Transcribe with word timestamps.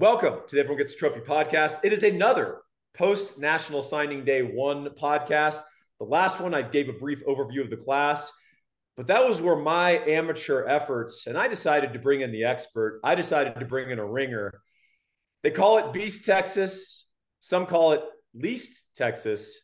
Welcome 0.00 0.36
to 0.46 0.56
the 0.56 0.60
Everyone 0.62 0.78
Gets 0.78 0.94
a 0.94 0.96
Trophy 0.96 1.20
podcast. 1.20 1.84
It 1.84 1.92
is 1.92 2.04
another 2.04 2.62
post 2.94 3.38
National 3.38 3.82
Signing 3.82 4.24
Day 4.24 4.40
one 4.40 4.86
podcast. 4.98 5.60
The 5.98 6.06
last 6.06 6.40
one, 6.40 6.54
I 6.54 6.62
gave 6.62 6.88
a 6.88 6.94
brief 6.94 7.22
overview 7.26 7.60
of 7.60 7.68
the 7.68 7.76
class, 7.76 8.32
but 8.96 9.08
that 9.08 9.28
was 9.28 9.42
where 9.42 9.56
my 9.56 9.98
amateur 10.06 10.64
efforts, 10.66 11.26
and 11.26 11.36
I 11.36 11.48
decided 11.48 11.92
to 11.92 11.98
bring 11.98 12.22
in 12.22 12.32
the 12.32 12.44
expert. 12.44 13.00
I 13.04 13.14
decided 13.14 13.56
to 13.56 13.66
bring 13.66 13.90
in 13.90 13.98
a 13.98 14.06
ringer. 14.06 14.62
They 15.42 15.50
call 15.50 15.76
it 15.76 15.92
Beast 15.92 16.24
Texas. 16.24 17.06
Some 17.40 17.66
call 17.66 17.92
it 17.92 18.02
Least 18.32 18.86
Texas, 18.96 19.54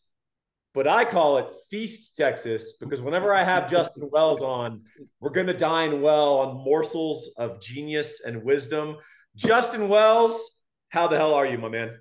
but 0.75 0.87
I 0.87 1.07
call 1.07 1.39
it 1.39 1.47
Feast 1.71 2.15
Texas 2.15 2.75
because 2.75 3.01
whenever 3.01 3.33
I 3.33 3.43
have 3.43 3.71
Justin 3.71 4.11
Wells 4.13 4.43
on, 4.43 4.83
we're 5.19 5.31
going 5.31 5.47
to 5.47 5.55
dine 5.55 6.03
well 6.03 6.41
on 6.41 6.63
morsels 6.63 7.33
of 7.39 7.59
genius 7.59 8.21
and 8.21 8.45
wisdom. 8.45 8.99
Justin 9.37 9.89
Wells, 9.89 10.59
how 10.89 11.09
the 11.09 11.17
hell 11.17 11.35
are 11.35 11.45
you, 11.45 11.59
my 11.59 11.69
man? 11.69 11.99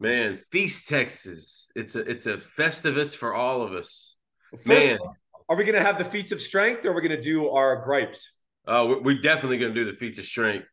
Man, 0.00 0.38
Feast 0.38 0.88
Texas. 0.88 1.68
It's 1.76 1.94
a 1.94 2.00
it's 2.00 2.26
a 2.26 2.38
festivus 2.38 3.14
for 3.14 3.34
all 3.34 3.62
of 3.62 3.72
us. 3.72 4.18
First 4.52 4.66
man, 4.66 4.98
all, 4.98 5.16
are 5.50 5.56
we 5.56 5.64
going 5.64 5.78
to 5.78 5.84
have 5.84 5.98
the 5.98 6.04
feats 6.04 6.32
of 6.32 6.40
strength, 6.40 6.84
or 6.84 6.90
are 6.90 6.94
we 6.94 7.02
going 7.02 7.10
to 7.16 7.20
do 7.20 7.50
our 7.50 7.82
gripes? 7.82 8.32
Uh, 8.66 8.70
oh, 8.70 8.86
we're, 8.86 9.02
we're 9.02 9.20
definitely 9.20 9.58
going 9.58 9.74
to 9.74 9.80
do 9.80 9.90
the 9.90 9.96
feats 9.96 10.18
of 10.18 10.24
strength, 10.24 10.66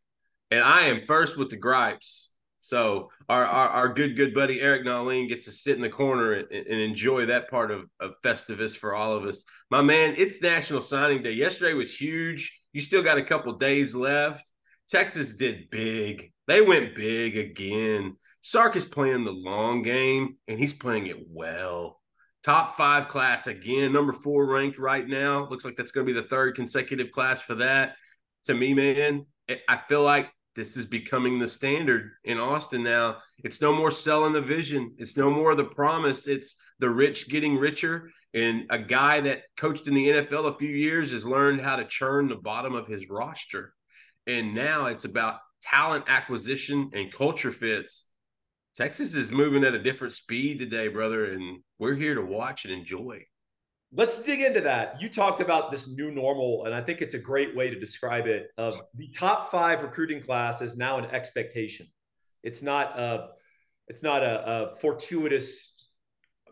and 0.50 0.62
I 0.62 0.86
am 0.86 1.02
first 1.06 1.36
with 1.36 1.50
the 1.50 1.56
gripes. 1.56 2.32
So 2.60 3.10
our, 3.28 3.44
our, 3.44 3.68
our 3.68 3.88
good 3.92 4.16
good 4.16 4.32
buddy 4.32 4.62
Eric 4.62 4.86
Nahlin 4.86 5.28
gets 5.28 5.44
to 5.44 5.52
sit 5.52 5.76
in 5.76 5.82
the 5.82 5.90
corner 5.90 6.32
and, 6.32 6.50
and, 6.50 6.80
enjoy 6.80 7.26
that 7.26 7.50
part 7.50 7.70
of, 7.70 7.90
of 8.00 8.14
Festivus 8.22 8.74
for 8.74 8.94
all 8.94 9.12
of 9.12 9.24
us. 9.26 9.44
My 9.70 9.82
man, 9.82 10.14
it's 10.16 10.40
National 10.40 10.80
Signing 10.80 11.22
Day. 11.22 11.32
Yesterday 11.32 11.74
was 11.74 11.94
huge. 11.94 12.62
You 12.72 12.80
still 12.80 13.02
got 13.02 13.18
a 13.18 13.22
couple 13.22 13.52
days 13.52 13.94
left. 13.94 14.50
Texas 14.88 15.36
did 15.36 15.70
big. 15.70 16.32
They 16.46 16.60
went 16.60 16.94
big 16.94 17.36
again. 17.36 18.16
Sark 18.40 18.76
is 18.76 18.84
playing 18.84 19.24
the 19.24 19.32
long 19.32 19.82
game, 19.82 20.36
and 20.46 20.58
he's 20.58 20.74
playing 20.74 21.06
it 21.06 21.26
well. 21.30 22.00
Top 22.42 22.76
five 22.76 23.08
class 23.08 23.46
again, 23.46 23.92
number 23.92 24.12
four 24.12 24.44
ranked 24.44 24.78
right 24.78 25.08
now. 25.08 25.48
Looks 25.48 25.64
like 25.64 25.76
that's 25.76 25.92
going 25.92 26.06
to 26.06 26.12
be 26.12 26.20
the 26.20 26.26
third 26.26 26.54
consecutive 26.54 27.10
class 27.10 27.40
for 27.40 27.54
that. 27.54 27.96
To 28.44 28.54
me, 28.54 28.74
man, 28.74 29.24
I 29.66 29.76
feel 29.88 30.02
like 30.02 30.30
this 30.54 30.76
is 30.76 30.84
becoming 30.84 31.38
the 31.38 31.48
standard 31.48 32.10
in 32.22 32.38
Austin 32.38 32.82
now. 32.82 33.16
It's 33.42 33.62
no 33.62 33.74
more 33.74 33.90
selling 33.90 34.34
the 34.34 34.42
vision. 34.42 34.94
It's 34.98 35.16
no 35.16 35.30
more 35.30 35.54
the 35.54 35.64
promise. 35.64 36.28
It's 36.28 36.56
the 36.78 36.90
rich 36.90 37.30
getting 37.30 37.56
richer. 37.56 38.10
And 38.34 38.66
a 38.68 38.78
guy 38.78 39.20
that 39.20 39.44
coached 39.56 39.86
in 39.88 39.94
the 39.94 40.08
NFL 40.08 40.48
a 40.48 40.54
few 40.54 40.68
years 40.68 41.12
has 41.12 41.24
learned 41.24 41.62
how 41.62 41.76
to 41.76 41.84
churn 41.86 42.28
the 42.28 42.36
bottom 42.36 42.74
of 42.74 42.86
his 42.86 43.08
roster. 43.08 43.72
And 44.26 44.54
now 44.54 44.86
it's 44.86 45.04
about 45.04 45.40
talent 45.62 46.04
acquisition 46.08 46.90
and 46.94 47.12
culture 47.12 47.52
fits. 47.52 48.06
Texas 48.74 49.14
is 49.14 49.30
moving 49.30 49.64
at 49.64 49.74
a 49.74 49.82
different 49.82 50.12
speed 50.12 50.58
today, 50.58 50.88
brother. 50.88 51.26
And 51.26 51.60
we're 51.78 51.94
here 51.94 52.14
to 52.14 52.22
watch 52.22 52.64
and 52.64 52.72
enjoy. 52.74 53.24
Let's 53.92 54.18
dig 54.18 54.40
into 54.40 54.60
that. 54.62 55.00
You 55.00 55.08
talked 55.08 55.38
about 55.38 55.70
this 55.70 55.88
new 55.88 56.10
normal, 56.10 56.64
and 56.64 56.74
I 56.74 56.80
think 56.80 57.00
it's 57.00 57.14
a 57.14 57.18
great 57.18 57.54
way 57.54 57.70
to 57.70 57.78
describe 57.78 58.26
it. 58.26 58.48
Of 58.58 58.80
the 58.94 59.08
top 59.08 59.52
five 59.52 59.82
recruiting 59.82 60.20
class 60.20 60.60
is 60.60 60.76
now 60.76 60.98
an 60.98 61.04
expectation. 61.06 61.86
It's 62.42 62.60
not 62.60 62.98
a, 62.98 63.28
it's 63.86 64.02
not 64.02 64.24
a, 64.24 64.72
a 64.72 64.74
fortuitous 64.74 65.72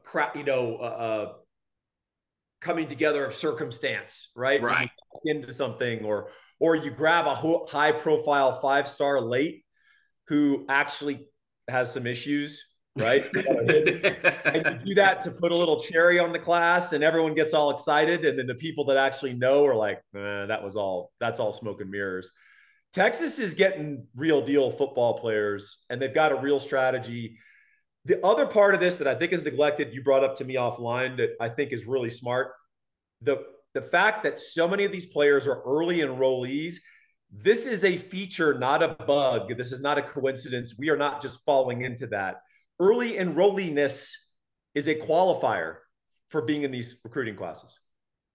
crap, 0.05 0.37
you 0.37 0.45
know, 0.45 0.77
uh, 0.77 0.85
uh, 0.85 1.33
coming 2.61 2.87
together 2.87 3.25
of 3.25 3.35
circumstance, 3.35 4.29
right? 4.37 4.63
Right. 4.63 4.91
Into 5.25 5.53
something, 5.53 6.05
or 6.05 6.29
or 6.59 6.77
you 6.77 6.91
grab 6.91 7.27
a 7.27 7.35
high 7.35 7.93
profile 7.93 8.53
five 8.53 8.89
star 8.89 9.21
late 9.21 9.65
who 10.29 10.65
actually 10.69 11.29
has 11.69 11.93
some 11.93 12.07
issues 12.07 12.65
right? 12.97 13.25
and 13.35 14.67
you 14.67 14.79
do 14.87 14.95
that 14.95 15.23
to 15.23 15.31
put 15.31 15.53
a 15.53 15.57
little 15.57 15.81
cherry 15.81 16.19
on 16.19 16.33
the 16.33 16.39
class, 16.39 16.93
and 16.93 17.03
everyone 17.03 17.35
gets 17.35 17.55
all 17.55 17.71
excited, 17.71 18.25
and 18.25 18.39
then 18.39 18.47
the 18.47 18.55
people 18.55 18.85
that 18.87 18.97
actually 18.97 19.35
know 19.35 19.65
are 19.67 19.75
like, 19.75 19.99
eh, 20.15 20.47
"That 20.47 20.63
was 20.63 20.77
all. 20.77 21.13
That's 21.21 21.41
all 21.41 21.53
smoke 21.53 21.81
and 21.81 21.91
mirrors." 21.91 22.31
Texas 22.93 23.39
is 23.39 23.55
getting 23.55 24.07
real 24.15 24.45
deal 24.45 24.71
football 24.71 25.19
players, 25.19 25.85
and 25.89 26.01
they've 26.01 26.15
got 26.15 26.33
a 26.33 26.37
real 26.37 26.61
strategy. 26.61 27.39
The 28.05 28.25
other 28.25 28.47
part 28.47 28.75
of 28.75 28.81
this 28.81 28.97
that 28.97 29.07
I 29.07 29.15
think 29.15 29.33
is 29.33 29.43
neglected, 29.43 29.95
you 29.95 30.03
brought 30.03 30.25
up 30.25 30.37
to 30.37 30.45
me 30.45 30.57
offline, 30.57 31.17
that 31.19 31.31
I 31.41 31.49
think 31.49 31.73
is 31.73 31.87
really 31.87 32.11
smart. 32.11 32.53
The 33.23 33.43
the 33.75 33.83
fact 33.83 34.23
that 34.25 34.39
so 34.39 34.69
many 34.69 34.85
of 34.85 34.93
these 34.93 35.07
players 35.07 35.47
are 35.47 35.63
early 35.63 35.99
enrollees 35.99 36.77
this 37.35 37.65
is 37.67 37.83
a 37.87 37.97
feature, 37.97 38.59
not 38.59 38.83
a 38.83 38.89
bug. 38.89 39.57
This 39.57 39.73
is 39.73 39.81
not 39.81 39.97
a 39.97 40.03
coincidence. 40.03 40.75
We 40.79 40.91
are 40.91 40.99
not 40.99 41.23
just 41.23 41.43
falling 41.47 41.81
into 41.81 42.07
that 42.09 42.43
early 42.83 43.13
enrolliness 43.15 44.13
is 44.75 44.89
a 44.89 44.95
qualifier 44.95 45.77
for 46.31 46.43
being 46.43 46.63
in 46.63 46.73
these 46.73 47.01
recruiting 47.05 47.37
classes. 47.37 47.79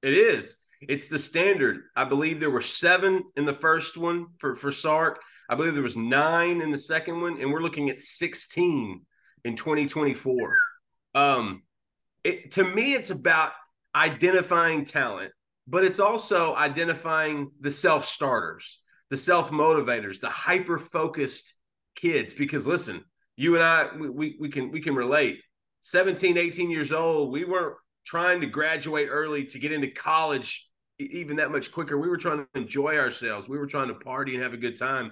It 0.01 0.13
is. 0.13 0.55
It's 0.81 1.09
the 1.09 1.19
standard. 1.19 1.81
I 1.95 2.05
believe 2.05 2.39
there 2.39 2.51
were 2.51 2.61
seven 2.61 3.23
in 3.35 3.45
the 3.45 3.53
first 3.53 3.97
one 3.97 4.27
for, 4.37 4.55
for 4.55 4.71
Sark. 4.71 5.19
I 5.49 5.55
believe 5.55 5.73
there 5.73 5.83
was 5.83 5.97
nine 5.97 6.61
in 6.61 6.71
the 6.71 6.77
second 6.77 7.19
one, 7.19 7.41
and 7.41 7.51
we're 7.51 7.61
looking 7.61 7.89
at 7.89 7.99
16 7.99 9.01
in 9.43 9.55
2024. 9.55 10.57
Um, 11.15 11.63
it, 12.23 12.51
to 12.51 12.63
me, 12.63 12.93
it's 12.93 13.09
about 13.09 13.53
identifying 13.95 14.85
talent, 14.85 15.31
but 15.67 15.83
it's 15.83 15.99
also 15.99 16.55
identifying 16.55 17.51
the 17.59 17.71
self 17.71 18.05
starters, 18.05 18.81
the 19.09 19.17
self 19.17 19.51
motivators, 19.51 20.19
the 20.19 20.29
hyper 20.29 20.77
focused 20.77 21.55
kids. 21.95 22.33
Because 22.33 22.67
listen, 22.67 23.03
you 23.35 23.55
and 23.55 23.63
I, 23.63 23.95
we, 23.95 24.37
we 24.39 24.49
can 24.49 24.71
we 24.71 24.81
can 24.81 24.95
relate. 24.95 25.41
17, 25.81 26.37
18 26.37 26.69
years 26.69 26.91
old, 26.91 27.31
we 27.31 27.45
weren't 27.45 27.75
trying 28.05 28.41
to 28.41 28.47
graduate 28.47 29.07
early 29.09 29.45
to 29.45 29.59
get 29.59 29.71
into 29.71 29.89
college 29.89 30.67
even 30.99 31.37
that 31.37 31.51
much 31.51 31.71
quicker. 31.71 31.97
We 31.97 32.09
were 32.09 32.17
trying 32.17 32.39
to 32.39 32.47
enjoy 32.55 32.97
ourselves. 32.97 33.47
We 33.47 33.57
were 33.57 33.67
trying 33.67 33.89
to 33.89 33.93
party 33.93 34.33
and 34.33 34.43
have 34.43 34.53
a 34.53 34.57
good 34.57 34.77
time. 34.77 35.11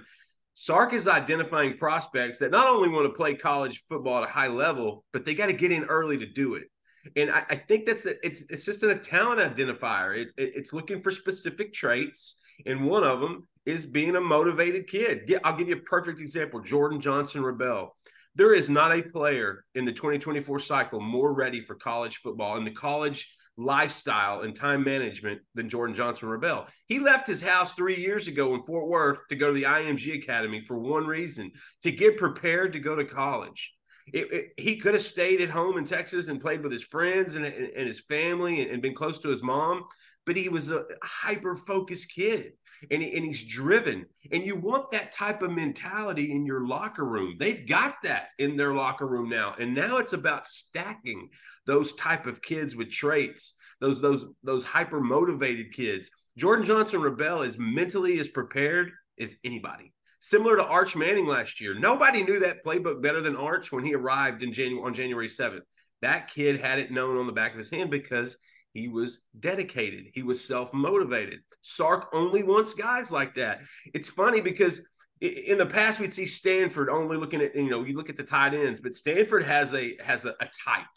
Sark 0.54 0.94
is 0.94 1.08
identifying 1.08 1.78
prospects 1.78 2.40
that 2.40 2.52
not 2.52 2.68
only 2.68 2.90
want 2.90 3.06
to 3.06 3.16
play 3.16 3.36
college 3.36 3.84
football 3.90 4.24
at 4.24 4.30
a 4.30 4.32
high 4.32 4.48
level, 4.48 5.04
but 5.12 5.26
they 5.26 5.36
got 5.36 5.48
to 5.48 5.54
get 5.54 5.72
in 5.72 5.84
early 5.84 6.18
to 6.18 6.26
do 6.26 6.56
it. 6.56 6.68
And 7.16 7.32
I, 7.32 7.44
I 7.50 7.56
think 7.56 7.86
that's 7.86 8.06
a, 8.06 8.26
it's 8.26 8.42
it's 8.50 8.66
just 8.66 8.84
a 8.84 8.96
talent 8.96 9.40
identifier. 9.40 10.18
It, 10.18 10.30
it, 10.38 10.54
it's 10.56 10.74
looking 10.74 11.02
for 11.02 11.12
specific 11.12 11.74
traits, 11.74 12.42
and 12.66 12.86
one 12.86 13.04
of 13.04 13.22
them 13.22 13.48
is 13.66 13.86
being 13.86 14.16
a 14.16 14.22
motivated 14.22 14.88
kid. 14.88 15.24
Yeah, 15.28 15.40
I'll 15.44 15.58
give 15.58 15.70
you 15.70 15.76
a 15.76 15.82
perfect 15.82 16.22
example: 16.22 16.62
Jordan 16.62 17.00
Johnson 17.00 17.42
Rubell. 17.42 17.90
There 18.38 18.54
is 18.54 18.70
not 18.70 18.92
a 18.92 19.02
player 19.02 19.64
in 19.76 19.86
the 19.86 19.94
2024 19.94 20.60
cycle 20.60 21.00
more 21.00 21.34
ready 21.34 21.62
for 21.62 21.76
college 21.76 22.18
football 22.18 22.58
and 22.58 22.68
the 22.68 22.72
college 22.72 23.34
lifestyle 23.58 24.42
and 24.42 24.56
time 24.56 24.84
management 24.84 25.42
than 25.54 25.70
Jordan 25.70 25.96
Johnson 25.96 26.30
Rubell. 26.30 26.68
He 26.88 27.00
left 27.00 27.28
his 27.28 27.42
house 27.42 27.74
three 27.74 27.98
years 27.98 28.28
ago 28.28 28.54
in 28.54 28.64
Fort 28.64 28.88
Worth 28.88 29.28
to 29.30 29.36
go 29.36 29.48
to 29.48 29.54
the 29.54 29.64
IMG 29.64 30.22
Academy 30.22 30.62
for 30.62 30.78
one 30.78 31.08
reason 31.08 31.52
to 31.84 31.92
get 31.92 32.18
prepared 32.18 32.74
to 32.74 32.80
go 32.80 32.96
to 32.96 33.06
college. 33.06 33.75
It, 34.14 34.32
it, 34.32 34.54
he 34.58 34.78
could 34.78 34.94
have 34.94 35.04
stayed 35.04 35.42
at 35.42 35.50
home 35.50 35.78
in 35.78 35.86
Texas 35.86 36.28
and 36.28 36.40
played 36.40 36.62
with 36.62 36.72
his 36.72 36.84
friends 36.84 37.36
and, 37.36 37.46
and 37.46 37.88
his 37.88 38.02
family 38.02 38.62
and, 38.62 38.72
and 38.72 38.82
been 38.82 38.94
close 38.94 39.20
to 39.20 39.30
his 39.30 39.42
mom, 39.42 39.86
but 40.26 40.38
he 40.38 40.50
was 40.50 40.72
a 40.72 40.86
hyper 41.02 41.56
focused 41.56 42.14
kid 42.14 42.54
and, 42.92 43.02
he, 43.02 43.16
and 43.16 43.26
he's 43.26 43.44
driven. 43.44 44.06
And 44.32 44.44
you 44.44 44.56
want 44.56 44.92
that 44.92 45.12
type 45.12 45.42
of 45.42 45.52
mentality 45.52 46.32
in 46.32 46.46
your 46.46 46.68
locker 46.68 47.06
room. 47.06 47.36
They've 47.40 47.68
got 47.68 47.96
that 48.04 48.30
in 48.40 48.58
their 48.58 48.74
locker 48.74 49.08
room 49.08 49.30
now. 49.30 49.56
And 49.60 49.74
now 49.74 49.98
it's 49.98 50.14
about 50.14 50.46
stacking 50.46 51.30
those 51.66 51.94
type 51.94 52.28
of 52.28 52.42
kids 52.42 52.76
with 52.76 52.92
traits, 52.92 53.56
those 53.82 54.00
those 54.02 54.26
those 54.44 54.64
hyper 54.64 55.02
motivated 55.02 55.74
kids. 55.74 56.10
Jordan 56.38 56.66
Johnson 56.66 57.02
Rubell 57.02 57.48
is 57.48 57.58
mentally 57.58 58.20
as 58.20 58.30
prepared 58.30 58.92
as 59.20 59.36
anybody. 59.44 59.95
Similar 60.26 60.56
to 60.56 60.66
Arch 60.66 60.96
Manning 60.96 61.28
last 61.28 61.62
year. 61.62 61.76
Nobody 61.76 62.24
knew 62.24 62.40
that 62.40 62.66
playbook 62.66 63.00
better 63.00 63.22
than 63.22 63.36
Arch 63.36 63.72
when 63.72 63.84
he 63.84 63.94
arrived 63.94 64.42
in 64.42 64.54
January 64.54 64.84
on 64.84 64.92
January 64.92 65.28
7th. 65.28 65.62
That 66.02 66.32
kid 66.32 66.60
had 66.60 66.80
it 66.80 66.90
known 66.90 67.18
on 67.18 67.28
the 67.28 67.32
back 67.32 67.52
of 67.52 67.60
his 67.60 67.70
hand 67.70 67.92
because 67.92 68.36
he 68.74 68.88
was 68.88 69.20
dedicated. 69.40 70.06
He 70.16 70.24
was 70.24 70.44
self 70.44 70.74
motivated. 70.74 71.42
Sark 71.62 72.08
only 72.12 72.42
wants 72.42 72.74
guys 72.74 73.12
like 73.12 73.36
that. 73.36 73.60
It's 73.94 74.10
funny 74.10 74.42
because 74.42 74.82
in 75.22 75.60
the 75.60 75.66
past 75.68 76.00
we'd 76.00 76.12
see 76.12 76.26
Stanford 76.26 76.90
only 76.90 77.18
looking 77.18 77.42
at 77.42 77.56
you 77.56 77.70
know 77.70 77.84
you 77.84 77.96
look 77.96 78.10
at 78.10 78.18
the 78.18 78.24
tight 78.24 78.56
ends, 78.56 78.80
but 78.80 78.96
Stanford 78.96 79.44
has 79.44 79.76
a 79.76 79.96
has 80.04 80.26
a, 80.26 80.32
a 80.40 80.50
type. 80.66 80.88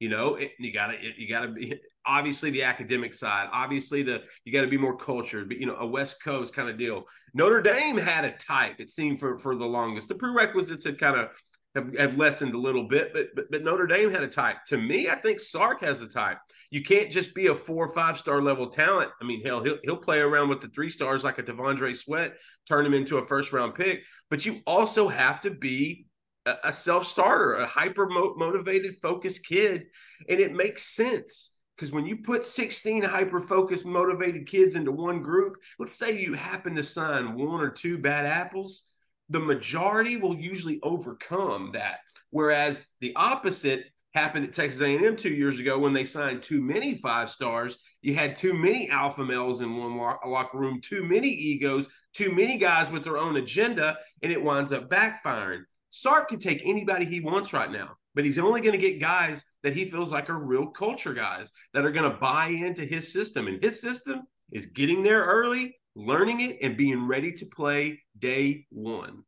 You 0.00 0.08
know, 0.08 0.38
you 0.58 0.72
gotta 0.72 0.96
you 1.16 1.28
gotta 1.28 1.48
be 1.48 1.80
obviously 2.06 2.50
the 2.50 2.64
academic 2.64 3.14
side. 3.14 3.48
Obviously 3.52 4.02
the 4.02 4.22
you 4.44 4.52
got 4.52 4.62
to 4.62 4.68
be 4.68 4.78
more 4.78 4.96
cultured, 4.96 5.48
but 5.48 5.58
you 5.58 5.66
know 5.66 5.76
a 5.76 5.86
West 5.86 6.22
Coast 6.22 6.54
kind 6.54 6.68
of 6.68 6.78
deal. 6.78 7.04
Notre 7.32 7.62
Dame 7.62 7.96
had 7.96 8.24
a 8.24 8.32
type. 8.32 8.80
It 8.80 8.90
seemed 8.90 9.20
for 9.20 9.38
for 9.38 9.56
the 9.56 9.64
longest. 9.64 10.08
The 10.08 10.14
prerequisites 10.14 10.84
had 10.84 10.98
kind 10.98 11.18
of 11.18 11.28
have, 11.74 11.96
have 11.96 12.16
lessened 12.16 12.54
a 12.54 12.58
little 12.58 12.86
bit, 12.86 13.12
but, 13.12 13.26
but 13.34 13.50
but 13.50 13.62
Notre 13.64 13.86
Dame 13.86 14.10
had 14.10 14.22
a 14.22 14.28
type. 14.28 14.58
To 14.68 14.78
me, 14.78 15.08
I 15.08 15.16
think 15.16 15.40
Sark 15.40 15.82
has 15.82 16.02
a 16.02 16.08
type. 16.08 16.38
You 16.70 16.82
can't 16.82 17.10
just 17.10 17.34
be 17.34 17.48
a 17.48 17.54
four 17.54 17.86
or 17.86 17.94
five 17.94 18.18
star 18.18 18.42
level 18.42 18.68
talent. 18.68 19.10
I 19.20 19.24
mean, 19.24 19.42
hell, 19.42 19.62
he'll 19.62 19.78
he'll 19.82 19.96
play 19.96 20.18
around 20.18 20.48
with 20.48 20.60
the 20.60 20.68
three 20.68 20.88
stars 20.88 21.24
like 21.24 21.38
a 21.38 21.42
T'Vondre 21.42 21.96
Sweat, 21.96 22.34
turn 22.68 22.86
him 22.86 22.94
into 22.94 23.18
a 23.18 23.26
first 23.26 23.52
round 23.52 23.74
pick. 23.74 24.02
But 24.30 24.46
you 24.46 24.60
also 24.66 25.08
have 25.08 25.40
to 25.42 25.50
be 25.50 26.06
a, 26.46 26.72
self 26.72 27.06
starter, 27.06 27.54
a 27.54 27.66
hyper 27.66 28.08
motivated, 28.08 28.96
focused 28.96 29.46
kid, 29.46 29.86
and 30.28 30.40
it 30.40 30.52
makes 30.52 30.82
sense 30.82 31.56
because 31.76 31.92
when 31.92 32.06
you 32.06 32.18
put 32.18 32.44
16 32.44 33.02
hyper 33.02 33.40
focused, 33.40 33.84
motivated 33.84 34.46
kids 34.46 34.76
into 34.76 34.92
one 34.92 35.22
group, 35.22 35.56
let's 35.78 35.96
say 35.96 36.18
you 36.18 36.34
happen 36.34 36.74
to 36.76 36.82
sign 36.82 37.34
one 37.34 37.60
or 37.60 37.70
two 37.70 37.98
bad 37.98 38.26
apples 38.26 38.84
the 39.28 39.40
majority 39.40 40.16
will 40.16 40.36
usually 40.36 40.80
overcome 40.82 41.70
that. 41.72 42.00
Whereas 42.30 42.86
the 43.00 43.14
opposite 43.16 43.86
happened 44.14 44.44
at 44.44 44.52
Texas 44.52 44.80
A&M 44.80 45.16
two 45.16 45.30
years 45.30 45.58
ago 45.58 45.78
when 45.78 45.92
they 45.92 46.04
signed 46.04 46.42
too 46.42 46.60
many 46.60 46.94
five 46.94 47.30
stars. 47.30 47.78
You 48.02 48.14
had 48.14 48.36
too 48.36 48.54
many 48.54 48.88
alpha 48.90 49.24
males 49.24 49.60
in 49.60 49.76
one 49.76 49.96
locker 49.96 50.58
room, 50.58 50.80
too 50.80 51.04
many 51.04 51.28
egos, 51.28 51.88
too 52.12 52.32
many 52.32 52.58
guys 52.58 52.92
with 52.92 53.02
their 53.02 53.18
own 53.18 53.36
agenda, 53.36 53.98
and 54.22 54.30
it 54.30 54.42
winds 54.42 54.72
up 54.72 54.88
backfiring. 54.88 55.62
Sark 55.94 56.26
can 56.26 56.40
take 56.40 56.60
anybody 56.64 57.04
he 57.04 57.20
wants 57.20 57.52
right 57.52 57.70
now, 57.70 57.90
but 58.16 58.24
he's 58.24 58.36
only 58.36 58.60
going 58.60 58.72
to 58.72 58.78
get 58.78 59.00
guys 59.00 59.44
that 59.62 59.76
he 59.76 59.84
feels 59.84 60.10
like 60.10 60.28
are 60.28 60.44
real 60.44 60.66
culture 60.66 61.14
guys 61.14 61.52
that 61.72 61.84
are 61.84 61.92
going 61.92 62.10
to 62.10 62.18
buy 62.18 62.48
into 62.48 62.84
his 62.84 63.12
system. 63.12 63.46
And 63.46 63.62
his 63.62 63.80
system 63.80 64.22
is 64.50 64.66
getting 64.66 65.04
there 65.04 65.22
early 65.22 65.76
learning 65.94 66.40
it 66.40 66.58
and 66.62 66.76
being 66.76 67.06
ready 67.06 67.30
to 67.34 67.46
play 67.46 68.02
day 68.18 68.66
one. 68.70 69.22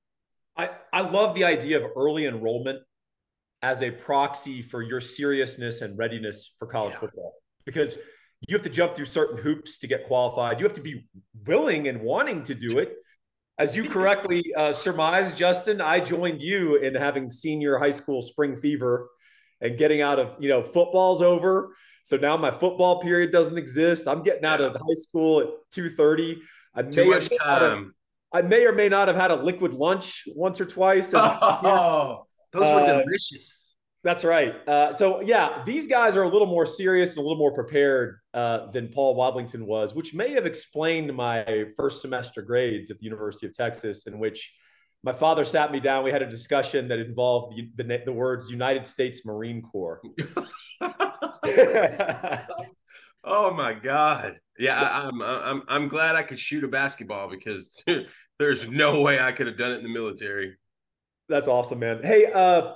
I, 0.57 0.71
I 0.93 1.03
love 1.03 1.37
the 1.37 1.45
idea 1.45 1.77
of 1.77 1.93
early 1.97 2.27
enrollment 2.27 2.81
as 3.63 3.85
a 3.85 3.93
proxy 3.93 4.61
for 4.61 4.83
your 4.83 5.01
seriousness 5.01 5.83
and 5.83 5.97
readiness 5.97 6.53
for 6.59 6.67
college 6.67 6.95
yeah. 6.95 6.99
football 6.99 7.35
because 7.65 7.97
you 8.49 8.57
have 8.57 8.63
to 8.63 8.71
jump 8.71 8.97
through 8.97 9.05
certain 9.05 9.39
hoops 9.39 9.79
to 9.79 9.87
get 9.87 10.09
qualified. 10.09 10.59
You 10.59 10.67
have 10.67 10.75
to 10.75 10.83
be 10.83 11.07
willing 11.47 11.87
and 11.87 12.01
wanting 12.01 12.43
to 12.43 12.57
do 12.57 12.81
it. 12.81 12.97
As 13.59 13.75
you 13.75 13.89
correctly 13.89 14.53
uh, 14.55 14.73
surmised, 14.73 15.37
Justin, 15.37 15.81
I 15.81 16.01
joined 16.01 16.43
you 16.43 16.77
in 16.77 16.95
having 16.95 17.31
senior 17.31 17.79
high 17.79 17.91
school 17.91 18.21
spring 18.21 18.55
fever 18.55 19.09
and 19.63 19.79
getting 19.79 20.03
out 20.03 20.19
of, 20.19 20.35
you 20.39 20.51
know, 20.51 20.63
football's 20.63 21.23
over. 21.23 21.75
So 22.03 22.19
now 22.19 22.37
my 22.37 22.51
football 22.51 23.01
period 23.01 23.33
doesn't 23.33 23.57
exist. 23.57 24.07
I'm 24.07 24.23
getting 24.23 24.45
out 24.45 24.61
of 24.61 24.75
high 24.75 24.95
school 24.95 25.41
at 25.41 25.49
2:30. 25.75 26.41
I 26.75 26.83
Too 26.83 27.05
may 27.05 27.11
much 27.11 27.31
time. 27.39 27.95
Have, 28.33 28.45
I 28.45 28.47
may 28.47 28.67
or 28.67 28.73
may 28.73 28.91
not 28.91 29.09
have 29.09 29.17
had 29.17 29.31
a 29.31 29.37
liquid 29.37 29.73
lunch 29.73 30.25
once 30.35 30.61
or 30.61 30.67
twice. 30.67 31.15
oh, 31.17 32.25
those 32.53 32.73
were 32.73 32.81
uh, 32.81 33.03
delicious. 33.03 33.66
That's 34.07 34.25
right. 34.25 34.55
Uh, 34.69 34.95
so 34.95 35.21
yeah, 35.21 35.65
these 35.67 35.89
guys 35.89 36.15
are 36.15 36.23
a 36.23 36.29
little 36.29 36.47
more 36.47 36.65
serious 36.65 37.17
and 37.17 37.19
a 37.19 37.23
little 37.23 37.41
more 37.41 37.53
prepared 37.53 38.21
uh, 38.35 38.71
than 38.71 38.87
Paul 38.87 39.17
Wadlington 39.17 39.67
was, 39.67 39.97
which 39.97 40.15
may 40.15 40.31
have 40.31 40.47
explained 40.47 41.13
my 41.13 41.65
first 41.77 42.03
semester 42.03 42.41
grades 42.41 42.93
at 42.93 43.01
the 43.01 43.05
University 43.05 43.47
of 43.47 43.53
Texas, 43.53 44.07
in 44.07 44.21
which 44.21 44.55
my 45.03 45.13
father 45.13 45.45
sat 45.45 45.73
me 45.73 45.81
down. 45.81 46.05
We 46.05 46.13
had 46.13 46.23
a 46.23 46.31
discussion 46.31 46.87
that 46.87 47.01
involved 47.01 47.57
the, 47.57 47.69
the, 47.83 48.03
the 48.07 48.13
words 48.13 48.49
United 48.49 48.87
States 48.87 49.27
Marine 49.27 49.61
Corps. 49.61 50.01
oh 53.25 53.53
my 53.53 53.75
God. 53.75 54.39
Yeah, 54.57 54.81
I, 54.81 55.09
I'm, 55.09 55.21
I'm 55.21 55.63
I'm 55.67 55.89
glad 55.89 56.15
I 56.15 56.23
could 56.23 56.39
shoot 56.39 56.63
a 56.63 56.69
basketball 56.69 57.29
because 57.29 57.83
there's 58.39 58.69
no 58.69 59.01
way 59.01 59.19
I 59.19 59.33
could 59.33 59.49
have 59.49 59.57
done 59.57 59.73
it 59.73 59.79
in 59.79 59.83
the 59.83 59.89
military. 59.89 60.55
That's 61.29 61.49
awesome, 61.49 61.81
man. 61.81 62.03
Hey, 62.05 62.27
uh, 62.33 62.75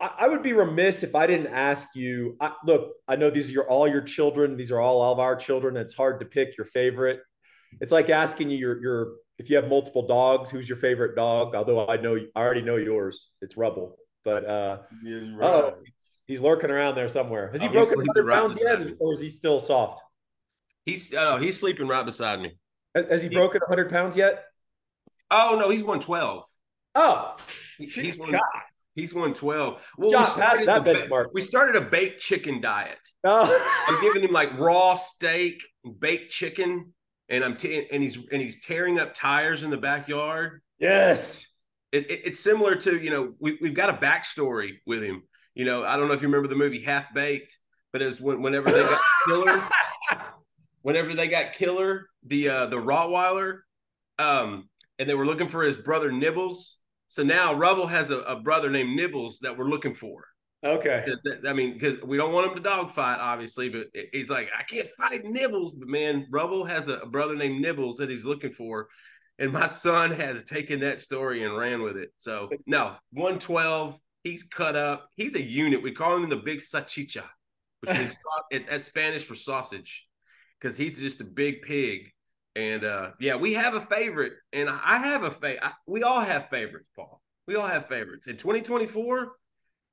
I, 0.00 0.10
I 0.20 0.28
would 0.28 0.42
be 0.42 0.52
remiss 0.52 1.02
if 1.02 1.14
I 1.14 1.26
didn't 1.26 1.48
ask 1.48 1.88
you. 1.94 2.36
I, 2.40 2.52
look, 2.64 2.92
I 3.08 3.16
know 3.16 3.30
these 3.30 3.48
are 3.48 3.52
your, 3.52 3.68
all 3.68 3.88
your 3.88 4.02
children. 4.02 4.56
These 4.56 4.70
are 4.70 4.80
all, 4.80 5.00
all 5.00 5.12
of 5.12 5.18
our 5.18 5.36
children. 5.36 5.76
It's 5.76 5.94
hard 5.94 6.20
to 6.20 6.26
pick 6.26 6.56
your 6.56 6.66
favorite. 6.66 7.20
It's 7.80 7.92
like 7.92 8.10
asking 8.10 8.50
you 8.50 8.56
your 8.56 8.82
your 8.82 9.12
if 9.38 9.50
you 9.50 9.56
have 9.56 9.68
multiple 9.68 10.06
dogs, 10.06 10.50
who's 10.50 10.68
your 10.68 10.78
favorite 10.78 11.14
dog? 11.14 11.54
Although 11.54 11.86
I 11.86 11.96
know 11.96 12.16
I 12.34 12.40
already 12.40 12.62
know 12.62 12.76
yours. 12.76 13.30
It's 13.42 13.56
Rubble. 13.56 13.96
But 14.24 14.44
uh, 14.44 14.78
right. 15.04 15.36
oh, 15.40 15.74
he's 16.26 16.40
lurking 16.40 16.70
around 16.70 16.94
there 16.94 17.08
somewhere. 17.08 17.50
Has 17.52 17.62
he 17.62 17.68
broken 17.68 17.98
100 17.98 18.28
pounds 18.28 18.60
yet, 18.60 18.80
or 18.98 19.12
is 19.12 19.20
he 19.20 19.28
still 19.28 19.60
soft? 19.60 20.02
He's 20.84 21.12
uh, 21.12 21.36
he's 21.38 21.60
sleeping 21.60 21.86
right 21.86 22.04
beside 22.04 22.40
me. 22.40 22.56
Has 22.94 23.22
he, 23.22 23.28
he 23.28 23.34
broken 23.34 23.60
100 23.60 23.90
pounds 23.90 24.16
yet? 24.16 24.44
Oh 25.30 25.56
no, 25.58 25.70
he's 25.70 25.82
112. 25.82 26.44
Oh, 26.94 27.34
he's 27.78 28.16
one, 28.16 28.38
he's 28.96 29.14
112. 29.14 29.92
Well, 29.96 30.10
Josh, 30.10 30.34
we 30.34 30.42
passed 30.42 30.66
that 30.66 30.84
benchmark. 30.84 31.26
We 31.32 31.42
started 31.42 31.76
a 31.76 31.82
baked 31.82 32.20
chicken 32.20 32.60
diet. 32.60 32.98
Oh. 33.22 33.86
I'm 33.86 34.00
giving 34.00 34.24
him 34.28 34.32
like 34.32 34.58
raw 34.58 34.96
steak, 34.96 35.62
baked 36.00 36.32
chicken, 36.32 36.92
and 37.28 37.44
I'm 37.44 37.56
t- 37.56 37.86
and 37.92 38.02
he's 38.02 38.16
and 38.32 38.42
he's 38.42 38.64
tearing 38.64 38.98
up 38.98 39.14
tires 39.14 39.62
in 39.62 39.70
the 39.70 39.76
backyard. 39.76 40.62
Yes, 40.80 41.46
it, 41.92 42.10
it, 42.10 42.22
it's 42.24 42.40
similar 42.40 42.74
to 42.74 43.00
you 43.00 43.10
know 43.10 43.34
we 43.38 43.58
we've 43.60 43.74
got 43.74 43.90
a 43.90 43.94
backstory 43.94 44.78
with 44.86 45.02
him. 45.02 45.22
You 45.54 45.64
know, 45.64 45.84
I 45.84 45.96
don't 45.96 46.08
know 46.08 46.14
if 46.14 46.22
you 46.22 46.28
remember 46.28 46.48
the 46.48 46.56
movie 46.56 46.82
Half 46.82 47.14
Baked, 47.14 47.58
but 47.92 48.02
as 48.02 48.20
when, 48.20 48.42
whenever 48.42 48.70
they 48.70 48.82
got 48.82 49.00
killer, 49.26 49.62
whenever 50.82 51.14
they 51.14 51.28
got 51.28 51.52
killer, 51.52 52.08
the 52.24 52.48
uh, 52.48 52.66
the 52.66 52.76
Rottweiler, 52.76 53.60
um, 54.18 54.68
and 54.98 55.08
they 55.08 55.14
were 55.14 55.26
looking 55.26 55.48
for 55.48 55.62
his 55.62 55.76
brother 55.76 56.12
Nibbles. 56.12 56.78
So 57.08 57.22
now 57.22 57.54
Rubble 57.54 57.86
has 57.86 58.10
a, 58.10 58.18
a 58.20 58.36
brother 58.36 58.70
named 58.70 58.96
Nibbles 58.96 59.40
that 59.40 59.56
we're 59.56 59.68
looking 59.68 59.94
for. 59.94 60.24
Okay. 60.64 61.04
That, 61.24 61.46
I 61.46 61.52
mean, 61.52 61.74
because 61.74 62.02
we 62.02 62.16
don't 62.16 62.32
want 62.32 62.48
him 62.48 62.56
to 62.56 62.62
dogfight, 62.62 63.20
obviously, 63.20 63.68
but 63.68 63.86
he's 64.12 64.30
like, 64.30 64.48
I 64.58 64.62
can't 64.62 64.88
fight 64.90 65.24
Nibbles. 65.24 65.74
But 65.74 65.88
man, 65.88 66.26
Rubble 66.30 66.64
has 66.64 66.88
a, 66.88 66.98
a 66.98 67.06
brother 67.06 67.36
named 67.36 67.60
Nibbles 67.60 67.98
that 67.98 68.10
he's 68.10 68.24
looking 68.24 68.50
for. 68.50 68.88
And 69.38 69.52
my 69.52 69.66
son 69.68 70.10
has 70.12 70.44
taken 70.44 70.80
that 70.80 71.00
story 71.00 71.44
and 71.44 71.56
ran 71.56 71.82
with 71.82 71.96
it. 71.96 72.10
So, 72.16 72.50
no, 72.66 72.96
112, 73.12 73.98
he's 74.24 74.42
cut 74.42 74.76
up. 74.76 75.08
He's 75.16 75.36
a 75.36 75.42
unit. 75.42 75.82
We 75.82 75.92
call 75.92 76.16
him 76.16 76.28
the 76.28 76.36
big 76.36 76.58
sachicha, 76.58 77.24
which 77.80 77.96
means 77.96 78.20
that's 78.50 78.86
Spanish 78.86 79.24
for 79.24 79.34
sausage, 79.34 80.06
because 80.58 80.76
he's 80.76 81.00
just 81.00 81.20
a 81.20 81.24
big 81.24 81.62
pig. 81.62 82.10
And 82.56 82.84
uh, 82.84 83.10
yeah, 83.20 83.36
we 83.36 83.52
have 83.52 83.74
a 83.74 83.80
favorite, 83.80 84.32
and 84.50 84.70
I 84.70 84.96
have 84.96 85.24
a 85.24 85.30
favorite. 85.30 85.62
We 85.86 86.02
all 86.02 86.20
have 86.20 86.48
favorites, 86.48 86.88
Paul. 86.96 87.20
We 87.46 87.54
all 87.54 87.66
have 87.66 87.86
favorites. 87.86 88.28
In 88.28 88.38
2024, 88.38 89.32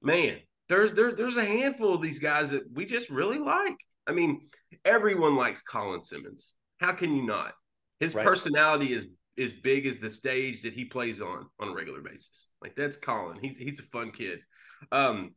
man, 0.02 0.38
there's 0.70 0.94
there, 0.94 1.12
there's 1.12 1.36
a 1.36 1.44
handful 1.44 1.94
of 1.94 2.02
these 2.02 2.20
guys 2.20 2.52
that 2.52 2.64
we 2.74 2.86
just 2.86 3.10
really 3.10 3.38
like. 3.38 3.76
I 4.08 4.14
mean, 4.14 4.42
everyone 4.86 5.36
likes 5.36 5.62
Colin 5.62 6.04
Simmons. 6.04 6.54
How 6.80 6.94
can 6.94 7.14
you 7.14 7.26
not? 7.26 7.54
His 8.00 8.16
right. 8.16 8.26
personality 8.26 8.94
is 8.94 9.08
as 9.38 9.52
big 9.52 9.86
as 9.86 10.00
the 10.00 10.10
stage 10.10 10.62
that 10.62 10.74
he 10.74 10.86
plays 10.86 11.22
on 11.22 11.48
on 11.60 11.68
a 11.68 11.74
regular 11.74 12.02
basis. 12.02 12.48
Like 12.62 12.76
that's 12.76 12.96
Colin. 12.96 13.40
He's 13.42 13.58
he's 13.58 13.80
a 13.80 13.84
fun 13.84 14.12
kid. 14.12 14.40
Um, 14.90 15.36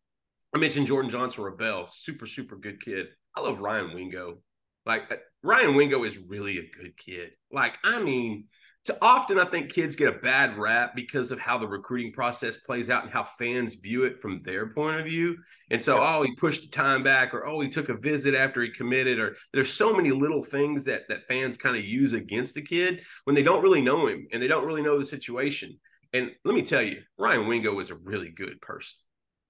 I 0.55 0.59
mentioned 0.59 0.87
Jordan 0.87 1.11
Johnson 1.11 1.43
Rubell, 1.43 1.91
super 1.91 2.27
super 2.27 2.55
good 2.55 2.81
kid. 2.81 3.09
I 3.35 3.41
love 3.41 3.59
Ryan 3.59 3.95
Wingo. 3.95 4.39
Like 4.85 5.11
uh, 5.11 5.17
Ryan 5.47 5.77
Wingo 5.77 6.03
is 6.03 6.19
really 6.19 6.59
a 6.59 6.77
good 6.77 6.97
kid. 6.97 7.31
Like 7.53 7.79
I 7.85 8.03
mean, 8.03 8.47
to 8.87 8.99
often 9.01 9.39
I 9.39 9.45
think 9.45 9.73
kids 9.73 9.95
get 9.95 10.13
a 10.13 10.19
bad 10.19 10.59
rap 10.59 10.97
because 10.97 11.31
of 11.31 11.39
how 11.39 11.57
the 11.57 11.69
recruiting 11.69 12.13
process 12.13 12.57
plays 12.57 12.91
out 12.91 13.05
and 13.05 13.13
how 13.13 13.23
fans 13.23 13.75
view 13.75 14.05
it 14.05 14.21
from 14.21 14.43
their 14.43 14.73
point 14.73 14.99
of 14.99 15.07
view. 15.07 15.37
And 15.71 15.81
so, 15.81 16.01
oh, 16.03 16.23
he 16.23 16.35
pushed 16.35 16.63
the 16.63 16.77
time 16.77 17.05
back, 17.05 17.33
or 17.33 17.47
oh, 17.47 17.61
he 17.61 17.69
took 17.69 17.89
a 17.89 17.97
visit 17.97 18.35
after 18.35 18.61
he 18.61 18.71
committed, 18.71 19.21
or 19.21 19.37
there's 19.53 19.73
so 19.73 19.95
many 19.95 20.11
little 20.11 20.43
things 20.43 20.85
that 20.87 21.07
that 21.09 21.29
fans 21.29 21.57
kind 21.57 21.77
of 21.77 21.85
use 21.85 22.13
against 22.13 22.55
the 22.57 22.63
kid 22.63 23.03
when 23.23 23.37
they 23.37 23.45
don't 23.45 23.63
really 23.63 23.83
know 23.83 24.09
him 24.09 24.27
and 24.33 24.43
they 24.43 24.49
don't 24.49 24.67
really 24.67 24.83
know 24.83 24.99
the 24.99 25.05
situation. 25.05 25.79
And 26.13 26.33
let 26.45 26.57
me 26.57 26.63
tell 26.63 26.83
you, 26.83 27.03
Ryan 27.19 27.47
Wingo 27.47 27.79
is 27.79 27.91
a 27.91 27.95
really 27.95 28.31
good 28.31 28.61
person. 28.61 28.99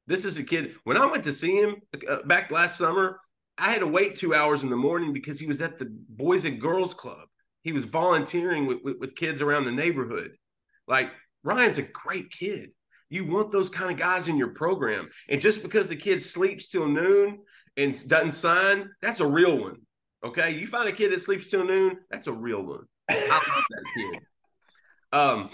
This 0.06 0.26
is 0.26 0.38
a 0.38 0.44
kid. 0.44 0.74
When 0.84 0.98
I 0.98 1.06
went 1.06 1.24
to 1.24 1.32
see 1.32 1.56
him 1.56 1.76
uh, 2.08 2.18
back 2.26 2.50
last 2.50 2.76
summer, 2.76 3.18
I 3.58 3.70
had 3.70 3.80
to 3.80 3.86
wait 3.86 4.16
two 4.16 4.34
hours 4.34 4.64
in 4.64 4.70
the 4.70 4.76
morning 4.76 5.12
because 5.12 5.40
he 5.40 5.46
was 5.46 5.62
at 5.62 5.78
the 5.78 5.86
Boys 5.90 6.44
and 6.44 6.60
Girls 6.60 6.94
Club 6.94 7.28
he 7.66 7.72
was 7.72 7.84
volunteering 7.84 8.66
with, 8.66 8.78
with, 8.84 8.98
with 9.00 9.16
kids 9.16 9.42
around 9.42 9.64
the 9.64 9.72
neighborhood. 9.72 10.36
Like 10.86 11.10
Ryan's 11.42 11.78
a 11.78 11.82
great 11.82 12.30
kid. 12.30 12.70
You 13.10 13.24
want 13.24 13.50
those 13.50 13.70
kind 13.70 13.90
of 13.90 13.98
guys 13.98 14.28
in 14.28 14.36
your 14.38 14.50
program. 14.50 15.08
And 15.28 15.40
just 15.40 15.64
because 15.64 15.88
the 15.88 15.96
kid 15.96 16.22
sleeps 16.22 16.68
till 16.68 16.86
noon 16.86 17.40
and 17.76 18.08
doesn't 18.08 18.34
sign, 18.34 18.90
that's 19.02 19.18
a 19.18 19.26
real 19.26 19.58
one. 19.58 19.78
Okay. 20.24 20.56
You 20.56 20.68
find 20.68 20.88
a 20.88 20.92
kid 20.92 21.10
that 21.10 21.22
sleeps 21.22 21.50
till 21.50 21.64
noon, 21.64 21.98
that's 22.08 22.28
a 22.28 22.32
real 22.32 22.62
one. 22.62 22.84
I 23.10 23.26
love 23.28 23.42
that 23.42 23.84
kid. 23.96 24.20
Um, 25.12 25.50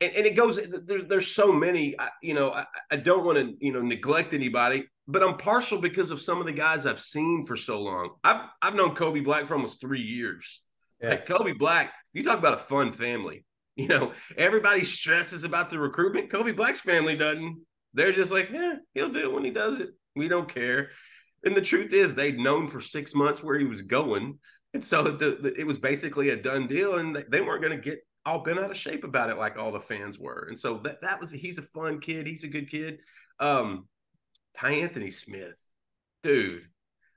and, 0.00 0.14
and 0.14 0.26
it 0.26 0.36
goes, 0.36 0.58
there, 0.86 1.02
there's 1.02 1.26
so 1.28 1.52
many, 1.52 1.94
I, 2.00 2.08
you 2.22 2.32
know, 2.32 2.52
I, 2.52 2.64
I 2.90 2.96
don't 2.96 3.22
want 3.22 3.36
to, 3.36 3.54
you 3.60 3.70
know, 3.74 3.82
neglect 3.82 4.32
anybody, 4.32 4.86
but 5.10 5.22
I'm 5.22 5.36
partial 5.36 5.80
because 5.80 6.10
of 6.10 6.20
some 6.20 6.40
of 6.40 6.46
the 6.46 6.52
guys 6.52 6.86
I've 6.86 7.00
seen 7.00 7.44
for 7.44 7.56
so 7.56 7.80
long. 7.80 8.10
I've, 8.22 8.42
I've 8.62 8.74
known 8.74 8.94
Kobe 8.94 9.20
Black 9.20 9.46
for 9.46 9.54
almost 9.54 9.80
three 9.80 10.02
years. 10.02 10.62
Yeah. 11.02 11.10
Like 11.10 11.26
Kobe 11.26 11.52
Black, 11.52 11.92
you 12.12 12.22
talk 12.22 12.38
about 12.38 12.54
a 12.54 12.58
fun 12.58 12.92
family. 12.92 13.44
You 13.76 13.88
know, 13.88 14.12
everybody 14.36 14.84
stresses 14.84 15.42
about 15.42 15.70
the 15.70 15.78
recruitment. 15.78 16.28
Kobe 16.28 16.52
Black's 16.52 16.80
family 16.80 17.16
doesn't. 17.16 17.64
They're 17.94 18.12
just 18.12 18.30
like, 18.30 18.50
yeah, 18.50 18.74
he'll 18.92 19.08
do 19.08 19.20
it 19.20 19.32
when 19.32 19.44
he 19.44 19.52
does 19.52 19.80
it. 19.80 19.90
We 20.14 20.28
don't 20.28 20.52
care. 20.52 20.90
And 21.44 21.56
the 21.56 21.62
truth 21.62 21.94
is, 21.94 22.14
they'd 22.14 22.38
known 22.38 22.68
for 22.68 22.82
six 22.82 23.14
months 23.14 23.42
where 23.42 23.58
he 23.58 23.64
was 23.64 23.80
going. 23.80 24.38
And 24.74 24.84
so 24.84 25.04
the, 25.04 25.38
the, 25.40 25.58
it 25.58 25.66
was 25.66 25.78
basically 25.78 26.28
a 26.28 26.36
done 26.36 26.66
deal, 26.66 26.96
and 26.96 27.24
they 27.30 27.40
weren't 27.40 27.62
going 27.62 27.74
to 27.74 27.82
get 27.82 28.00
all 28.26 28.42
bent 28.42 28.58
out 28.58 28.70
of 28.70 28.76
shape 28.76 29.04
about 29.04 29.30
it 29.30 29.38
like 29.38 29.56
all 29.56 29.72
the 29.72 29.80
fans 29.80 30.18
were. 30.18 30.46
And 30.48 30.58
so 30.58 30.78
that, 30.84 31.00
that 31.00 31.18
was, 31.18 31.30
he's 31.30 31.56
a 31.56 31.62
fun 31.62 32.00
kid. 32.00 32.26
He's 32.26 32.44
a 32.44 32.48
good 32.48 32.68
kid. 32.68 32.98
Um, 33.38 33.86
Ty'Anthony 34.58 35.12
Smith, 35.12 35.58
dude, 36.22 36.62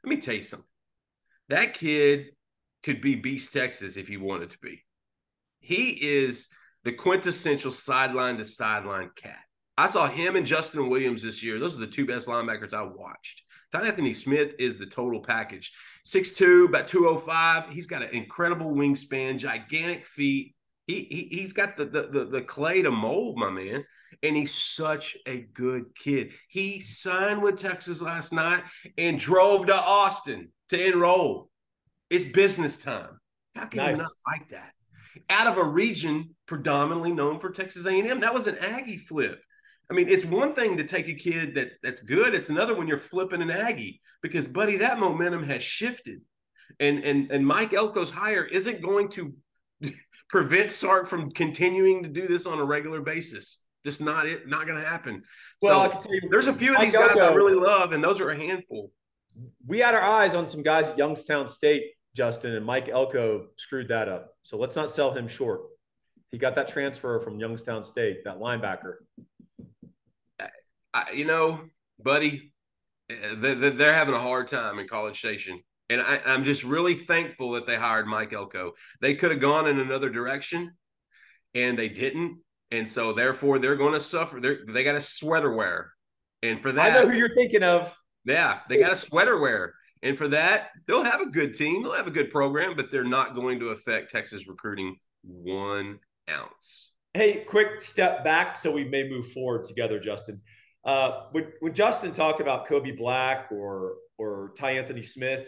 let 0.03 0.09
me 0.09 0.21
tell 0.21 0.35
you 0.35 0.43
something. 0.43 0.67
That 1.49 1.73
kid 1.73 2.31
could 2.83 3.01
be 3.01 3.15
Beast 3.15 3.53
Texas 3.53 3.97
if 3.97 4.07
he 4.07 4.17
wanted 4.17 4.51
to 4.51 4.57
be. 4.59 4.83
He 5.59 5.97
is 6.01 6.49
the 6.83 6.91
quintessential 6.91 7.71
sideline 7.71 8.37
to 8.37 8.45
sideline 8.45 9.11
cat. 9.15 9.39
I 9.77 9.87
saw 9.87 10.07
him 10.07 10.35
and 10.35 10.45
Justin 10.45 10.89
Williams 10.89 11.23
this 11.23 11.41
year. 11.41 11.57
Those 11.57 11.75
are 11.75 11.79
the 11.79 11.87
two 11.87 12.05
best 12.05 12.27
linebackers 12.27 12.73
I 12.73 12.83
watched. 12.83 13.43
Ty'Anthony 13.71 14.15
Smith 14.15 14.53
is 14.59 14.77
the 14.77 14.85
total 14.85 15.21
package. 15.21 15.73
6'2, 16.05 16.67
about 16.67 16.87
205. 16.87 17.69
He's 17.69 17.87
got 17.87 18.03
an 18.03 18.09
incredible 18.09 18.71
wingspan, 18.71 19.39
gigantic 19.39 20.05
feet. 20.05 20.55
He, 20.87 21.07
he 21.09 21.37
he's 21.37 21.53
got 21.53 21.77
the, 21.77 21.85
the 21.85 22.01
the 22.03 22.25
the 22.25 22.41
clay 22.41 22.81
to 22.81 22.91
mold, 22.91 23.37
my 23.37 23.49
man, 23.49 23.85
and 24.21 24.35
he's 24.35 24.53
such 24.53 25.17
a 25.25 25.41
good 25.53 25.95
kid. 25.95 26.31
He 26.49 26.81
signed 26.81 27.41
with 27.41 27.57
Texas 27.57 28.01
last 28.01 28.33
night 28.33 28.63
and 28.97 29.17
drove 29.17 29.67
to 29.67 29.75
Austin 29.75 30.49
to 30.69 30.87
enroll. 30.87 31.49
It's 32.09 32.25
business 32.25 32.77
time. 32.77 33.19
How 33.55 33.65
can 33.65 33.77
nice. 33.77 33.91
you 33.91 33.97
not 33.97 34.11
like 34.27 34.49
that? 34.49 34.71
Out 35.29 35.47
of 35.47 35.57
a 35.57 35.63
region 35.63 36.35
predominantly 36.47 37.13
known 37.13 37.39
for 37.39 37.51
Texas 37.51 37.85
A&M, 37.85 38.19
that 38.19 38.33
was 38.33 38.47
an 38.47 38.57
Aggie 38.57 38.97
flip. 38.97 39.41
I 39.89 39.93
mean, 39.93 40.09
it's 40.09 40.25
one 40.25 40.53
thing 40.53 40.77
to 40.77 40.83
take 40.83 41.07
a 41.07 41.13
kid 41.13 41.55
that's 41.55 41.77
that's 41.81 42.01
good. 42.01 42.33
It's 42.33 42.49
another 42.49 42.75
when 42.75 42.87
you're 42.87 42.97
flipping 42.97 43.41
an 43.41 43.51
Aggie 43.51 44.01
because, 44.21 44.47
buddy, 44.47 44.77
that 44.77 44.99
momentum 44.99 45.43
has 45.43 45.61
shifted, 45.61 46.21
and 46.79 47.03
and 47.03 47.31
and 47.31 47.45
Mike 47.45 47.71
Elko's 47.71 48.09
hire 48.09 48.43
isn't 48.43 48.81
going 48.81 49.09
to 49.09 49.33
prevent 50.33 50.71
Sark 50.71 51.05
from 51.05 51.29
continuing 51.29 52.01
to 52.01 52.09
do 52.09 52.25
this 52.25 52.47
on 52.47 52.57
a 52.57 52.65
regular 52.65 53.01
basis. 53.01 53.59
Just 53.85 54.01
not 54.01 54.25
it, 54.25 54.47
not 54.47 54.65
going 54.65 54.81
to 54.81 54.89
happen. 54.89 55.21
Well, 55.61 55.79
so, 55.79 55.85
I 55.85 55.87
can 55.89 56.01
tell 56.01 56.13
you, 56.15 56.21
there's 56.31 56.47
a 56.47 56.53
few 56.53 56.73
of 56.73 56.81
these 56.81 56.95
guys 56.95 57.11
Elko, 57.11 57.19
I 57.19 57.35
really 57.35 57.53
love, 57.53 57.93
and 57.93 58.03
those 58.03 58.19
are 58.19 58.31
a 58.31 58.35
handful. 58.35 58.91
We 59.67 59.77
had 59.77 59.93
our 59.93 60.01
eyes 60.01 60.35
on 60.35 60.47
some 60.47 60.63
guys 60.63 60.89
at 60.89 60.97
Youngstown 60.97 61.45
State, 61.45 61.91
Justin, 62.15 62.55
and 62.55 62.65
Mike 62.65 62.89
Elko 62.89 63.49
screwed 63.57 63.89
that 63.89 64.09
up. 64.09 64.33
So 64.41 64.57
let's 64.57 64.75
not 64.75 64.89
sell 64.89 65.13
him 65.13 65.27
short. 65.27 65.61
He 66.31 66.39
got 66.39 66.55
that 66.55 66.67
transfer 66.67 67.19
from 67.19 67.39
Youngstown 67.39 67.83
State, 67.83 68.23
that 68.23 68.39
linebacker. 68.39 68.95
I, 70.95 71.11
you 71.13 71.25
know, 71.25 71.61
buddy, 72.01 72.53
eh, 73.11 73.35
they're 73.37 73.93
having 73.93 74.15
a 74.15 74.19
hard 74.19 74.47
time 74.47 74.79
in 74.79 74.87
College 74.87 75.19
Station. 75.19 75.61
And 75.93 76.01
I, 76.01 76.19
am 76.25 76.43
just 76.43 76.63
really 76.63 76.95
thankful 76.95 77.51
that 77.51 77.67
they 77.67 77.75
hired 77.75 78.07
Mike 78.07 78.33
Elko. 78.33 78.73
They 78.99 79.13
could 79.13 79.29
have 79.29 79.39
gone 79.39 79.67
in 79.67 79.79
another 79.79 80.09
direction, 80.09 80.71
and 81.53 81.77
they 81.77 81.87
didn't. 81.87 82.39
And 82.71 82.89
so, 82.89 83.13
therefore, 83.13 83.59
they're 83.59 83.75
going 83.75 83.93
to 83.93 83.99
suffer. 83.99 84.39
They're, 84.39 84.57
they 84.67 84.83
got 84.83 84.95
a 84.95 85.01
sweater 85.01 85.53
wear. 85.53 85.93
And 86.41 86.59
for 86.59 86.71
that, 86.71 86.97
I 86.97 87.03
know 87.03 87.11
who 87.11 87.15
you're 87.15 87.35
thinking 87.35 87.61
of. 87.61 87.95
Yeah, 88.25 88.61
they 88.69 88.79
got 88.79 88.91
a 88.91 88.95
sweater 88.95 89.37
wear. 89.37 89.75
And 90.01 90.17
for 90.17 90.27
that, 90.29 90.71
they'll 90.87 91.03
have 91.03 91.21
a 91.21 91.29
good 91.29 91.53
team. 91.53 91.83
They'll 91.83 91.93
have 91.93 92.07
a 92.07 92.11
good 92.11 92.31
program, 92.31 92.75
but 92.75 92.89
they're 92.89 93.03
not 93.03 93.35
going 93.35 93.59
to 93.59 93.67
affect 93.67 94.11
Texas 94.11 94.47
recruiting 94.47 94.97
one 95.21 95.99
ounce. 96.27 96.91
Hey, 97.13 97.43
quick 97.47 97.81
step 97.81 98.23
back 98.23 98.57
so 98.57 98.71
we 98.71 98.83
may 98.83 99.07
move 99.07 99.31
forward 99.31 99.65
together, 99.65 99.99
Justin. 99.99 100.41
Uh, 100.83 101.25
when, 101.33 101.53
when 101.59 101.75
Justin 101.75 102.13
talked 102.13 102.39
about 102.39 102.65
Kobe 102.65 102.91
Black 102.91 103.51
or 103.51 103.97
or 104.17 104.53
Ty'Anthony 104.57 105.05
Smith, 105.05 105.47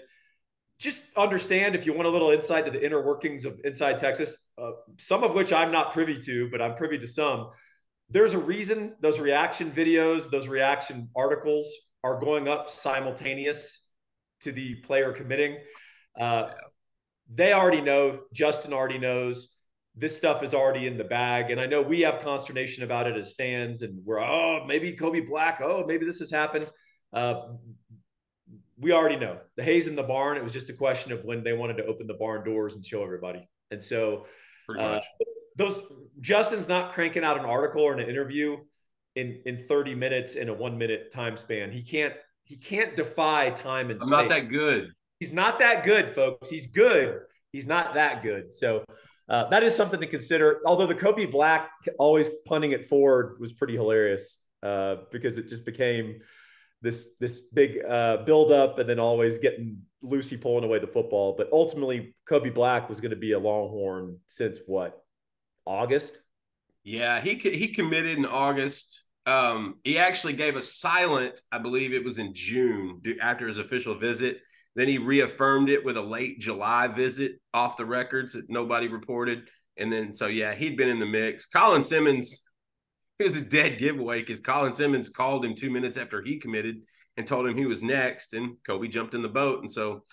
just 0.79 1.03
understand 1.15 1.75
if 1.75 1.85
you 1.85 1.93
want 1.93 2.07
a 2.07 2.11
little 2.11 2.31
insight 2.31 2.65
to 2.65 2.71
the 2.71 2.83
inner 2.85 3.01
workings 3.01 3.45
of 3.45 3.59
inside 3.63 3.97
Texas, 3.97 4.49
uh, 4.61 4.71
some 4.97 5.23
of 5.23 5.33
which 5.33 5.53
I'm 5.53 5.71
not 5.71 5.93
privy 5.93 6.17
to, 6.19 6.49
but 6.51 6.61
I'm 6.61 6.75
privy 6.75 6.97
to 6.97 7.07
some. 7.07 7.49
There's 8.09 8.33
a 8.33 8.39
reason 8.39 8.95
those 9.01 9.19
reaction 9.19 9.71
videos, 9.71 10.29
those 10.29 10.47
reaction 10.47 11.09
articles 11.15 11.71
are 12.03 12.19
going 12.19 12.47
up 12.47 12.69
simultaneous 12.69 13.81
to 14.41 14.51
the 14.51 14.75
player 14.75 15.11
committing. 15.13 15.57
Uh, 16.19 16.49
they 17.33 17.53
already 17.53 17.81
know. 17.81 18.19
Justin 18.33 18.73
already 18.73 18.99
knows 18.99 19.55
this 19.95 20.15
stuff 20.15 20.43
is 20.43 20.53
already 20.53 20.87
in 20.87 20.97
the 20.97 21.03
bag. 21.03 21.51
And 21.51 21.59
I 21.59 21.65
know 21.65 21.81
we 21.81 22.01
have 22.01 22.21
consternation 22.21 22.83
about 22.83 23.07
it 23.07 23.15
as 23.15 23.33
fans, 23.33 23.81
and 23.81 24.01
we're, 24.03 24.19
oh, 24.19 24.65
maybe 24.67 24.91
Kobe 24.93 25.21
Black, 25.21 25.61
oh, 25.61 25.85
maybe 25.87 26.05
this 26.05 26.19
has 26.19 26.29
happened. 26.29 26.69
Uh, 27.13 27.53
we 28.77 28.91
already 28.91 29.17
know 29.17 29.37
the 29.55 29.63
hay's 29.63 29.87
in 29.87 29.95
the 29.95 30.03
barn. 30.03 30.37
It 30.37 30.43
was 30.43 30.53
just 30.53 30.69
a 30.69 30.73
question 30.73 31.11
of 31.11 31.23
when 31.23 31.43
they 31.43 31.53
wanted 31.53 31.77
to 31.77 31.85
open 31.85 32.07
the 32.07 32.13
barn 32.13 32.43
doors 32.43 32.75
and 32.75 32.85
show 32.85 33.03
everybody. 33.03 33.47
And 33.71 33.81
so, 33.81 34.25
uh, 34.77 34.99
those 35.55 35.81
Justin's 36.19 36.67
not 36.67 36.93
cranking 36.93 37.23
out 37.23 37.39
an 37.39 37.45
article 37.45 37.81
or 37.81 37.93
an 37.93 38.07
interview 38.07 38.57
in 39.15 39.41
in 39.45 39.65
30 39.67 39.95
minutes 39.95 40.35
in 40.35 40.49
a 40.49 40.53
one 40.53 40.77
minute 40.77 41.11
time 41.11 41.37
span. 41.37 41.71
He 41.71 41.83
can't 41.83 42.13
he 42.43 42.57
can't 42.57 42.95
defy 42.95 43.49
time 43.51 43.89
and 43.89 44.01
I'm 44.01 44.09
not 44.09 44.29
that 44.29 44.49
good. 44.49 44.91
He's 45.19 45.33
not 45.33 45.59
that 45.59 45.85
good, 45.85 46.13
folks. 46.13 46.49
He's 46.49 46.67
good. 46.67 47.21
He's 47.51 47.65
not 47.65 47.93
that 47.93 48.21
good. 48.21 48.53
So 48.53 48.83
uh, 49.29 49.49
that 49.49 49.63
is 49.63 49.75
something 49.75 49.99
to 49.99 50.07
consider. 50.07 50.59
Although 50.65 50.87
the 50.87 50.95
Kobe 50.95 51.25
Black 51.25 51.71
always 51.97 52.29
punting 52.45 52.71
it 52.73 52.85
forward 52.85 53.39
was 53.39 53.53
pretty 53.53 53.73
hilarious 53.73 54.39
uh, 54.61 54.97
because 55.11 55.37
it 55.37 55.47
just 55.47 55.65
became 55.65 56.19
this 56.85 57.09
this 57.19 57.41
big 57.41 57.83
uh, 57.83 58.17
build 58.17 58.51
up 58.51 58.79
and 58.79 58.87
then 58.87 58.99
always 58.99 59.37
getting 59.39 59.79
Lucy 60.01 60.37
pulling 60.37 60.63
away 60.63 60.79
the 60.79 60.87
football. 60.87 61.33
But 61.37 61.49
ultimately, 61.51 62.15
Kobe 62.27 62.51
Black 62.51 62.87
was 62.87 63.01
going 63.01 63.09
to 63.09 63.17
be 63.17 63.33
a 63.33 63.39
Longhorn 63.39 64.19
since 64.27 64.59
what 64.65 65.03
August. 65.65 66.21
Yeah, 66.83 67.19
he 67.19 67.35
he 67.35 67.69
committed 67.69 68.17
in 68.17 68.25
August. 68.25 69.01
Um, 69.25 69.79
he 69.83 69.97
actually 69.97 70.33
gave 70.33 70.55
a 70.55 70.61
silent, 70.61 71.41
I 71.51 71.57
believe 71.57 71.93
it 71.93 72.05
was 72.05 72.19
in 72.19 72.35
June 72.35 73.01
after 73.19 73.47
his 73.47 73.57
official 73.57 73.95
visit. 73.95 74.37
Then 74.75 74.87
he 74.87 74.99
reaffirmed 74.99 75.69
it 75.69 75.83
with 75.83 75.97
a 75.97 76.01
late 76.01 76.39
July 76.39 76.87
visit 76.87 77.41
off 77.51 77.75
the 77.75 77.85
records 77.85 78.33
that 78.33 78.49
nobody 78.49 78.87
reported. 78.87 79.47
And 79.77 79.91
then, 79.91 80.13
so 80.13 80.27
yeah, 80.27 80.53
he'd 80.53 80.77
been 80.77 80.89
in 80.89 80.99
the 80.99 81.07
mix. 81.07 81.47
Colin 81.47 81.81
Simmons, 81.81 82.43
it 83.19 83.23
was 83.23 83.37
a 83.37 83.41
dead 83.41 83.77
giveaway 83.77 84.19
because 84.19 84.39
Colin 84.39 84.73
Simmons 84.73 85.09
called 85.09 85.45
him 85.45 85.55
two 85.55 85.69
minutes 85.69 85.97
after 85.97 86.21
he 86.21 86.37
committed 86.37 86.81
and 87.17 87.25
told 87.25 87.47
him 87.47 87.57
he 87.57 87.65
was 87.65 87.81
next. 87.81 88.33
And 88.33 88.57
Kobe 88.65 88.87
jumped 88.87 89.13
in 89.13 89.21
the 89.21 89.29
boat. 89.29 89.61
And 89.61 89.71
so, 89.71 90.03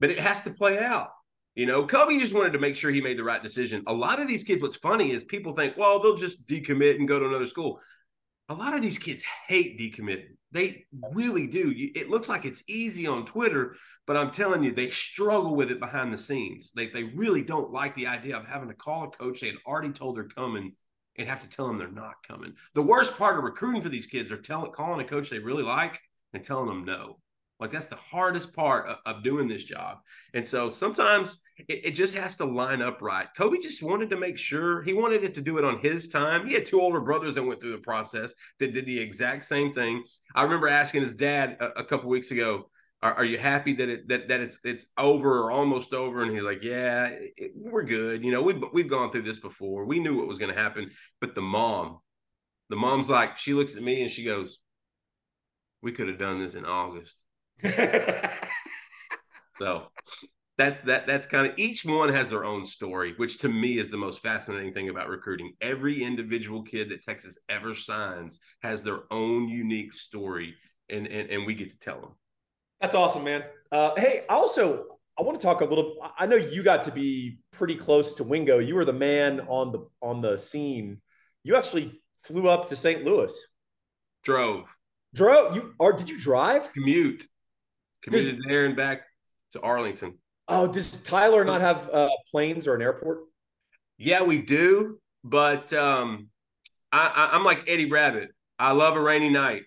but 0.00 0.10
it 0.10 0.18
has 0.18 0.42
to 0.42 0.50
play 0.50 0.78
out. 0.78 1.10
You 1.54 1.66
know, 1.66 1.86
Kobe 1.86 2.18
just 2.18 2.34
wanted 2.34 2.52
to 2.54 2.58
make 2.58 2.76
sure 2.76 2.90
he 2.90 3.00
made 3.00 3.18
the 3.18 3.24
right 3.24 3.42
decision. 3.42 3.82
A 3.86 3.92
lot 3.92 4.20
of 4.20 4.28
these 4.28 4.44
kids, 4.44 4.62
what's 4.62 4.76
funny 4.76 5.10
is 5.10 5.24
people 5.24 5.52
think, 5.52 5.76
well, 5.76 6.00
they'll 6.00 6.16
just 6.16 6.46
decommit 6.46 6.96
and 6.96 7.08
go 7.08 7.18
to 7.18 7.28
another 7.28 7.46
school. 7.46 7.80
A 8.48 8.54
lot 8.54 8.74
of 8.74 8.82
these 8.82 8.98
kids 8.98 9.24
hate 9.46 9.78
decommitting. 9.78 10.36
They 10.52 10.86
really 11.12 11.46
do. 11.46 11.72
It 11.76 12.10
looks 12.10 12.28
like 12.28 12.44
it's 12.44 12.64
easy 12.68 13.06
on 13.06 13.24
Twitter, 13.24 13.76
but 14.06 14.16
I'm 14.16 14.32
telling 14.32 14.64
you, 14.64 14.72
they 14.72 14.90
struggle 14.90 15.54
with 15.54 15.70
it 15.70 15.78
behind 15.78 16.12
the 16.12 16.18
scenes. 16.18 16.72
They, 16.74 16.88
they 16.88 17.04
really 17.04 17.42
don't 17.42 17.70
like 17.72 17.94
the 17.94 18.08
idea 18.08 18.36
of 18.36 18.48
having 18.48 18.68
to 18.68 18.74
call 18.74 19.04
a 19.04 19.10
coach 19.10 19.40
they 19.40 19.48
had 19.48 19.56
already 19.66 19.90
told 19.90 20.16
they're 20.16 20.24
coming 20.24 20.72
and 21.20 21.28
have 21.28 21.40
to 21.40 21.48
tell 21.48 21.66
them 21.66 21.78
they're 21.78 21.88
not 21.88 22.26
coming. 22.26 22.54
The 22.74 22.82
worst 22.82 23.16
part 23.16 23.36
of 23.36 23.44
recruiting 23.44 23.82
for 23.82 23.88
these 23.88 24.06
kids 24.06 24.32
are 24.32 24.40
telling 24.40 24.72
calling 24.72 25.00
a 25.00 25.08
coach 25.08 25.30
they 25.30 25.38
really 25.38 25.62
like 25.62 26.00
and 26.32 26.42
telling 26.42 26.66
them 26.66 26.84
no. 26.84 27.18
Like 27.60 27.70
that's 27.70 27.88
the 27.88 27.96
hardest 27.96 28.56
part 28.56 28.88
of, 28.88 28.96
of 29.04 29.22
doing 29.22 29.46
this 29.46 29.64
job. 29.64 29.98
And 30.32 30.46
so 30.46 30.70
sometimes 30.70 31.42
it, 31.68 31.86
it, 31.86 31.90
just 31.90 32.16
has 32.16 32.38
to 32.38 32.46
line 32.46 32.80
up 32.80 33.02
right. 33.02 33.28
Kobe 33.36 33.58
just 33.58 33.82
wanted 33.82 34.08
to 34.10 34.16
make 34.16 34.38
sure 34.38 34.82
he 34.82 34.94
wanted 34.94 35.24
it 35.24 35.34
to 35.34 35.42
do 35.42 35.58
it 35.58 35.64
on 35.64 35.78
his 35.80 36.08
time. 36.08 36.46
He 36.46 36.54
had 36.54 36.64
two 36.64 36.80
older 36.80 37.00
brothers 37.00 37.34
that 37.34 37.42
went 37.42 37.60
through 37.60 37.72
the 37.72 37.78
process 37.78 38.32
that 38.60 38.72
did 38.72 38.86
the 38.86 38.98
exact 38.98 39.44
same 39.44 39.74
thing. 39.74 40.02
I 40.34 40.44
remember 40.44 40.68
asking 40.68 41.02
his 41.02 41.14
dad 41.14 41.58
a, 41.60 41.80
a 41.80 41.84
couple 41.84 42.08
weeks 42.08 42.30
ago, 42.30 42.70
are, 43.02 43.14
are, 43.14 43.24
you 43.24 43.38
happy 43.38 43.72
that 43.74 43.88
it 43.88 44.08
that 44.08 44.28
that 44.28 44.40
it's 44.40 44.58
it's 44.62 44.86
over 44.98 45.42
or 45.42 45.50
almost 45.50 45.94
over? 45.94 46.22
And 46.22 46.32
he's 46.32 46.42
like, 46.42 46.62
yeah, 46.62 47.10
it, 47.36 47.52
we're 47.54 47.82
good. 47.82 48.24
You 48.24 48.30
know, 48.30 48.42
we've 48.42 48.62
we've 48.72 48.90
gone 48.90 49.10
through 49.10 49.22
this 49.22 49.38
before. 49.38 49.84
We 49.86 50.00
knew 50.00 50.18
what 50.18 50.28
was 50.28 50.38
going 50.38 50.54
to 50.54 50.60
happen. 50.60 50.90
But 51.20 51.34
the 51.34 51.40
mom, 51.40 52.00
the 52.68 52.76
mom's 52.76 53.08
like, 53.08 53.36
she 53.36 53.54
looks 53.54 53.74
at 53.74 53.82
me 53.82 54.02
and 54.02 54.10
she 54.10 54.24
goes, 54.24 54.58
we 55.82 55.92
could 55.92 56.08
have 56.08 56.18
done 56.18 56.38
this 56.38 56.54
in 56.54 56.66
August. 56.66 57.24
so 59.58 59.86
that's 60.58 60.80
that 60.82 61.06
that's 61.06 61.26
kind 61.26 61.46
of 61.46 61.58
each 61.58 61.86
one 61.86 62.12
has 62.12 62.28
their 62.28 62.44
own 62.44 62.66
story, 62.66 63.14
which 63.16 63.38
to 63.38 63.48
me 63.48 63.78
is 63.78 63.88
the 63.88 63.96
most 63.96 64.20
fascinating 64.20 64.74
thing 64.74 64.90
about 64.90 65.08
recruiting. 65.08 65.54
Every 65.62 66.04
individual 66.04 66.62
kid 66.62 66.90
that 66.90 67.02
Texas 67.02 67.38
ever 67.48 67.74
signs 67.74 68.40
has 68.62 68.82
their 68.82 69.00
own 69.10 69.48
unique 69.48 69.94
story, 69.94 70.54
and 70.90 71.06
and, 71.06 71.30
and 71.30 71.46
we 71.46 71.54
get 71.54 71.70
to 71.70 71.78
tell 71.78 72.00
them. 72.00 72.10
That's 72.80 72.94
awesome, 72.94 73.24
man. 73.24 73.44
Uh, 73.70 73.92
hey, 73.96 74.24
also 74.28 74.86
I 75.20 75.22
want 75.22 75.38
to 75.38 75.46
talk 75.46 75.60
a 75.60 75.66
little. 75.66 75.96
I 76.18 76.26
know 76.26 76.36
you 76.36 76.62
got 76.62 76.82
to 76.82 76.90
be 76.90 77.40
pretty 77.52 77.74
close 77.74 78.14
to 78.14 78.24
Wingo. 78.24 78.58
You 78.58 78.74
were 78.74 78.86
the 78.86 78.94
man 78.94 79.40
on 79.48 79.70
the 79.70 79.86
on 80.00 80.22
the 80.22 80.38
scene. 80.38 81.02
You 81.44 81.56
actually 81.56 82.00
flew 82.24 82.48
up 82.48 82.68
to 82.68 82.76
St. 82.76 83.04
Louis. 83.04 83.38
Drove. 84.24 84.74
Drove. 85.14 85.54
You 85.54 85.74
or 85.78 85.92
did 85.92 86.08
you 86.08 86.18
drive? 86.18 86.72
Commute. 86.72 87.26
Commuted 88.02 88.36
does, 88.36 88.44
there 88.48 88.64
and 88.64 88.76
back 88.76 89.02
to 89.52 89.60
Arlington. 89.60 90.14
Oh, 90.48 90.66
does 90.66 90.98
Tyler 91.00 91.44
not 91.44 91.60
have 91.60 91.90
uh, 91.90 92.08
planes 92.30 92.66
or 92.66 92.74
an 92.74 92.80
airport? 92.80 93.18
Yeah, 93.98 94.22
we 94.22 94.40
do. 94.40 94.98
But 95.22 95.70
um, 95.74 96.30
I, 96.90 97.12
I, 97.14 97.36
I'm 97.36 97.44
like 97.44 97.64
Eddie 97.68 97.90
Rabbitt. 97.90 98.28
I 98.58 98.72
love 98.72 98.96
a 98.96 99.00
rainy 99.02 99.28
night, 99.28 99.64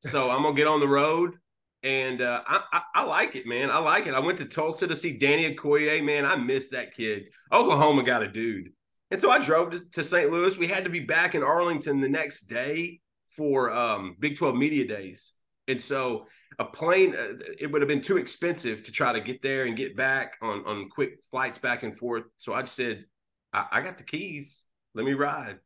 so 0.00 0.30
I'm 0.30 0.42
gonna 0.42 0.54
get 0.54 0.66
on 0.66 0.80
the 0.80 0.88
road 0.88 1.39
and 1.82 2.20
uh, 2.20 2.42
I, 2.46 2.62
I, 2.72 2.82
I, 2.96 3.04
like 3.04 3.36
it, 3.36 3.46
man. 3.46 3.70
I 3.70 3.78
like 3.78 4.06
it. 4.06 4.14
I 4.14 4.20
went 4.20 4.38
to 4.38 4.44
Tulsa 4.44 4.86
to 4.86 4.96
see 4.96 5.16
Danny 5.16 5.54
Okoye. 5.54 6.04
Man, 6.04 6.26
I 6.26 6.36
miss 6.36 6.68
that 6.70 6.94
kid. 6.94 7.24
Oklahoma 7.52 8.02
got 8.02 8.22
a 8.22 8.28
dude, 8.28 8.70
and 9.10 9.20
so 9.20 9.30
I 9.30 9.38
drove 9.38 9.70
to, 9.70 9.90
to 9.92 10.02
St. 10.02 10.30
Louis. 10.30 10.58
We 10.58 10.66
had 10.66 10.84
to 10.84 10.90
be 10.90 11.00
back 11.00 11.34
in 11.34 11.42
Arlington 11.42 12.00
the 12.00 12.08
next 12.08 12.42
day 12.42 13.00
for 13.28 13.72
um, 13.72 14.16
Big 14.18 14.36
12 14.36 14.54
Media 14.54 14.86
Days, 14.86 15.32
and 15.68 15.80
so 15.80 16.26
a 16.58 16.64
plane 16.64 17.14
uh, 17.14 17.38
it 17.58 17.70
would 17.70 17.80
have 17.80 17.88
been 17.88 18.02
too 18.02 18.18
expensive 18.18 18.82
to 18.82 18.92
try 18.92 19.12
to 19.12 19.20
get 19.20 19.40
there 19.40 19.64
and 19.64 19.76
get 19.76 19.96
back 19.96 20.36
on 20.42 20.64
on 20.66 20.88
quick 20.90 21.18
flights 21.30 21.58
back 21.58 21.82
and 21.82 21.98
forth. 21.98 22.24
So 22.36 22.52
I 22.52 22.62
just 22.62 22.76
said, 22.76 23.04
I, 23.52 23.66
I 23.72 23.80
got 23.80 23.98
the 23.98 24.04
keys. 24.04 24.64
Let 24.94 25.06
me 25.06 25.14
ride. 25.14 25.58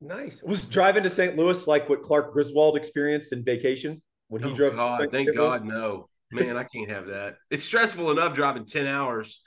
Nice. 0.00 0.42
Was 0.42 0.66
driving 0.66 1.04
to 1.04 1.08
St. 1.08 1.36
Louis 1.36 1.66
like 1.66 1.88
what 1.88 2.02
Clark 2.02 2.32
Griswold 2.32 2.76
experienced 2.76 3.32
in 3.32 3.44
vacation? 3.44 4.02
When 4.32 4.42
he 4.42 4.50
oh, 4.50 4.54
drove. 4.54 4.76
God, 4.76 5.08
thank 5.12 5.36
God, 5.36 5.62
no, 5.62 6.08
man, 6.32 6.56
I 6.56 6.64
can't 6.64 6.88
have 6.88 7.08
that. 7.08 7.34
It's 7.50 7.64
stressful 7.64 8.10
enough 8.10 8.32
driving 8.32 8.64
ten 8.64 8.86
hours 8.86 9.42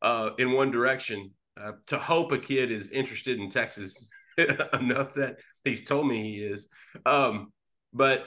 uh, 0.00 0.30
in 0.38 0.52
one 0.52 0.70
direction. 0.70 1.32
Uh, 1.60 1.72
to 1.88 1.98
hope 1.98 2.30
a 2.30 2.38
kid 2.38 2.70
is 2.70 2.92
interested 2.92 3.40
in 3.40 3.50
Texas 3.50 4.08
enough 4.38 5.14
that 5.14 5.38
he's 5.64 5.84
told 5.84 6.06
me 6.06 6.22
he 6.22 6.36
is. 6.36 6.68
Um, 7.04 7.52
but 7.92 8.26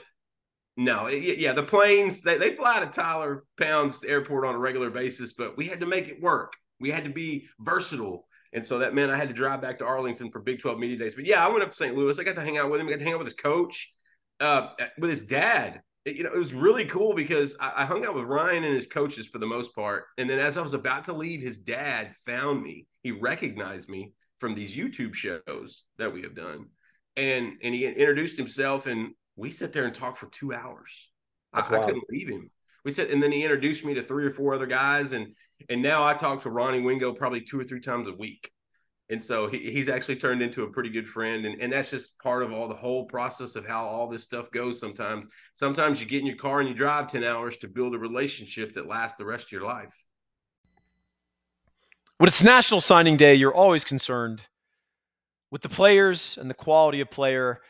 no, 0.76 1.06
it, 1.06 1.38
yeah, 1.38 1.54
the 1.54 1.62
planes 1.62 2.20
they, 2.20 2.36
they 2.36 2.54
fly 2.54 2.80
to 2.80 2.86
Tyler 2.86 3.44
Pounds 3.58 4.04
Airport 4.04 4.44
on 4.44 4.54
a 4.54 4.58
regular 4.58 4.90
basis, 4.90 5.32
but 5.32 5.56
we 5.56 5.64
had 5.64 5.80
to 5.80 5.86
make 5.86 6.08
it 6.08 6.20
work. 6.20 6.52
We 6.78 6.90
had 6.90 7.04
to 7.04 7.10
be 7.10 7.46
versatile. 7.58 8.26
And 8.52 8.66
so 8.66 8.80
that 8.80 8.94
meant 8.94 9.10
I 9.10 9.16
had 9.16 9.28
to 9.28 9.34
drive 9.34 9.62
back 9.62 9.78
to 9.78 9.86
Arlington 9.86 10.30
for 10.30 10.42
Big 10.42 10.58
12 10.58 10.78
media 10.78 10.98
days. 10.98 11.14
But 11.14 11.24
yeah, 11.24 11.42
I 11.42 11.48
went 11.48 11.62
up 11.62 11.70
to 11.70 11.76
St. 11.76 11.96
Louis. 11.96 12.18
I 12.18 12.24
got 12.24 12.34
to 12.34 12.42
hang 12.42 12.58
out 12.58 12.70
with 12.70 12.82
him. 12.82 12.86
I 12.86 12.90
got 12.90 12.98
to 12.98 13.04
hang 13.04 13.14
out 13.14 13.20
with 13.20 13.28
his 13.28 13.34
coach, 13.34 13.94
uh, 14.40 14.68
with 14.98 15.08
his 15.08 15.22
dad 15.22 15.80
you 16.04 16.24
know, 16.24 16.32
it 16.32 16.38
was 16.38 16.52
really 16.52 16.84
cool 16.84 17.14
because 17.14 17.56
I, 17.60 17.72
I, 17.76 17.84
hung 17.84 18.04
out 18.04 18.14
with 18.14 18.24
Ryan 18.24 18.64
and 18.64 18.74
his 18.74 18.86
coaches 18.86 19.26
for 19.26 19.38
the 19.38 19.46
most 19.46 19.74
part. 19.74 20.04
And 20.18 20.28
then 20.28 20.38
as 20.38 20.58
I 20.58 20.62
was 20.62 20.74
about 20.74 21.04
to 21.04 21.12
leave, 21.12 21.40
his 21.40 21.58
dad 21.58 22.14
found 22.26 22.62
me. 22.62 22.86
He 23.02 23.12
recognized 23.12 23.88
me 23.88 24.12
from 24.40 24.54
these 24.54 24.76
YouTube 24.76 25.14
shows 25.14 25.84
that 25.98 26.12
we 26.12 26.22
have 26.22 26.34
done. 26.34 26.66
And 27.16 27.52
and 27.62 27.74
he 27.74 27.86
introduced 27.86 28.36
himself 28.36 28.86
and 28.86 29.10
we 29.36 29.50
sat 29.50 29.72
there 29.72 29.84
and 29.84 29.94
talked 29.94 30.18
for 30.18 30.26
two 30.26 30.52
hours. 30.52 31.10
I, 31.52 31.60
I, 31.60 31.62
couldn't 31.62 32.04
leave 32.10 32.28
him. 32.28 32.50
We 32.84 32.92
said, 32.92 33.10
and 33.10 33.22
then 33.22 33.30
he 33.30 33.42
introduced 33.42 33.84
me 33.84 33.94
to 33.94 34.02
three 34.02 34.24
or 34.24 34.30
four 34.30 34.54
other 34.54 34.66
guys, 34.66 35.12
and 35.12 35.34
and 35.68 35.82
now 35.82 36.04
I 36.04 36.14
talk 36.14 36.42
to 36.42 36.50
Ronnie 36.50 36.80
Wingo 36.80 37.12
probably 37.12 37.42
two 37.42 37.60
or 37.60 37.64
three 37.64 37.80
times 37.80 38.08
a 38.08 38.12
week 38.12 38.50
and 39.12 39.22
so 39.22 39.46
he, 39.46 39.58
he's 39.58 39.90
actually 39.90 40.16
turned 40.16 40.40
into 40.40 40.62
a 40.62 40.70
pretty 40.70 40.88
good 40.88 41.06
friend. 41.06 41.44
And, 41.44 41.60
and 41.60 41.70
that's 41.70 41.90
just 41.90 42.18
part 42.18 42.42
of 42.42 42.50
all 42.50 42.66
the 42.66 42.74
whole 42.74 43.04
process 43.04 43.56
of 43.56 43.66
how 43.66 43.84
all 43.84 44.08
this 44.08 44.24
stuff 44.24 44.50
goes 44.50 44.80
sometimes. 44.80 45.28
Sometimes 45.52 46.00
you 46.00 46.06
get 46.06 46.20
in 46.20 46.26
your 46.26 46.36
car 46.36 46.60
and 46.60 46.68
you 46.68 46.74
drive 46.74 47.08
10 47.08 47.22
hours 47.22 47.58
to 47.58 47.68
build 47.68 47.94
a 47.94 47.98
relationship 47.98 48.72
that 48.72 48.88
lasts 48.88 49.18
the 49.18 49.26
rest 49.26 49.48
of 49.48 49.52
your 49.52 49.64
life. 49.64 49.92
When 52.16 52.26
it's 52.26 52.42
national 52.42 52.80
signing 52.80 53.18
day 53.18 53.34
you're 53.34 53.54
always 53.54 53.84
concerned 53.84 54.46
with 55.50 55.60
the 55.60 55.68
players 55.68 56.38
and 56.40 56.48
the 56.48 56.54
quality 56.54 57.02
of 57.02 57.10
player 57.10 57.60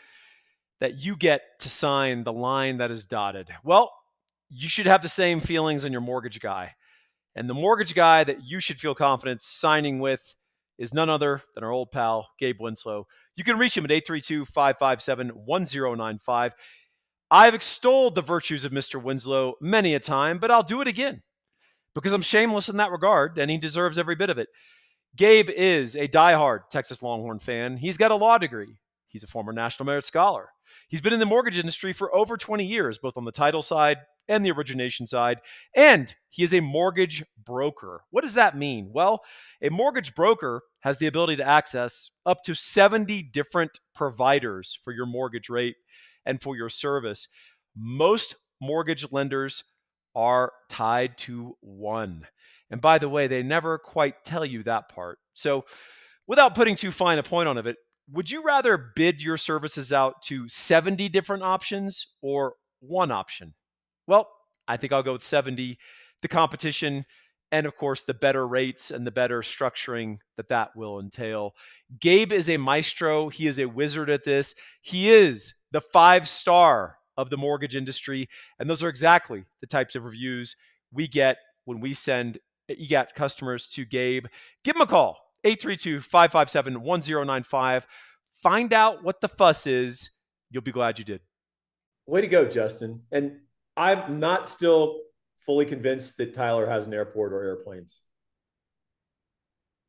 that 0.79 1.05
you 1.05 1.17
get 1.17 1.43
to 1.59 1.69
sign 1.69 2.23
the 2.23 2.33
line 2.33 2.77
that 2.77 2.93
is 2.93 3.05
dotted. 3.05 3.49
Well 3.65 3.93
you 4.49 4.69
should 4.69 4.87
have 4.87 5.03
the 5.03 5.09
same 5.09 5.41
feelings 5.41 5.85
on 5.85 5.91
your 5.91 6.03
mortgage 6.03 6.39
guy. 6.39 6.75
And 7.35 7.51
the 7.51 7.55
mortgage 7.55 7.97
guy 7.97 8.23
that 8.23 8.45
you 8.45 8.61
should 8.61 8.79
feel 8.79 8.95
confident 8.95 9.41
signing 9.41 9.99
with 9.99 10.37
is 10.83 10.93
none 10.93 11.09
other 11.09 11.41
than 11.55 11.63
our 11.63 11.71
old 11.71 11.93
pal, 11.93 12.29
Gabe 12.41 12.61
Winslow. 12.61 13.07
You 13.37 13.45
can 13.45 13.57
reach 13.57 13.77
him 13.77 13.85
at 13.85 13.93
832 13.93 14.45
557 14.45 15.29
1095. 15.29 16.55
I've 17.31 17.55
extolled 17.55 18.17
the 18.17 18.21
virtues 18.21 18.65
of 18.65 18.73
Mr. 18.73 19.01
Winslow 19.01 19.55
many 19.61 19.95
a 19.95 20.01
time, 20.01 20.39
but 20.39 20.51
I'll 20.51 20.65
do 20.65 20.81
it 20.81 20.89
again 20.89 21.23
because 21.95 22.13
I'm 22.13 22.21
shameless 22.21 22.69
in 22.69 22.79
that 22.79 22.91
regard, 22.91 23.39
and 23.39 23.49
he 23.49 23.59
deserves 23.59 23.97
every 23.97 24.17
bit 24.17 24.29
of 24.29 24.39
it. 24.39 24.49
Gabe 25.17 25.51
is 25.51 25.95
a 25.95 26.09
diehard 26.09 26.69
Texas 26.69 27.01
Longhorn 27.01 27.39
fan. 27.39 27.77
He's 27.77 27.97
got 27.97 28.11
a 28.11 28.17
law 28.17 28.37
degree. 28.37 28.77
He's 29.07 29.23
a 29.23 29.29
former 29.29 29.53
National 29.53 29.87
Merit 29.87 30.05
Scholar. 30.05 30.49
He's 30.89 31.01
been 31.01 31.13
in 31.13 31.21
the 31.21 31.27
mortgage 31.27 31.59
industry 31.59 31.93
for 31.93 32.15
over 32.15 32.37
20 32.37 32.65
years, 32.65 32.99
both 32.99 33.17
on 33.17 33.25
the 33.25 33.31
title 33.31 33.63
side 33.63 33.99
and 34.27 34.45
the 34.45 34.51
origination 34.51 35.07
side. 35.07 35.39
And 35.77 36.13
he 36.31 36.43
is 36.43 36.55
a 36.55 36.61
mortgage 36.61 37.23
broker. 37.45 38.03
What 38.11 38.25
does 38.25 38.35
that 38.35 38.57
mean? 38.57 38.91
Well, 38.93 39.23
a 39.63 39.69
mortgage 39.69 40.15
broker 40.15 40.63
has 40.83 40.99
the 40.99 41.07
ability 41.07 41.37
to 41.37 41.47
access 41.47 42.11
up 42.27 42.43
to 42.45 42.55
70 42.55 43.23
different 43.33 43.81
providers 43.95 44.79
for 44.85 44.93
your 44.93 45.07
mortgage 45.07 45.49
rate 45.49 45.77
and 46.27 46.41
for 46.41 46.57
your 46.57 46.69
service. 46.69 47.29
Most 47.77 48.35
mortgage 48.61 49.11
lenders 49.11 49.65
are 50.15 50.53
tied 50.69 51.17
to 51.19 51.57
one. 51.61 52.27
And 52.71 52.81
by 52.81 52.99
the 52.99 53.09
way, 53.09 53.27
they 53.27 53.43
never 53.43 53.79
quite 53.79 54.25
tell 54.25 54.45
you 54.45 54.63
that 54.65 54.89
part. 54.89 55.19
So, 55.35 55.65
without 56.27 56.55
putting 56.55 56.77
too 56.77 56.91
fine 56.91 57.19
a 57.19 57.23
point 57.23 57.49
on 57.49 57.59
it, 57.59 57.77
would 58.11 58.31
you 58.31 58.43
rather 58.43 58.77
bid 58.95 59.23
your 59.23 59.37
services 59.37 59.93
out 59.93 60.23
to 60.23 60.49
70 60.49 61.09
different 61.09 61.43
options 61.43 62.07
or 62.21 62.55
one 62.81 63.11
option? 63.11 63.55
Well, 64.07 64.29
I 64.67 64.77
think 64.77 64.93
I'll 64.93 65.03
go 65.03 65.13
with 65.13 65.25
70. 65.25 65.79
The 66.23 66.29
competition 66.29 67.05
and 67.53 67.67
of 67.67 67.77
course 67.77 68.03
the 68.03 68.15
better 68.15 68.49
rates 68.49 68.91
and 68.91 69.07
the 69.07 69.13
better 69.13 69.43
structuring 69.43 70.19
that 70.37 70.49
that 70.49 70.75
will 70.75 70.99
entail. 70.99 71.55
Gabe 72.01 72.33
is 72.33 72.51
a 72.51 72.57
maestro, 72.57 73.29
he 73.29 73.47
is 73.47 73.61
a 73.61 73.67
wizard 73.67 74.11
at 74.11 74.25
this. 74.25 74.57
He 74.81 75.11
is 75.11 75.55
the 75.71 75.81
five 75.81 76.27
star 76.27 76.97
of 77.17 77.31
the 77.31 77.37
mortgage 77.37 77.77
industry 77.77 78.29
and 78.59 78.69
those 78.69 78.83
are 78.83 78.89
exactly 78.89 79.45
the 79.61 79.67
types 79.67 79.95
of 79.95 80.05
reviews 80.05 80.57
we 80.91 81.07
get 81.07 81.37
when 81.67 81.79
we 81.79 81.95
send 81.95 82.41
EGAT 82.69 83.15
customers 83.15 83.69
to 83.69 83.85
Gabe. 83.85 84.27
Give 84.65 84.75
him 84.75 84.83
a 84.83 84.87
call 84.87 85.19
832-557-1095. 85.45 87.85
Find 88.43 88.73
out 88.73 89.05
what 89.05 89.21
the 89.21 89.29
fuss 89.29 89.67
is. 89.67 90.09
You'll 90.51 90.63
be 90.63 90.73
glad 90.73 90.99
you 90.99 91.05
did. 91.05 91.21
Way 92.07 92.23
to 92.23 92.27
go, 92.27 92.47
Justin. 92.47 93.03
And 93.13 93.41
I'm 93.77 94.19
not 94.21 94.49
still 94.49 95.03
fully 95.45 95.65
convinced 95.65 96.17
that 96.19 96.35
Tyler 96.35 96.67
has 96.67 96.87
an 96.87 96.95
airport 96.95 97.33
or 97.33 97.43
airplanes. 97.45 98.01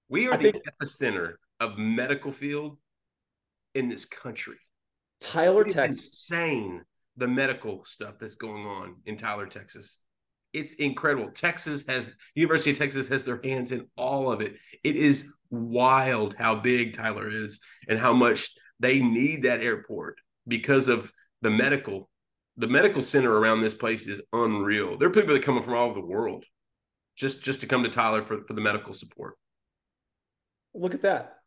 We 0.10 0.28
are 0.28 0.34
I 0.34 0.38
the 0.38 0.52
think, 0.52 0.64
epicenter 0.66 1.36
of 1.60 1.78
medical 1.78 2.32
field 2.32 2.78
in 3.74 3.90
this 3.90 4.06
country. 4.06 4.58
Tyler, 5.20 5.64
it's 5.64 5.74
Texas. 5.74 6.30
Insane 6.32 6.82
the 7.18 7.28
medical 7.28 7.86
stuff 7.86 8.16
that's 8.20 8.36
going 8.36 8.66
on 8.66 8.96
in 9.06 9.18
Tyler, 9.18 9.46
Texas. 9.46 10.00
It's 10.52 10.76
incredible. 10.76 11.32
Texas 11.32 11.84
has 11.88 12.12
University 12.36 12.72
of 12.72 12.78
Texas 12.78 13.08
has 13.08 13.24
their 13.24 13.40
hands 13.44 13.72
in 13.72 13.88
all 13.96 14.32
of 14.32 14.42
it. 14.42 14.56
It 14.84 14.96
is 14.96 15.34
wild 15.50 16.36
how 16.36 16.56
big 16.56 16.94
Tyler 16.94 17.28
is 17.30 17.60
and 17.88 17.98
how 17.98 18.14
much 18.14 18.50
they 18.80 19.00
need 19.00 19.44
that 19.44 19.62
airport 19.62 20.18
because 20.48 20.90
of 20.90 21.12
the 21.42 21.50
medical 21.50 22.10
the 22.58 22.68
medical 22.68 23.02
center 23.02 23.36
around 23.36 23.62
this 23.62 23.74
place 23.74 24.08
is 24.08 24.22
unreal. 24.32 24.98
There 24.98 25.08
are 25.08 25.12
people 25.12 25.34
that 25.34 25.44
come 25.44 25.62
from 25.62 25.74
all 25.74 25.90
over 25.90 26.00
the 26.00 26.06
world 26.06 26.46
just 27.16 27.44
just 27.44 27.62
to 27.62 27.68
come 27.68 27.84
to 27.84 27.90
Tyler 27.90 28.22
for, 28.22 28.44
for 28.44 28.54
the 28.54 28.62
medical 28.62 28.94
support. 28.94 29.36
Look 30.74 30.94
at 30.94 31.02
that. 31.02 31.38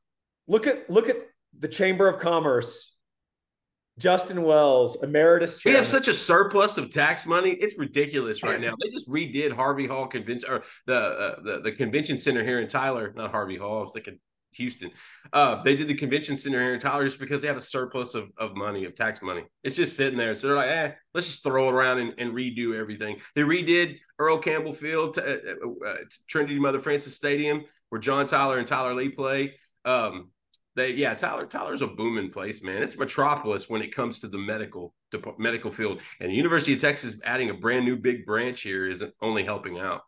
Look 0.47 0.67
at 0.67 0.89
look 0.91 1.09
at 1.09 1.17
the 1.59 1.69
Chamber 1.69 2.09
of 2.09 2.19
Commerce. 2.19 2.93
Justin 3.99 4.43
Wells, 4.43 5.03
emeritus 5.03 5.57
chairman. 5.57 5.75
We 5.75 5.79
have 5.79 5.87
such 5.87 6.07
a 6.07 6.13
surplus 6.13 6.77
of 6.77 6.91
tax 6.91 7.25
money; 7.25 7.53
it's 7.53 7.79
ridiculous 7.79 8.43
right 8.43 8.61
now. 8.61 8.75
They 8.79 8.91
just 8.91 9.09
redid 9.09 9.53
Harvey 9.53 9.87
Hall 9.87 10.07
convention 10.07 10.51
or 10.51 10.65
the 10.87 10.97
uh, 10.97 11.43
the 11.43 11.61
the 11.63 11.73
convention 11.73 12.19
center 12.19 12.45
here 12.45 12.61
in 12.61 12.69
Tyler, 12.69 13.15
not 13.17 13.31
Harvey 13.31 13.57
Hall. 13.57 13.79
I 13.81 13.83
was 13.85 13.93
thinking 13.95 14.19
Houston. 14.57 14.91
Uh, 15.33 15.63
they 15.63 15.77
did 15.77 15.89
the 15.89 15.95
convention 15.95 16.37
center 16.37 16.61
here 16.61 16.75
in 16.75 16.81
Tyler 16.81 17.05
just 17.05 17.21
because 17.21 17.43
they 17.43 17.49
have 17.49 17.57
a 17.57 17.61
surplus 17.61 18.15
of, 18.15 18.31
of 18.37 18.57
money, 18.57 18.85
of 18.85 18.95
tax 18.95 19.23
money. 19.23 19.45
It's 19.63 19.77
just 19.77 19.97
sitting 19.97 20.19
there. 20.19 20.37
So 20.37 20.49
they're 20.49 20.57
like, 20.57 20.69
eh, 20.69 20.93
let's 21.15 21.27
just 21.27 21.43
throw 21.43 21.69
it 21.69 21.75
around 21.75 21.99
and, 21.99 22.15
and 22.19 22.33
redo 22.33 22.79
everything. 22.79 23.17
They 23.35 23.43
redid 23.43 23.99
Earl 24.19 24.39
Campbell 24.39 24.73
Field, 24.73 25.15
to, 25.15 25.23
uh, 25.23 25.55
uh, 25.65 25.89
uh 25.89 25.97
Trinity 26.29 26.59
Mother 26.59 26.81
Frances 26.81 27.15
Stadium, 27.15 27.65
where 27.91 28.01
John 28.01 28.27
Tyler 28.27 28.59
and 28.59 28.67
Tyler 28.67 28.95
Lee 28.95 29.11
play. 29.11 29.55
Um, 29.85 30.31
they, 30.77 30.93
yeah, 30.93 31.15
Tyler, 31.15 31.47
Tyler's 31.47 31.81
a 31.81 31.87
booming 31.87 32.31
place, 32.31 32.63
man. 32.63 32.83
It's 32.83 32.99
metropolis 32.99 33.69
when 33.69 33.81
it 33.81 33.95
comes 33.95 34.21
to 34.21 34.29
the 34.29 34.37
medical, 34.37 34.95
medical 35.39 35.71
field. 35.71 36.03
And 36.21 36.31
the 36.31 36.35
University 36.35 36.75
of 36.75 36.81
Texas 36.81 37.19
adding 37.25 37.49
a 37.49 37.55
brand 37.55 37.87
new 37.87 37.97
big 37.97 38.27
branch 38.27 38.61
here 38.61 38.87
isn't 38.87 39.15
only 39.23 39.43
helping 39.43 39.79
out. 39.79 40.03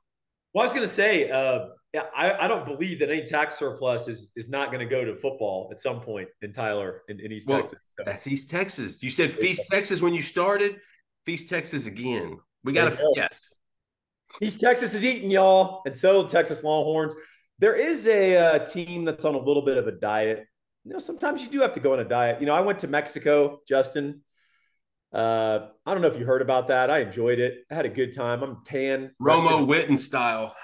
Well, 0.52 0.62
I 0.62 0.66
was 0.66 0.74
going 0.74 0.86
to 0.86 0.92
say, 0.92 1.30
uh, 1.30 1.68
yeah, 1.98 2.10
I, 2.16 2.44
I 2.44 2.48
don't 2.48 2.64
believe 2.64 3.00
that 3.00 3.10
any 3.10 3.24
tax 3.24 3.58
surplus 3.58 4.08
is 4.08 4.30
is 4.36 4.48
not 4.48 4.70
going 4.70 4.80
to 4.80 4.90
go 4.90 5.04
to 5.04 5.14
football 5.16 5.68
at 5.72 5.80
some 5.80 6.00
point 6.00 6.28
in 6.42 6.52
Tyler 6.52 7.02
in, 7.08 7.20
in 7.20 7.32
East 7.32 7.48
well, 7.48 7.58
Texas. 7.58 7.94
So. 7.96 8.04
That's 8.04 8.26
East 8.26 8.50
Texas. 8.50 9.02
You 9.02 9.10
said 9.10 9.30
Feast 9.30 9.70
Texas 9.70 10.00
when 10.00 10.14
you 10.14 10.22
started. 10.22 10.76
Feast 11.26 11.48
Texas 11.48 11.86
again. 11.86 12.38
We 12.64 12.72
got 12.72 12.90
to 12.90 13.12
yes. 13.14 13.58
East 14.40 14.60
Texas 14.60 14.94
is 14.94 15.04
eating 15.04 15.30
y'all, 15.30 15.82
and 15.86 15.96
so 15.96 16.26
Texas 16.26 16.62
Longhorns. 16.62 17.14
There 17.58 17.74
is 17.74 18.06
a 18.06 18.36
uh, 18.36 18.58
team 18.60 19.04
that's 19.04 19.24
on 19.24 19.34
a 19.34 19.38
little 19.38 19.62
bit 19.62 19.78
of 19.78 19.88
a 19.88 19.92
diet. 19.92 20.46
You 20.84 20.92
know, 20.92 20.98
sometimes 20.98 21.42
you 21.42 21.48
do 21.48 21.60
have 21.60 21.72
to 21.72 21.80
go 21.80 21.92
on 21.92 22.00
a 22.00 22.04
diet. 22.04 22.40
You 22.40 22.46
know, 22.46 22.54
I 22.54 22.60
went 22.60 22.78
to 22.80 22.88
Mexico, 22.88 23.60
Justin. 23.66 24.22
Uh, 25.12 25.68
I 25.84 25.92
don't 25.92 26.02
know 26.02 26.08
if 26.08 26.18
you 26.18 26.24
heard 26.24 26.42
about 26.42 26.68
that. 26.68 26.90
I 26.90 27.00
enjoyed 27.00 27.40
it. 27.40 27.64
I 27.70 27.74
had 27.74 27.86
a 27.86 27.90
good 27.90 28.12
time. 28.12 28.42
I'm 28.42 28.58
tan. 28.64 29.10
Romo 29.20 29.66
Witten 29.66 29.98
style. 29.98 30.54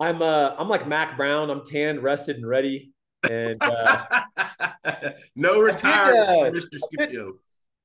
I'm 0.00 0.22
uh 0.22 0.54
I'm 0.58 0.68
like 0.68 0.86
Mack 0.86 1.16
Brown. 1.16 1.50
I'm 1.50 1.64
tan, 1.64 2.00
rested, 2.00 2.36
and 2.36 2.46
ready. 2.46 2.92
And 3.30 3.62
uh, 3.62 4.04
no 5.36 5.60
retirement, 5.60 6.54
Mr. 6.54 6.78
Scipio. 6.78 7.34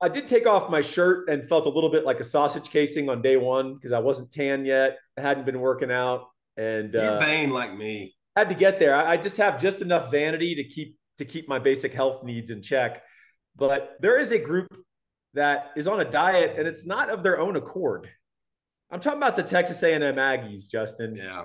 I 0.02 0.10
did 0.10 0.28
take 0.28 0.48
off 0.48 0.69
my 0.69 0.82
shirt 0.82 1.30
and 1.30 1.48
felt 1.48 1.65
a 1.65 1.69
little 1.69 1.89
bit 1.89 2.06
like 2.06 2.19
a 2.19 2.24
sausage 2.24 2.69
casing 2.69 3.10
on 3.10 3.22
day 3.22 3.38
one 3.38 3.74
because 3.74 3.91
I 3.91 4.00
wasn't 4.00 4.32
tan 4.32 4.65
yet. 4.65 4.98
I 5.17 5.22
hadn't 5.22 5.45
been 5.45 5.60
working 5.60 5.91
out, 5.91 6.28
and 6.58 6.93
you're 6.93 7.04
uh, 7.04 7.19
vain 7.19 7.52
like 7.52 7.76
me. 7.76 8.15
Had 8.36 8.50
to 8.50 8.56
get 8.56 8.80
there. 8.80 8.95
I, 8.95 9.13
I 9.13 9.17
just 9.17 9.38
have 9.38 9.60
just 9.60 9.82
enough 9.82 10.10
vanity 10.10 10.56
to 10.56 10.63
keep 10.63 10.98
to 11.17 11.26
keep 11.26 11.48
my 11.48 11.60
basic 11.60 11.93
health 11.93 12.24
needs 12.24 12.50
in 12.50 12.62
check. 12.62 13.04
But 13.56 13.98
there 14.00 14.17
is 14.17 14.32
a 14.32 14.39
group 14.39 14.74
that 15.36 15.72
is 15.76 15.88
on 15.88 16.00
a 16.00 16.06
diet, 16.06 16.56
and 16.58 16.67
it's 16.67 16.86
not 16.86 17.10
of 17.10 17.22
their 17.22 17.39
own 17.39 17.56
accord. 17.56 18.10
I'm 18.91 19.00
talking 19.00 19.19
about 19.19 19.36
the 19.36 19.43
Texas 19.43 19.84
A&M 19.84 20.02
Aggies, 20.02 20.67
Justin. 20.67 21.15
Yeah 21.15 21.43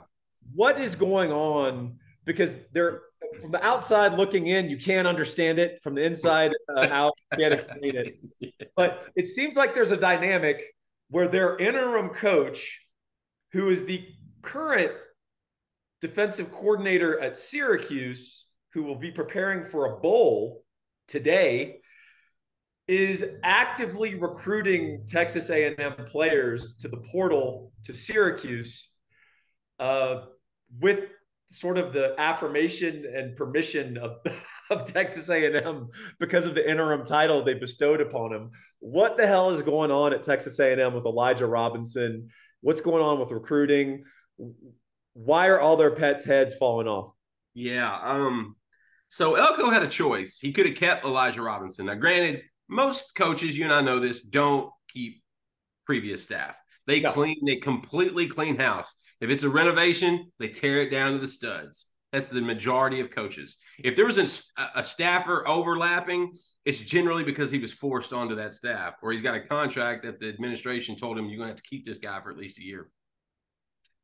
what 0.52 0.80
is 0.80 0.96
going 0.96 1.32
on? 1.32 1.98
Because 2.24 2.56
they're 2.72 3.02
from 3.40 3.50
the 3.50 3.64
outside 3.64 4.14
looking 4.14 4.46
in 4.46 4.70
you 4.70 4.78
can't 4.78 5.08
understand 5.08 5.58
it. 5.58 5.82
From 5.82 5.94
the 5.94 6.02
inside 6.02 6.52
uh, 6.76 6.88
out 6.90 7.12
you 7.32 7.38
can't 7.38 7.54
explain 7.54 7.96
it. 7.96 8.18
But 8.76 9.06
it 9.14 9.26
seems 9.26 9.56
like 9.56 9.72
there's 9.72 9.92
a 9.92 9.96
dynamic 9.96 10.60
where 11.08 11.28
their 11.28 11.56
interim 11.58 12.08
coach 12.08 12.80
who 13.52 13.70
is 13.70 13.84
the 13.84 14.04
current 14.42 14.90
defensive 16.00 16.50
coordinator 16.50 17.20
at 17.20 17.36
Syracuse 17.36 18.46
who 18.72 18.82
will 18.82 18.98
be 18.98 19.12
preparing 19.12 19.64
for 19.64 19.86
a 19.86 20.00
bowl 20.00 20.64
today 21.06 21.76
is 22.86 23.24
actively 23.42 24.14
recruiting 24.14 25.04
Texas 25.06 25.48
A&M 25.48 25.94
players 26.10 26.74
to 26.78 26.88
the 26.88 26.98
portal 26.98 27.72
to 27.84 27.94
Syracuse. 27.94 28.90
Uh, 29.78 30.22
with 30.80 31.08
sort 31.48 31.78
of 31.78 31.92
the 31.92 32.14
affirmation 32.18 33.04
and 33.14 33.36
permission 33.36 33.96
of, 33.96 34.16
of 34.70 34.92
Texas 34.92 35.28
A&M 35.28 35.88
because 36.18 36.46
of 36.46 36.54
the 36.54 36.68
interim 36.68 37.04
title 37.04 37.42
they 37.42 37.54
bestowed 37.54 38.00
upon 38.00 38.32
him. 38.32 38.50
What 38.80 39.16
the 39.16 39.26
hell 39.26 39.50
is 39.50 39.62
going 39.62 39.90
on 39.90 40.12
at 40.12 40.22
Texas 40.22 40.58
A&M 40.58 40.94
with 40.94 41.04
Elijah 41.04 41.46
Robinson? 41.46 42.28
What's 42.60 42.80
going 42.80 43.02
on 43.02 43.20
with 43.20 43.30
recruiting? 43.30 44.04
Why 45.12 45.48
are 45.48 45.60
all 45.60 45.76
their 45.76 45.92
pets' 45.92 46.24
heads 46.24 46.54
falling 46.54 46.88
off? 46.88 47.12
Yeah. 47.54 47.96
Um. 48.02 48.56
So 49.08 49.34
Elko 49.36 49.70
had 49.70 49.84
a 49.84 49.88
choice. 49.88 50.40
He 50.40 50.52
could 50.52 50.66
have 50.66 50.76
kept 50.76 51.04
Elijah 51.04 51.42
Robinson. 51.42 51.86
Now, 51.86 51.94
granted, 51.94 52.42
most 52.68 53.14
coaches, 53.14 53.56
you 53.56 53.64
and 53.64 53.72
I 53.72 53.80
know 53.80 54.00
this, 54.00 54.20
don't 54.20 54.70
keep 54.88 55.22
previous 55.84 56.24
staff. 56.24 56.58
They 56.86 57.00
no. 57.00 57.12
clean, 57.12 57.44
they 57.44 57.56
completely 57.56 58.26
clean 58.26 58.56
house. 58.56 58.96
If 59.20 59.30
it's 59.30 59.42
a 59.42 59.48
renovation, 59.48 60.30
they 60.38 60.48
tear 60.48 60.82
it 60.82 60.90
down 60.90 61.12
to 61.12 61.18
the 61.18 61.28
studs. 61.28 61.86
That's 62.12 62.28
the 62.28 62.42
majority 62.42 63.00
of 63.00 63.10
coaches. 63.10 63.56
If 63.82 63.96
there 63.96 64.06
was 64.06 64.18
a, 64.18 64.62
a 64.76 64.84
staffer 64.84 65.46
overlapping, 65.48 66.32
it's 66.64 66.78
generally 66.78 67.24
because 67.24 67.50
he 67.50 67.58
was 67.58 67.72
forced 67.72 68.12
onto 68.12 68.36
that 68.36 68.54
staff 68.54 68.94
or 69.02 69.10
he's 69.10 69.20
got 69.22 69.34
a 69.34 69.40
contract 69.40 70.04
that 70.04 70.20
the 70.20 70.28
administration 70.28 70.94
told 70.94 71.18
him 71.18 71.24
you're 71.24 71.38
going 71.38 71.48
to 71.48 71.54
have 71.54 71.62
to 71.62 71.68
keep 71.68 71.84
this 71.84 71.98
guy 71.98 72.20
for 72.20 72.30
at 72.30 72.36
least 72.36 72.58
a 72.58 72.62
year. 72.62 72.88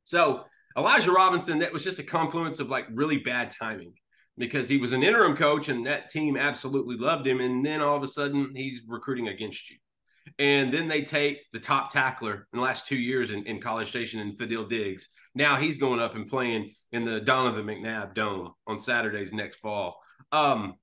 So 0.04 0.42
Elijah 0.76 1.12
Robinson, 1.12 1.60
that 1.60 1.72
was 1.72 1.84
just 1.84 2.00
a 2.00 2.02
confluence 2.02 2.58
of 2.58 2.68
like 2.68 2.86
really 2.92 3.18
bad 3.18 3.50
timing 3.50 3.94
because 4.36 4.68
he 4.68 4.78
was 4.78 4.92
an 4.92 5.04
interim 5.04 5.36
coach 5.36 5.68
and 5.68 5.86
that 5.86 6.08
team 6.08 6.36
absolutely 6.36 6.96
loved 6.96 7.26
him. 7.26 7.40
And 7.40 7.64
then 7.64 7.80
all 7.80 7.96
of 7.96 8.02
a 8.02 8.08
sudden 8.08 8.52
he's 8.56 8.82
recruiting 8.88 9.28
against 9.28 9.70
you. 9.70 9.76
And 10.40 10.72
then 10.72 10.88
they 10.88 11.02
take 11.02 11.42
the 11.52 11.60
top 11.60 11.92
tackler 11.92 12.48
in 12.50 12.58
the 12.58 12.62
last 12.62 12.86
two 12.86 12.96
years 12.96 13.30
in, 13.30 13.44
in 13.44 13.60
College 13.60 13.88
Station 13.88 14.20
and 14.20 14.36
Fadil 14.38 14.68
Diggs. 14.68 15.10
Now 15.34 15.56
he's 15.56 15.76
going 15.76 16.00
up 16.00 16.14
and 16.14 16.26
playing 16.26 16.72
in 16.92 17.04
the 17.04 17.20
Donovan 17.20 17.66
McNabb 17.66 18.14
Dome 18.14 18.54
on 18.66 18.80
Saturdays 18.80 19.34
next 19.34 19.56
fall. 19.56 20.00
Um, 20.32 20.76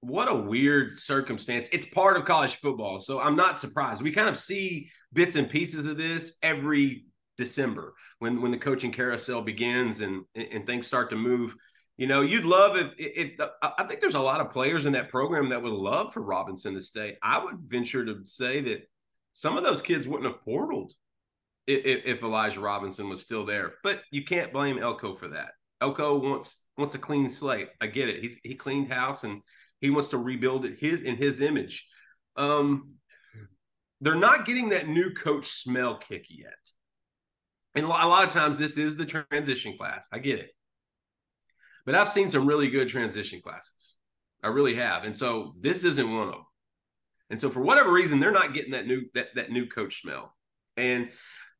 what 0.00 0.30
a 0.30 0.34
weird 0.34 0.94
circumstance. 0.94 1.68
It's 1.72 1.84
part 1.84 2.16
of 2.16 2.24
college 2.24 2.56
football. 2.56 3.00
So 3.00 3.20
I'm 3.20 3.36
not 3.36 3.58
surprised. 3.58 4.02
We 4.02 4.12
kind 4.12 4.30
of 4.30 4.38
see 4.38 4.88
bits 5.12 5.36
and 5.36 5.48
pieces 5.48 5.86
of 5.86 5.98
this 5.98 6.38
every 6.42 7.04
December 7.36 7.92
when 8.18 8.40
when 8.40 8.50
the 8.50 8.56
coaching 8.56 8.92
carousel 8.92 9.42
begins 9.42 10.00
and 10.00 10.24
and 10.34 10.66
things 10.66 10.86
start 10.86 11.10
to 11.10 11.16
move 11.16 11.54
you 11.96 12.06
know, 12.06 12.20
you'd 12.20 12.44
love 12.44 12.76
if, 12.76 12.92
if, 12.98 13.40
I 13.62 13.84
think 13.84 14.00
there's 14.00 14.14
a 14.14 14.20
lot 14.20 14.40
of 14.40 14.50
players 14.50 14.84
in 14.84 14.92
that 14.92 15.08
program 15.08 15.48
that 15.48 15.62
would 15.62 15.72
love 15.72 16.12
for 16.12 16.20
Robinson 16.20 16.74
to 16.74 16.80
stay. 16.80 17.16
I 17.22 17.42
would 17.42 17.58
venture 17.66 18.04
to 18.04 18.20
say 18.26 18.60
that 18.60 18.88
some 19.32 19.56
of 19.56 19.64
those 19.64 19.80
kids 19.80 20.06
wouldn't 20.06 20.30
have 20.30 20.44
portaled 20.44 20.90
if, 21.66 22.02
if 22.04 22.22
Elijah 22.22 22.60
Robinson 22.60 23.08
was 23.08 23.22
still 23.22 23.46
there. 23.46 23.74
But 23.82 24.02
you 24.10 24.24
can't 24.24 24.52
blame 24.52 24.78
Elko 24.78 25.14
for 25.14 25.28
that. 25.28 25.52
Elko 25.80 26.18
wants 26.18 26.58
wants 26.76 26.94
a 26.94 26.98
clean 26.98 27.30
slate. 27.30 27.68
I 27.80 27.86
get 27.86 28.08
it. 28.08 28.22
He's 28.22 28.36
he 28.42 28.54
cleaned 28.54 28.92
house 28.92 29.24
and 29.24 29.42
he 29.80 29.90
wants 29.90 30.08
to 30.08 30.18
rebuild 30.18 30.64
it 30.64 30.78
his 30.78 31.02
in 31.02 31.16
his 31.16 31.40
image. 31.40 31.86
Um, 32.36 32.94
they're 34.00 34.14
not 34.14 34.46
getting 34.46 34.70
that 34.70 34.88
new 34.88 35.12
coach 35.12 35.46
smell 35.46 35.96
kick 35.96 36.26
yet. 36.28 36.52
And 37.74 37.84
a 37.84 37.88
lot 37.88 38.24
of 38.24 38.30
times, 38.30 38.56
this 38.56 38.78
is 38.78 38.96
the 38.96 39.04
transition 39.04 39.76
class. 39.76 40.08
I 40.12 40.18
get 40.18 40.38
it. 40.38 40.50
But 41.86 41.94
I've 41.94 42.10
seen 42.10 42.28
some 42.28 42.46
really 42.46 42.68
good 42.68 42.88
transition 42.88 43.40
classes. 43.40 43.94
I 44.42 44.48
really 44.48 44.74
have. 44.74 45.04
And 45.04 45.16
so 45.16 45.54
this 45.60 45.84
isn't 45.84 46.12
one 46.12 46.28
of 46.28 46.34
them. 46.34 46.44
And 47.30 47.40
so 47.40 47.50
for 47.50 47.60
whatever 47.60 47.92
reason, 47.92 48.20
they're 48.20 48.30
not 48.30 48.52
getting 48.52 48.72
that 48.72 48.86
new 48.86 49.02
that 49.14 49.34
that 49.34 49.50
new 49.50 49.66
coach 49.66 50.02
smell. 50.02 50.34
And 50.76 51.08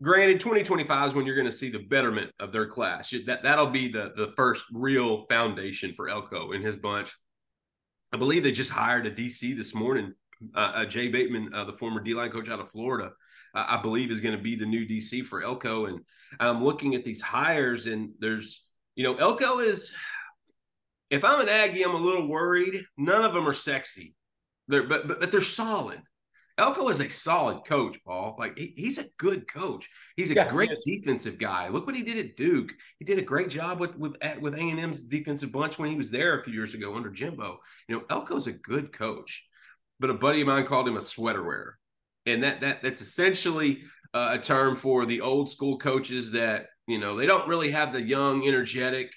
granted, 0.03 0.41
2025 0.41 1.09
is 1.09 1.15
when 1.15 1.27
you're 1.27 1.35
going 1.35 1.47
to 1.47 1.53
see 1.53 1.71
the 1.71 1.79
betterment 1.79 2.31
of 2.39 2.53
their 2.53 2.67
class. 2.67 3.13
That 3.27 3.43
that'll 3.43 3.69
be 3.69 3.91
the 3.91 4.13
the 4.17 4.29
first 4.29 4.65
real 4.73 5.27
foundation 5.27 5.95
for 5.95 6.09
Elko 6.09 6.53
and 6.53 6.65
his 6.65 6.77
bunch. 6.77 7.13
I 8.13 8.17
believe 8.17 8.45
they 8.45 8.53
just 8.53 8.71
hired 8.71 9.07
a 9.07 9.11
DC 9.11 9.57
this 9.57 9.75
morning. 9.75 10.15
Uh, 10.55 10.73
uh, 10.75 10.85
Jay 10.85 11.09
Bateman, 11.09 11.53
uh, 11.55 11.65
the 11.65 11.73
former 11.73 12.01
D 12.01 12.15
line 12.15 12.31
coach 12.31 12.49
out 12.49 12.61
of 12.61 12.71
Florida, 12.71 13.13
uh, 13.55 13.65
I 13.69 13.81
believe 13.81 14.11
is 14.11 14.21
going 14.21 14.37
to 14.37 14.43
be 14.43 14.55
the 14.55 14.67
new 14.67 14.87
DC 14.87 15.25
for 15.25 15.43
Elko. 15.43 15.87
And 15.87 16.01
I'm 16.39 16.63
looking 16.63 16.95
at 16.95 17.05
these 17.05 17.23
hires, 17.23 17.87
and 17.87 18.11
there's, 18.21 18.63
you 18.95 19.03
know, 19.03 19.15
Elko 19.15 19.61
is 19.61 19.95
if 21.11 21.25
I'm 21.25 21.41
an 21.41 21.49
Aggie, 21.49 21.85
I'm 21.85 21.95
a 21.95 21.99
little 21.99 22.27
worried. 22.27 22.85
None 22.97 23.25
of 23.25 23.33
them 23.33 23.49
are 23.49 23.53
sexy. 23.53 24.15
They're 24.69 24.87
but 24.87 25.07
but, 25.07 25.21
but 25.21 25.31
they're 25.31 25.41
solid. 25.41 26.03
Elko 26.59 26.89
is 26.89 27.01
a 27.01 27.09
solid 27.11 27.65
coach, 27.67 27.99
Paul. 28.05 28.35
Like 28.39 28.57
he, 28.57 28.73
he's 28.77 28.99
a 28.99 29.09
good 29.19 29.47
coach. 29.47 29.89
He's 30.17 30.31
a 30.31 30.35
yeah, 30.35 30.49
great 30.49 30.71
defensive 30.87 31.39
guy. 31.39 31.69
Look 31.69 31.87
what 31.87 31.95
he 31.95 32.03
did 32.03 32.19
at 32.19 32.37
Duke. 32.37 32.73
He 32.99 33.05
did 33.05 33.19
a 33.19 33.23
great 33.23 33.51
job 33.51 33.79
with 33.79 33.97
with 33.97 34.17
with 34.41 34.55
A 34.55 34.59
and 34.59 34.81
M's 34.81 35.05
defensive 35.05 35.53
bunch 35.53 35.79
when 35.79 35.91
he 35.91 35.97
was 35.97 36.11
there 36.11 36.39
a 36.39 36.45
few 36.45 36.55
years 36.55 36.75
ago 36.75 36.95
under 36.95 37.11
Jimbo. 37.11 37.59
You 37.89 37.97
know, 37.97 38.05
Elko's 38.09 38.47
a 38.47 38.53
good 38.53 38.93
coach, 38.93 39.47
but 40.01 40.11
a 40.11 40.15
buddy 40.15 40.41
of 40.41 40.47
mine 40.47 40.67
called 40.67 40.89
him 40.89 40.97
a 40.97 41.03
sweater 41.03 41.43
wearer, 41.43 41.79
and 42.25 42.43
that 42.43 42.63
that 42.63 42.83
that's 42.83 43.03
essentially 43.03 43.83
uh, 44.15 44.31
a 44.33 44.39
term 44.39 44.75
for 44.75 45.05
the 45.05 45.21
old 45.21 45.51
school 45.51 45.77
coaches 45.77 46.31
that 46.33 46.69
you 46.87 46.99
know 46.99 47.17
they 47.17 47.27
don't 47.27 47.49
really 47.49 47.71
have 47.71 47.93
the 47.93 48.03
young, 48.03 48.47
energetic 48.49 49.13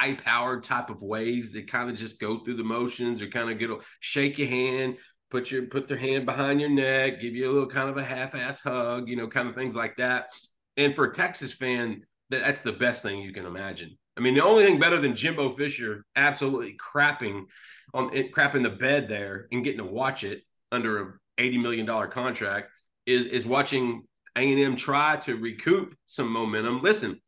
high 0.00 0.14
powered 0.14 0.62
type 0.62 0.90
of 0.90 1.02
ways 1.02 1.52
that 1.52 1.70
kind 1.70 1.90
of 1.90 1.96
just 1.96 2.18
go 2.18 2.38
through 2.38 2.56
the 2.56 2.64
motions 2.64 3.20
or 3.20 3.28
kind 3.28 3.50
of 3.50 3.58
get 3.58 3.70
a 3.70 3.78
shake 4.00 4.38
your 4.38 4.48
hand, 4.48 4.96
put 5.30 5.50
your 5.50 5.66
put 5.66 5.88
their 5.88 5.98
hand 5.98 6.24
behind 6.24 6.60
your 6.60 6.70
neck, 6.70 7.20
give 7.20 7.34
you 7.34 7.50
a 7.50 7.52
little 7.52 7.68
kind 7.68 7.90
of 7.90 7.96
a 7.96 8.04
half 8.04 8.34
ass 8.34 8.60
hug, 8.60 9.08
you 9.08 9.16
know, 9.16 9.28
kind 9.28 9.48
of 9.48 9.54
things 9.54 9.76
like 9.76 9.96
that. 9.98 10.30
And 10.76 10.94
for 10.94 11.04
a 11.04 11.12
Texas 11.12 11.52
fan, 11.52 12.02
that, 12.30 12.42
that's 12.42 12.62
the 12.62 12.72
best 12.72 13.02
thing 13.02 13.20
you 13.20 13.32
can 13.32 13.44
imagine. 13.44 13.96
I 14.16 14.20
mean, 14.20 14.34
the 14.34 14.44
only 14.44 14.64
thing 14.64 14.78
better 14.78 14.98
than 14.98 15.14
Jimbo 15.14 15.50
Fisher 15.52 16.04
absolutely 16.16 16.76
crapping 16.76 17.44
on 17.92 18.14
eh, 18.14 18.20
it, 18.20 18.32
crapping 18.32 18.62
the 18.62 18.70
bed 18.70 19.08
there 19.08 19.48
and 19.52 19.64
getting 19.64 19.78
to 19.78 19.84
watch 19.84 20.24
it 20.24 20.42
under 20.72 21.02
a 21.02 21.12
eighty 21.38 21.58
million 21.58 21.84
dollar 21.84 22.06
contract 22.06 22.70
is 23.04 23.26
is 23.26 23.44
watching 23.44 24.04
A 24.36 24.50
and 24.50 24.60
M 24.60 24.76
try 24.76 25.16
to 25.16 25.36
recoup 25.36 25.94
some 26.06 26.32
momentum. 26.32 26.80
Listen, 26.80 27.20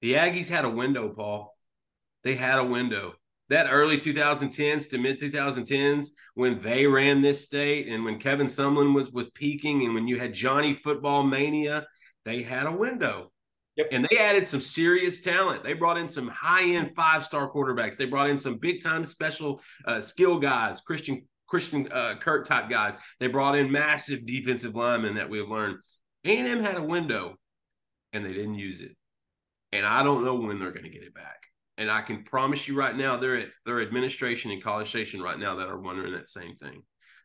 the 0.00 0.14
Aggies 0.14 0.48
had 0.48 0.64
a 0.64 0.70
window, 0.70 1.08
Paul 1.08 1.57
they 2.24 2.34
had 2.34 2.58
a 2.58 2.64
window. 2.64 3.14
That 3.48 3.68
early 3.70 3.96
2010s 3.96 4.90
to 4.90 4.98
mid 4.98 5.20
2010s, 5.20 6.08
when 6.34 6.58
they 6.58 6.86
ran 6.86 7.22
this 7.22 7.44
state 7.44 7.88
and 7.88 8.04
when 8.04 8.18
Kevin 8.18 8.46
Sumlin 8.46 8.94
was 8.94 9.10
was 9.10 9.30
peaking 9.30 9.84
and 9.84 9.94
when 9.94 10.06
you 10.06 10.18
had 10.18 10.34
Johnny 10.34 10.74
Football 10.74 11.22
Mania, 11.22 11.86
they 12.24 12.42
had 12.42 12.66
a 12.66 12.72
window. 12.72 13.32
Yep. 13.76 13.88
And 13.92 14.08
they 14.10 14.18
added 14.18 14.46
some 14.46 14.60
serious 14.60 15.20
talent. 15.20 15.62
They 15.62 15.72
brought 15.72 15.98
in 15.98 16.08
some 16.08 16.28
high 16.28 16.64
end 16.64 16.94
five 16.94 17.24
star 17.24 17.50
quarterbacks. 17.50 17.96
They 17.96 18.06
brought 18.06 18.28
in 18.28 18.36
some 18.36 18.56
big 18.56 18.82
time 18.82 19.04
special 19.04 19.62
uh, 19.84 20.00
skill 20.00 20.38
guys, 20.40 20.80
Christian 20.80 21.22
Christian 21.46 21.88
uh, 21.90 22.16
Kirk 22.16 22.46
type 22.46 22.68
guys. 22.68 22.96
They 23.20 23.28
brought 23.28 23.56
in 23.56 23.70
massive 23.70 24.26
defensive 24.26 24.74
linemen 24.74 25.14
that 25.14 25.30
we 25.30 25.38
have 25.38 25.48
learned. 25.48 25.78
A&M 26.24 26.60
had 26.60 26.76
a 26.76 26.82
window, 26.82 27.36
and 28.12 28.24
they 28.24 28.32
didn't 28.32 28.56
use 28.56 28.80
it. 28.80 28.96
And 29.72 29.86
I 29.86 30.02
don't 30.02 30.24
know 30.24 30.34
when 30.34 30.58
they're 30.58 30.72
going 30.72 30.84
to 30.84 30.90
get 30.90 31.02
it 31.02 31.14
back. 31.14 31.37
And 31.78 31.90
I 31.90 32.02
can 32.02 32.24
promise 32.24 32.66
you 32.66 32.76
right 32.76 32.94
now, 32.94 33.16
they're 33.16 33.36
at 33.36 33.48
their 33.64 33.80
administration 33.80 34.50
in 34.50 34.60
College 34.60 34.88
Station 34.88 35.22
right 35.22 35.38
now 35.38 35.54
that 35.54 35.68
are 35.68 35.78
wondering 35.80 36.12
that 36.12 36.28
same 36.28 36.56
thing. 36.56 36.82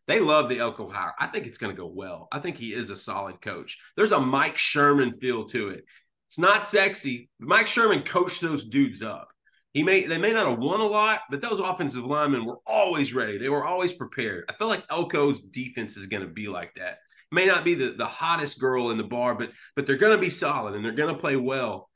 They 0.07 0.19
love 0.19 0.47
the 0.47 0.59
Elko 0.59 0.89
hire. 0.89 1.13
I 1.19 1.27
think 1.27 1.47
it's 1.47 1.57
going 1.57 1.75
to 1.75 1.81
go 1.81 1.87
well. 1.87 2.27
I 2.31 2.39
think 2.39 2.57
he 2.57 2.73
is 2.73 2.89
a 2.89 2.95
solid 2.95 3.41
coach. 3.41 3.79
There's 3.97 4.11
a 4.11 4.19
Mike 4.19 4.57
Sherman 4.57 5.11
feel 5.13 5.45
to 5.45 5.69
it. 5.69 5.85
It's 6.27 6.37
not 6.37 6.65
sexy. 6.65 7.29
Mike 7.39 7.67
Sherman 7.67 8.03
coached 8.03 8.41
those 8.41 8.63
dudes 8.63 9.01
up. 9.01 9.29
He 9.73 9.81
may 9.81 10.03
they 10.05 10.19
may 10.19 10.31
not 10.31 10.47
have 10.47 10.59
won 10.59 10.81
a 10.81 10.85
lot, 10.85 11.21
but 11.31 11.41
those 11.41 11.59
offensive 11.59 12.05
linemen 12.05 12.45
were 12.45 12.59
always 12.67 13.13
ready. 13.13 13.39
They 13.39 13.49
were 13.49 13.65
always 13.65 13.93
prepared. 13.93 14.45
I 14.49 14.53
feel 14.53 14.67
like 14.67 14.85
Elko's 14.87 15.39
defense 15.39 15.97
is 15.97 16.05
going 16.05 16.21
to 16.21 16.29
be 16.29 16.47
like 16.47 16.75
that. 16.75 16.99
May 17.31 17.47
not 17.47 17.65
be 17.65 17.73
the, 17.73 17.95
the 17.97 18.05
hottest 18.05 18.59
girl 18.59 18.91
in 18.91 18.97
the 18.97 19.03
bar, 19.03 19.33
but 19.33 19.49
but 19.75 19.87
they're 19.87 19.95
going 19.95 20.15
to 20.15 20.21
be 20.21 20.29
solid 20.29 20.75
and 20.75 20.85
they're 20.85 20.91
going 20.91 21.13
to 21.13 21.19
play 21.19 21.37
well. 21.37 21.89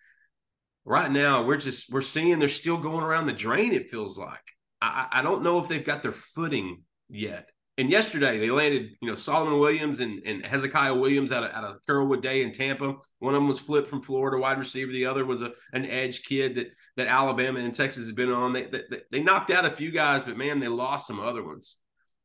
Right 0.88 1.12
now, 1.12 1.44
we're 1.44 1.58
just 1.58 1.92
we're 1.92 2.02
seeing 2.02 2.40
they're 2.40 2.48
still 2.48 2.78
going 2.78 3.04
around 3.04 3.28
the 3.28 3.34
drain. 3.34 3.74
It 3.74 3.90
feels 3.90 4.18
like 4.18 4.40
I, 4.82 5.08
I 5.12 5.22
don't 5.22 5.44
know 5.44 5.60
if 5.60 5.68
they've 5.68 5.84
got 5.84 6.02
their 6.02 6.14
footing 6.14 6.84
yet 7.10 7.50
and 7.78 7.92
yesterday 7.92 8.40
they 8.40 8.50
landed, 8.50 8.96
you 9.02 9.08
know, 9.08 9.16
Solomon 9.16 9.60
Williams 9.60 10.00
and, 10.00 10.22
and 10.26 10.44
Hezekiah 10.44 10.96
Williams 10.96 11.32
out 11.32 11.44
of, 11.44 11.52
out 11.52 11.64
of 11.64 11.78
Carrollwood 11.88 12.22
Day 12.22 12.42
in 12.42 12.52
Tampa. 12.52 12.96
One 13.20 13.36
of 13.36 13.40
them 13.40 13.48
was 13.48 13.60
flipped 13.60 13.90
from 13.90 14.02
Florida 14.02 14.38
wide 14.38 14.58
receiver. 14.58 14.92
The 14.92 15.06
other 15.06 15.26
was 15.26 15.44
a, 15.44 15.52
an 15.74 15.86
edge 15.86 16.24
kid 16.24 16.56
that 16.56 16.68
that 16.96 17.08
Alabama 17.08 17.60
and 17.60 17.74
Texas 17.74 18.06
has 18.06 18.14
been 18.14 18.32
on. 18.32 18.54
They, 18.54 18.64
they, 18.64 19.02
they 19.12 19.22
knocked 19.22 19.52
out 19.52 19.66
a 19.66 19.70
few 19.70 19.92
guys, 19.92 20.24
but 20.26 20.38
man, 20.38 20.60
they 20.60 20.68
lost 20.68 21.06
some 21.06 21.20
other 21.20 21.44
ones. 21.44 21.78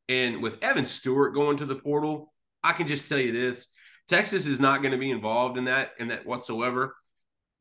And 0.09 0.41
with 0.41 0.63
Evan 0.63 0.85
Stewart 0.85 1.35
going 1.35 1.57
to 1.57 1.65
the 1.67 1.75
portal, 1.75 2.33
I 2.63 2.73
can 2.73 2.87
just 2.87 3.07
tell 3.07 3.19
you 3.19 3.31
this: 3.31 3.69
Texas 4.07 4.47
is 4.47 4.59
not 4.59 4.81
going 4.81 4.93
to 4.93 4.97
be 4.97 5.11
involved 5.11 5.59
in 5.59 5.65
that 5.65 5.91
in 5.99 6.07
that 6.07 6.25
whatsoever. 6.25 6.95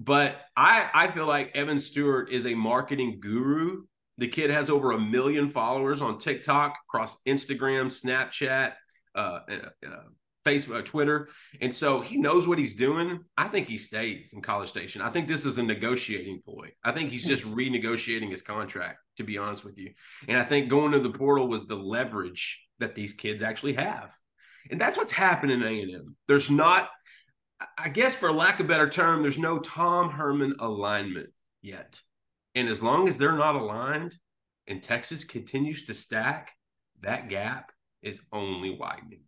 But 0.02 0.40
I 0.56 0.90
I 0.92 1.06
feel 1.08 1.26
like 1.26 1.54
Evan 1.54 1.78
Stewart 1.78 2.30
is 2.30 2.46
a 2.46 2.54
marketing 2.54 3.18
guru 3.20 3.82
the 4.18 4.28
kid 4.28 4.50
has 4.50 4.70
over 4.70 4.92
a 4.92 5.00
million 5.00 5.48
followers 5.48 6.02
on 6.02 6.18
TikTok, 6.18 6.78
across 6.88 7.20
Instagram, 7.26 7.86
Snapchat, 7.86 8.74
uh, 9.14 9.40
uh, 9.48 9.88
Facebook, 10.44 10.80
uh, 10.80 10.82
Twitter, 10.82 11.28
and 11.60 11.72
so 11.72 12.00
he 12.00 12.18
knows 12.18 12.46
what 12.46 12.58
he's 12.58 12.74
doing. 12.74 13.20
I 13.36 13.48
think 13.48 13.68
he 13.68 13.78
stays 13.78 14.32
in 14.32 14.42
College 14.42 14.68
Station. 14.68 15.00
I 15.00 15.10
think 15.10 15.28
this 15.28 15.46
is 15.46 15.58
a 15.58 15.62
negotiating 15.62 16.42
ploy. 16.44 16.72
I 16.84 16.92
think 16.92 17.10
he's 17.10 17.26
just 17.26 17.44
renegotiating 17.44 18.30
his 18.30 18.42
contract, 18.42 18.98
to 19.16 19.24
be 19.24 19.38
honest 19.38 19.64
with 19.64 19.78
you. 19.78 19.92
And 20.28 20.38
I 20.38 20.44
think 20.44 20.68
going 20.68 20.92
to 20.92 20.98
the 20.98 21.10
portal 21.10 21.48
was 21.48 21.66
the 21.66 21.76
leverage 21.76 22.60
that 22.80 22.94
these 22.94 23.14
kids 23.14 23.42
actually 23.42 23.74
have, 23.74 24.12
and 24.70 24.80
that's 24.80 24.96
what's 24.96 25.12
happening 25.12 25.60
in 25.60 25.66
A 25.66 25.80
and 25.82 25.94
M. 25.94 26.16
There's 26.28 26.50
not, 26.50 26.90
I 27.78 27.88
guess, 27.88 28.14
for 28.14 28.32
lack 28.32 28.60
of 28.60 28.66
a 28.66 28.68
better 28.68 28.88
term, 28.88 29.22
there's 29.22 29.38
no 29.38 29.58
Tom 29.58 30.10
Herman 30.10 30.56
alignment 30.58 31.30
yet. 31.60 32.00
And 32.54 32.68
as 32.68 32.82
long 32.82 33.08
as 33.08 33.18
they're 33.18 33.32
not 33.32 33.54
aligned 33.54 34.16
and 34.66 34.82
Texas 34.82 35.24
continues 35.24 35.84
to 35.84 35.94
stack, 35.94 36.52
that 37.00 37.28
gap 37.28 37.72
is 38.02 38.20
only 38.32 38.70
widening. 38.70 39.24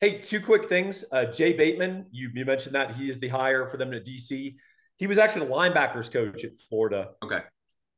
Hey, 0.00 0.18
two 0.18 0.40
quick 0.40 0.68
things. 0.68 1.04
Uh, 1.10 1.24
Jay 1.26 1.52
Bateman, 1.52 2.06
you, 2.10 2.30
you 2.32 2.44
mentioned 2.44 2.74
that 2.74 2.94
he 2.94 3.10
is 3.10 3.18
the 3.18 3.28
hire 3.28 3.66
for 3.66 3.76
them 3.76 3.92
at 3.92 4.06
DC. 4.06 4.54
He 4.96 5.06
was 5.06 5.18
actually 5.18 5.46
the 5.46 5.52
linebackers 5.52 6.10
coach 6.10 6.44
at 6.44 6.56
Florida. 6.56 7.10
Okay. 7.22 7.40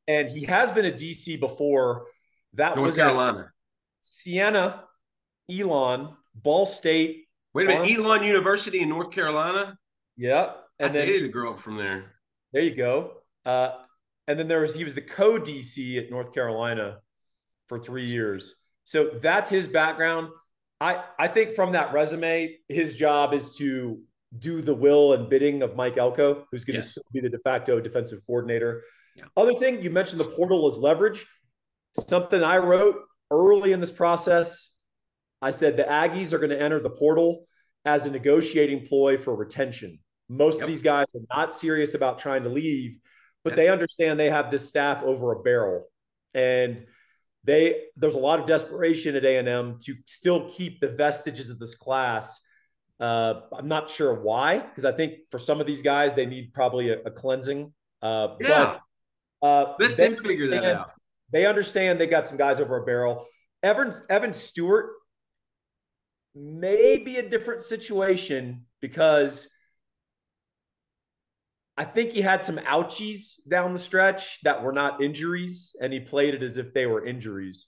And 0.07 0.29
he 0.29 0.45
has 0.45 0.71
been 0.71 0.85
a 0.85 0.91
DC 0.91 1.39
before. 1.39 2.05
That 2.53 2.75
North 2.75 2.87
was 2.87 2.95
Carolina. 2.95 3.51
Siena, 4.01 4.83
Elon, 5.49 6.15
Ball 6.35 6.65
State. 6.65 7.27
Wait 7.53 7.69
a 7.69 7.69
minute, 7.69 7.97
Elon 7.97 8.23
University 8.23 8.79
in 8.79 8.89
North 8.89 9.11
Carolina? 9.11 9.77
Yeah. 10.17 10.51
And 10.79 10.91
I 10.91 10.93
then, 10.93 11.07
dated 11.07 11.25
a 11.25 11.33
girl 11.33 11.55
from 11.55 11.77
there. 11.77 12.13
There 12.53 12.63
you 12.63 12.75
go. 12.75 13.21
Uh, 13.45 13.71
and 14.27 14.39
then 14.39 14.47
there 14.47 14.61
was 14.61 14.73
he 14.73 14.83
was 14.83 14.93
the 14.93 15.01
co 15.01 15.39
DC 15.39 15.97
at 15.97 16.09
North 16.09 16.33
Carolina 16.33 16.99
for 17.67 17.79
three 17.79 18.05
years. 18.05 18.55
So 18.83 19.11
that's 19.21 19.49
his 19.49 19.67
background. 19.67 20.29
I 20.79 21.03
I 21.19 21.27
think 21.27 21.51
from 21.51 21.73
that 21.73 21.93
resume, 21.93 22.57
his 22.69 22.93
job 22.93 23.33
is 23.33 23.55
to 23.57 24.01
do 24.39 24.61
the 24.61 24.73
will 24.73 25.13
and 25.13 25.29
bidding 25.29 25.61
of 25.61 25.75
Mike 25.75 25.97
Elko, 25.97 26.45
who's 26.51 26.63
going 26.63 26.75
yes. 26.75 26.85
to 26.85 26.89
still 26.91 27.03
be 27.13 27.19
the 27.19 27.29
de 27.29 27.39
facto 27.39 27.79
defensive 27.79 28.19
coordinator. 28.25 28.83
Yeah. 29.15 29.25
Other 29.35 29.53
thing 29.53 29.81
you 29.81 29.89
mentioned 29.89 30.21
the 30.21 30.25
portal 30.25 30.65
as 30.67 30.77
leverage. 30.77 31.25
Something 31.97 32.41
I 32.41 32.57
wrote 32.57 32.95
early 33.29 33.73
in 33.73 33.81
this 33.81 33.91
process. 33.91 34.70
I 35.41 35.51
said 35.51 35.77
the 35.77 35.83
Aggies 35.83 36.33
are 36.33 36.37
going 36.37 36.51
to 36.51 36.61
enter 36.61 36.79
the 36.79 36.89
portal 36.89 37.45
as 37.85 38.05
a 38.05 38.11
negotiating 38.11 38.85
ploy 38.85 39.17
for 39.17 39.35
retention. 39.35 39.99
Most 40.29 40.55
yep. 40.55 40.63
of 40.63 40.67
these 40.69 40.81
guys 40.81 41.07
are 41.15 41.35
not 41.35 41.51
serious 41.51 41.93
about 41.93 42.19
trying 42.19 42.43
to 42.43 42.49
leave 42.49 42.99
but 43.43 43.55
they 43.55 43.69
understand 43.69 44.19
they 44.19 44.29
have 44.29 44.51
this 44.51 44.67
staff 44.67 45.03
over 45.03 45.31
a 45.31 45.41
barrel 45.41 45.85
and 46.33 46.85
they 47.43 47.83
there's 47.97 48.15
a 48.15 48.19
lot 48.19 48.39
of 48.39 48.45
desperation 48.45 49.15
at 49.15 49.25
a&m 49.25 49.77
to 49.81 49.95
still 50.05 50.47
keep 50.47 50.79
the 50.79 50.89
vestiges 50.89 51.49
of 51.49 51.59
this 51.59 51.75
class 51.75 52.39
uh, 52.99 53.41
i'm 53.57 53.67
not 53.67 53.89
sure 53.89 54.21
why 54.21 54.59
because 54.59 54.85
i 54.85 54.91
think 54.91 55.15
for 55.29 55.39
some 55.39 55.59
of 55.59 55.67
these 55.67 55.81
guys 55.81 56.13
they 56.13 56.25
need 56.25 56.53
probably 56.53 56.89
a, 56.89 56.99
a 57.01 57.11
cleansing 57.11 57.73
uh, 58.01 58.35
yeah. 58.39 58.77
but 59.41 59.47
uh, 59.47 59.73
Let 59.79 59.97
they 59.97 60.09
them 60.09 60.23
figure 60.23 60.47
that 60.49 60.63
out 60.63 60.91
they 61.31 61.45
understand 61.45 61.99
they 61.99 62.07
got 62.07 62.27
some 62.27 62.37
guys 62.37 62.59
over 62.59 62.77
a 62.77 62.85
barrel 62.85 63.25
evan 63.63 63.93
evan 64.09 64.33
stewart 64.33 64.91
may 66.35 66.97
be 66.97 67.17
a 67.17 67.27
different 67.27 67.61
situation 67.61 68.65
because 68.79 69.49
I 71.77 71.85
think 71.85 72.11
he 72.11 72.21
had 72.21 72.43
some 72.43 72.57
ouchies 72.57 73.35
down 73.49 73.73
the 73.73 73.79
stretch 73.79 74.41
that 74.43 74.61
were 74.61 74.73
not 74.73 75.01
injuries, 75.01 75.75
and 75.81 75.91
he 75.91 75.99
played 75.99 76.33
it 76.33 76.43
as 76.43 76.57
if 76.57 76.73
they 76.73 76.85
were 76.85 77.05
injuries. 77.05 77.67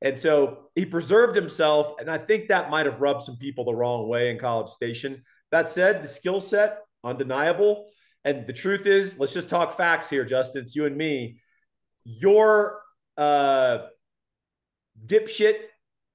And 0.00 0.18
so 0.18 0.70
he 0.74 0.84
preserved 0.84 1.36
himself, 1.36 2.00
and 2.00 2.10
I 2.10 2.18
think 2.18 2.48
that 2.48 2.70
might 2.70 2.86
have 2.86 3.00
rubbed 3.00 3.22
some 3.22 3.36
people 3.36 3.64
the 3.64 3.74
wrong 3.74 4.08
way 4.08 4.30
in 4.30 4.38
College 4.38 4.68
Station. 4.68 5.22
That 5.52 5.68
said, 5.68 6.02
the 6.02 6.08
skill 6.08 6.40
set, 6.40 6.78
undeniable. 7.04 7.86
And 8.24 8.46
the 8.46 8.52
truth 8.52 8.86
is, 8.86 9.18
let's 9.18 9.34
just 9.34 9.48
talk 9.48 9.76
facts 9.76 10.08
here, 10.10 10.24
Justin. 10.24 10.62
It's 10.62 10.74
you 10.74 10.86
and 10.86 10.96
me. 10.96 11.38
Your 12.04 12.80
uh, 13.16 13.78
dipshit 15.06 15.56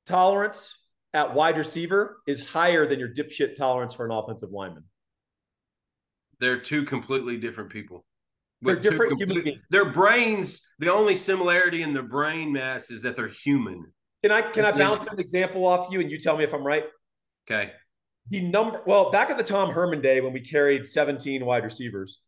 tolerance 0.06 0.78
at 1.18 1.34
wide 1.34 1.58
receiver 1.58 2.22
is 2.28 2.48
higher 2.48 2.86
than 2.86 3.00
your 3.00 3.10
dipshit 3.10 3.56
tolerance 3.56 3.96
for 3.96 4.06
an 4.06 4.12
offensive 4.12 4.52
lineman. 4.52 4.84
They're 6.40 6.60
two 6.60 6.84
completely 6.86 7.38
different 7.38 7.72
people. 7.72 8.06
They're 8.62 8.76
different 8.76 9.18
complete, 9.18 9.28
human 9.28 9.44
beings. 9.44 9.62
Their 9.72 9.92
brains, 9.92 10.62
the 10.78 10.94
only 10.94 11.16
similarity 11.16 11.82
in 11.82 11.94
their 11.94 12.04
brain 12.04 12.54
mass 12.54 12.92
is 12.92 13.02
that 13.02 13.16
they're 13.16 13.28
human. 13.28 13.92
Can 14.22 14.32
I 14.32 14.42
can 14.44 14.62
That's 14.62 14.76
I 14.76 14.80
bounce 14.80 15.08
an 15.08 15.20
example 15.20 15.66
off 15.66 15.92
you 15.92 16.02
and 16.02 16.12
you 16.12 16.20
tell 16.20 16.38
me 16.38 16.44
if 16.44 16.54
I'm 16.54 16.64
right? 16.64 16.86
Okay. 17.50 17.72
The 18.30 18.42
number 18.42 18.84
well, 18.86 19.10
back 19.10 19.32
at 19.32 19.38
the 19.38 19.44
Tom 19.44 19.72
Herman 19.72 20.02
day 20.02 20.22
when 20.22 20.34
we 20.34 20.42
carried 20.42 20.86
17 20.86 21.44
wide 21.44 21.64
receivers, 21.64 22.20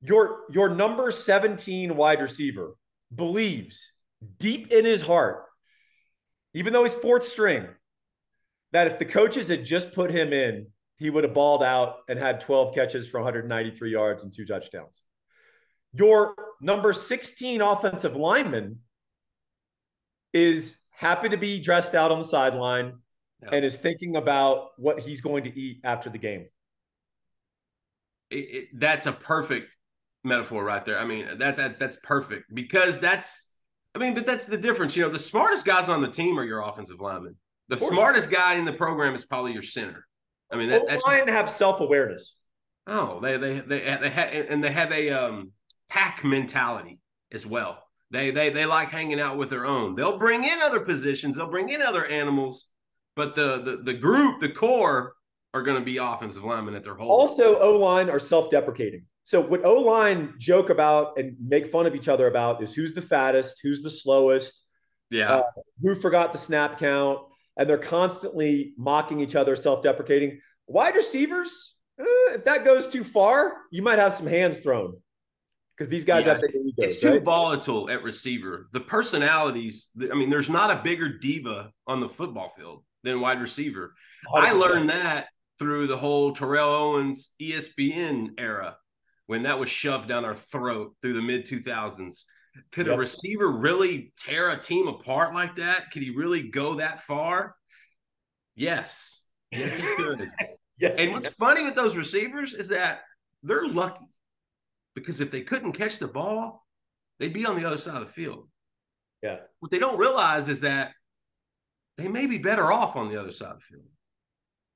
your 0.00 0.44
your 0.50 0.70
number 0.70 1.10
17 1.10 1.94
wide 1.94 2.22
receiver 2.22 2.74
believes 3.14 3.92
deep 4.38 4.70
in 4.72 4.86
his 4.86 5.02
heart, 5.02 5.44
even 6.54 6.72
though 6.72 6.84
he's 6.84 6.94
fourth 6.94 7.24
string, 7.24 7.66
that 8.72 8.86
if 8.86 8.98
the 8.98 9.04
coaches 9.04 9.48
had 9.48 9.64
just 9.64 9.92
put 9.92 10.10
him 10.10 10.32
in 10.32 10.66
he 11.00 11.08
would 11.08 11.24
have 11.24 11.32
balled 11.32 11.64
out 11.64 12.00
and 12.08 12.18
had 12.18 12.40
12 12.40 12.74
catches 12.74 13.08
for 13.08 13.20
193 13.20 13.90
yards 13.90 14.22
and 14.22 14.30
two 14.30 14.44
touchdowns. 14.44 15.02
Your 15.94 16.34
number 16.60 16.92
16 16.92 17.62
offensive 17.62 18.14
lineman 18.14 18.80
is 20.34 20.78
happy 20.90 21.30
to 21.30 21.38
be 21.38 21.58
dressed 21.58 21.94
out 21.94 22.12
on 22.12 22.18
the 22.18 22.24
sideline 22.24 22.98
yeah. 23.42 23.48
and 23.50 23.64
is 23.64 23.78
thinking 23.78 24.16
about 24.16 24.68
what 24.76 25.00
he's 25.00 25.22
going 25.22 25.44
to 25.44 25.58
eat 25.58 25.80
after 25.84 26.10
the 26.10 26.18
game. 26.18 26.46
It, 28.30 28.36
it, 28.36 28.68
that's 28.74 29.06
a 29.06 29.12
perfect 29.12 29.78
metaphor 30.22 30.62
right 30.62 30.84
there. 30.84 30.98
I 30.98 31.06
mean, 31.06 31.38
that 31.38 31.56
that 31.56 31.80
that's 31.80 31.96
perfect 32.04 32.54
because 32.54 33.00
that's 33.00 33.50
I 33.94 33.98
mean, 33.98 34.12
but 34.12 34.26
that's 34.26 34.46
the 34.46 34.58
difference. 34.58 34.94
You 34.94 35.04
know, 35.04 35.08
the 35.08 35.18
smartest 35.18 35.64
guys 35.64 35.88
on 35.88 36.02
the 36.02 36.10
team 36.10 36.38
are 36.38 36.44
your 36.44 36.60
offensive 36.60 37.00
linemen. 37.00 37.36
The 37.70 37.78
smartest 37.78 38.30
guy 38.30 38.54
in 38.54 38.64
the 38.64 38.72
program 38.72 39.14
is 39.14 39.24
probably 39.24 39.52
your 39.52 39.62
center. 39.62 40.04
I 40.50 40.56
mean, 40.56 40.70
that, 40.70 40.86
that's 40.88 41.04
just, 41.04 41.28
have 41.28 41.48
self 41.48 41.80
awareness. 41.80 42.34
Oh, 42.86 43.20
they 43.20 43.36
they 43.36 43.60
they 43.60 43.78
they 43.78 44.10
have 44.10 44.32
and 44.32 44.62
they 44.62 44.72
have 44.72 44.92
a 44.92 45.10
um, 45.10 45.52
pack 45.88 46.24
mentality 46.24 46.98
as 47.30 47.46
well. 47.46 47.84
They 48.10 48.32
they 48.32 48.50
they 48.50 48.66
like 48.66 48.88
hanging 48.88 49.20
out 49.20 49.38
with 49.38 49.50
their 49.50 49.66
own. 49.66 49.94
They'll 49.94 50.18
bring 50.18 50.42
in 50.42 50.60
other 50.62 50.80
positions. 50.80 51.36
They'll 51.36 51.50
bring 51.50 51.68
in 51.68 51.80
other 51.80 52.04
animals, 52.04 52.66
but 53.14 53.36
the 53.36 53.62
the 53.62 53.76
the 53.84 53.94
group, 53.94 54.40
the 54.40 54.48
core, 54.48 55.14
are 55.54 55.62
going 55.62 55.78
to 55.78 55.84
be 55.84 55.98
offensive 55.98 56.42
linemen 56.42 56.74
at 56.74 56.82
their 56.82 56.96
whole. 56.96 57.08
Also, 57.08 57.56
O 57.60 57.76
line 57.76 58.10
are 58.10 58.18
self 58.18 58.50
deprecating. 58.50 59.04
So 59.22 59.40
what 59.40 59.64
O 59.64 59.74
line 59.74 60.34
joke 60.38 60.70
about 60.70 61.16
and 61.18 61.36
make 61.40 61.66
fun 61.66 61.86
of 61.86 61.94
each 61.94 62.08
other 62.08 62.26
about 62.26 62.60
is 62.64 62.74
who's 62.74 62.94
the 62.94 63.02
fattest, 63.02 63.60
who's 63.62 63.82
the 63.82 63.90
slowest, 63.90 64.66
yeah, 65.10 65.32
uh, 65.32 65.42
who 65.80 65.94
forgot 65.94 66.32
the 66.32 66.38
snap 66.38 66.78
count, 66.78 67.20
and 67.60 67.68
they're 67.68 67.76
constantly 67.76 68.72
mocking 68.78 69.20
each 69.20 69.36
other, 69.36 69.54
self-deprecating. 69.54 70.40
Wide 70.66 70.94
receivers, 70.96 71.74
eh, 72.00 72.04
if 72.32 72.44
that 72.44 72.64
goes 72.64 72.88
too 72.88 73.04
far, 73.04 73.52
you 73.70 73.82
might 73.82 73.98
have 73.98 74.14
some 74.14 74.26
hands 74.26 74.60
thrown 74.60 74.96
because 75.76 75.90
these 75.90 76.06
guys 76.06 76.24
Yeah. 76.24 76.32
have 76.32 76.40
big 76.40 76.54
egos. 76.54 76.72
it's 76.78 76.96
too 76.96 77.10
right? 77.10 77.22
volatile 77.22 77.90
at 77.90 78.02
receiver. 78.02 78.68
The 78.72 78.80
personalities, 78.80 79.90
I 80.10 80.14
mean, 80.14 80.30
there's 80.30 80.48
not 80.48 80.70
a 80.70 80.82
bigger 80.82 81.18
diva 81.18 81.70
on 81.86 82.00
the 82.00 82.08
football 82.08 82.48
field 82.48 82.82
than 83.02 83.20
wide 83.20 83.42
receiver. 83.42 83.94
I 84.34 84.52
100%. 84.54 84.58
learned 84.58 84.90
that 84.90 85.28
through 85.58 85.86
the 85.88 85.98
whole 85.98 86.32
Terrell 86.32 86.70
Owens 86.70 87.34
ESPN 87.38 88.30
era 88.38 88.78
when 89.26 89.42
that 89.42 89.58
was 89.58 89.68
shoved 89.68 90.08
down 90.08 90.24
our 90.24 90.34
throat 90.34 90.96
through 91.02 91.12
the 91.12 91.20
mid 91.22 91.44
2000s. 91.44 92.24
Could 92.72 92.88
a 92.88 92.96
receiver 92.96 93.48
really 93.48 94.12
tear 94.16 94.50
a 94.50 94.60
team 94.60 94.88
apart 94.88 95.34
like 95.34 95.56
that? 95.56 95.90
Could 95.90 96.02
he 96.02 96.10
really 96.10 96.48
go 96.48 96.74
that 96.74 97.00
far? 97.00 97.54
Yes. 98.54 99.22
Yes, 99.50 99.76
he 99.76 99.82
could. 99.96 100.30
Yes, 100.78 100.96
And 100.96 101.12
what's 101.12 101.34
funny 101.34 101.62
with 101.62 101.74
those 101.74 101.94
receivers 101.94 102.54
is 102.54 102.70
that 102.70 103.00
they're 103.42 103.68
lucky 103.68 104.06
because 104.94 105.20
if 105.20 105.30
they 105.30 105.42
couldn't 105.42 105.72
catch 105.72 105.98
the 105.98 106.08
ball, 106.08 106.64
they'd 107.18 107.34
be 107.34 107.44
on 107.44 107.56
the 107.60 107.66
other 107.66 107.76
side 107.76 107.96
of 107.96 108.00
the 108.00 108.06
field. 108.10 108.48
yeah, 109.22 109.36
What 109.58 109.70
they 109.70 109.78
don't 109.78 109.98
realize 109.98 110.48
is 110.48 110.60
that 110.60 110.92
they 111.98 112.08
may 112.08 112.24
be 112.24 112.38
better 112.38 112.72
off 112.72 112.96
on 112.96 113.10
the 113.10 113.20
other 113.20 113.30
side 113.30 113.50
of 113.50 113.58
the 113.58 113.76
field 113.76 113.84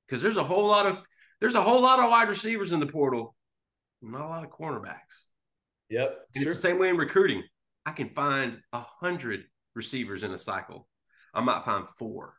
because 0.07 0.21
there's 0.21 0.37
a 0.37 0.43
whole 0.43 0.67
lot 0.67 0.85
of 0.85 0.99
there's 1.41 1.55
a 1.55 1.61
whole 1.61 1.81
lot 1.81 1.97
of 1.99 2.11
wide 2.11 2.29
receivers 2.29 2.71
in 2.71 2.79
the 2.79 2.85
portal, 2.85 3.35
not 4.03 4.21
a 4.21 4.27
lot 4.27 4.43
of 4.43 4.51
cornerbacks. 4.51 5.25
yep. 5.89 6.19
And 6.35 6.43
it's 6.43 6.53
the 6.53 6.61
same 6.61 6.77
way 6.77 6.89
in 6.89 6.97
recruiting. 6.97 7.41
I 7.85 7.91
can 7.91 8.09
find 8.09 8.59
a 8.73 8.79
hundred 8.79 9.45
receivers 9.75 10.23
in 10.23 10.31
a 10.31 10.37
cycle. 10.37 10.87
I 11.33 11.41
might 11.41 11.65
find 11.65 11.85
four 11.97 12.35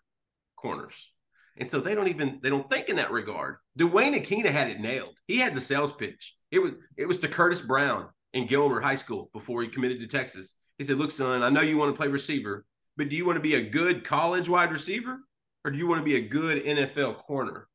corners. 0.57 1.13
And 1.59 1.71
so 1.71 1.81
they 1.81 1.95
don't 1.95 2.09
even 2.09 2.41
they 2.43 2.51
don't 2.51 2.69
think 2.71 2.89
in 2.89 2.97
that 2.97 3.13
regard. 3.13 3.57
Duane 3.77 4.15
Akina 4.15 4.51
had 4.51 4.69
it 4.69 4.81
nailed. 4.81 5.19
He 5.27 5.39
had 5.39 5.55
the 5.55 5.61
sales 5.61 5.93
pitch. 5.93 6.35
It 6.51 6.59
was 6.59 6.73
it 6.97 7.07
was 7.07 7.19
to 7.19 7.29
Curtis 7.29 7.63
Brown 7.63 8.09
in 8.33 8.47
Gilmer 8.47 8.81
High 8.81 8.97
School 8.97 9.31
before 9.33 9.63
he 9.63 9.69
committed 9.69 10.01
to 10.01 10.07
Texas. 10.07 10.57
He 10.79 10.85
said, 10.85 10.99
"Look, 10.99 11.11
son, 11.11 11.43
I 11.43 11.49
know 11.49 11.63
you 11.63 11.79
want 11.79 11.95
to 11.95 11.99
play 11.99 12.09
receiver, 12.09 12.67
but 12.97 13.09
do 13.09 13.17
you 13.17 13.25
want 13.25 13.37
to 13.37 13.43
be 13.43 13.55
a 13.55 13.71
good 13.71 14.05
college 14.05 14.49
wide 14.49 14.71
receiver 14.71 15.19
or 15.65 15.71
do 15.71 15.79
you 15.79 15.87
want 15.87 16.01
to 16.01 16.05
be 16.05 16.17
a 16.17 16.29
good 16.29 16.63
NFL 16.63 17.17
corner?" 17.19 17.69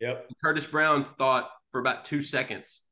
Yep. 0.00 0.30
Curtis 0.42 0.66
Brown 0.66 1.04
thought 1.04 1.50
for 1.72 1.80
about 1.80 2.04
two 2.04 2.20
seconds, 2.20 2.82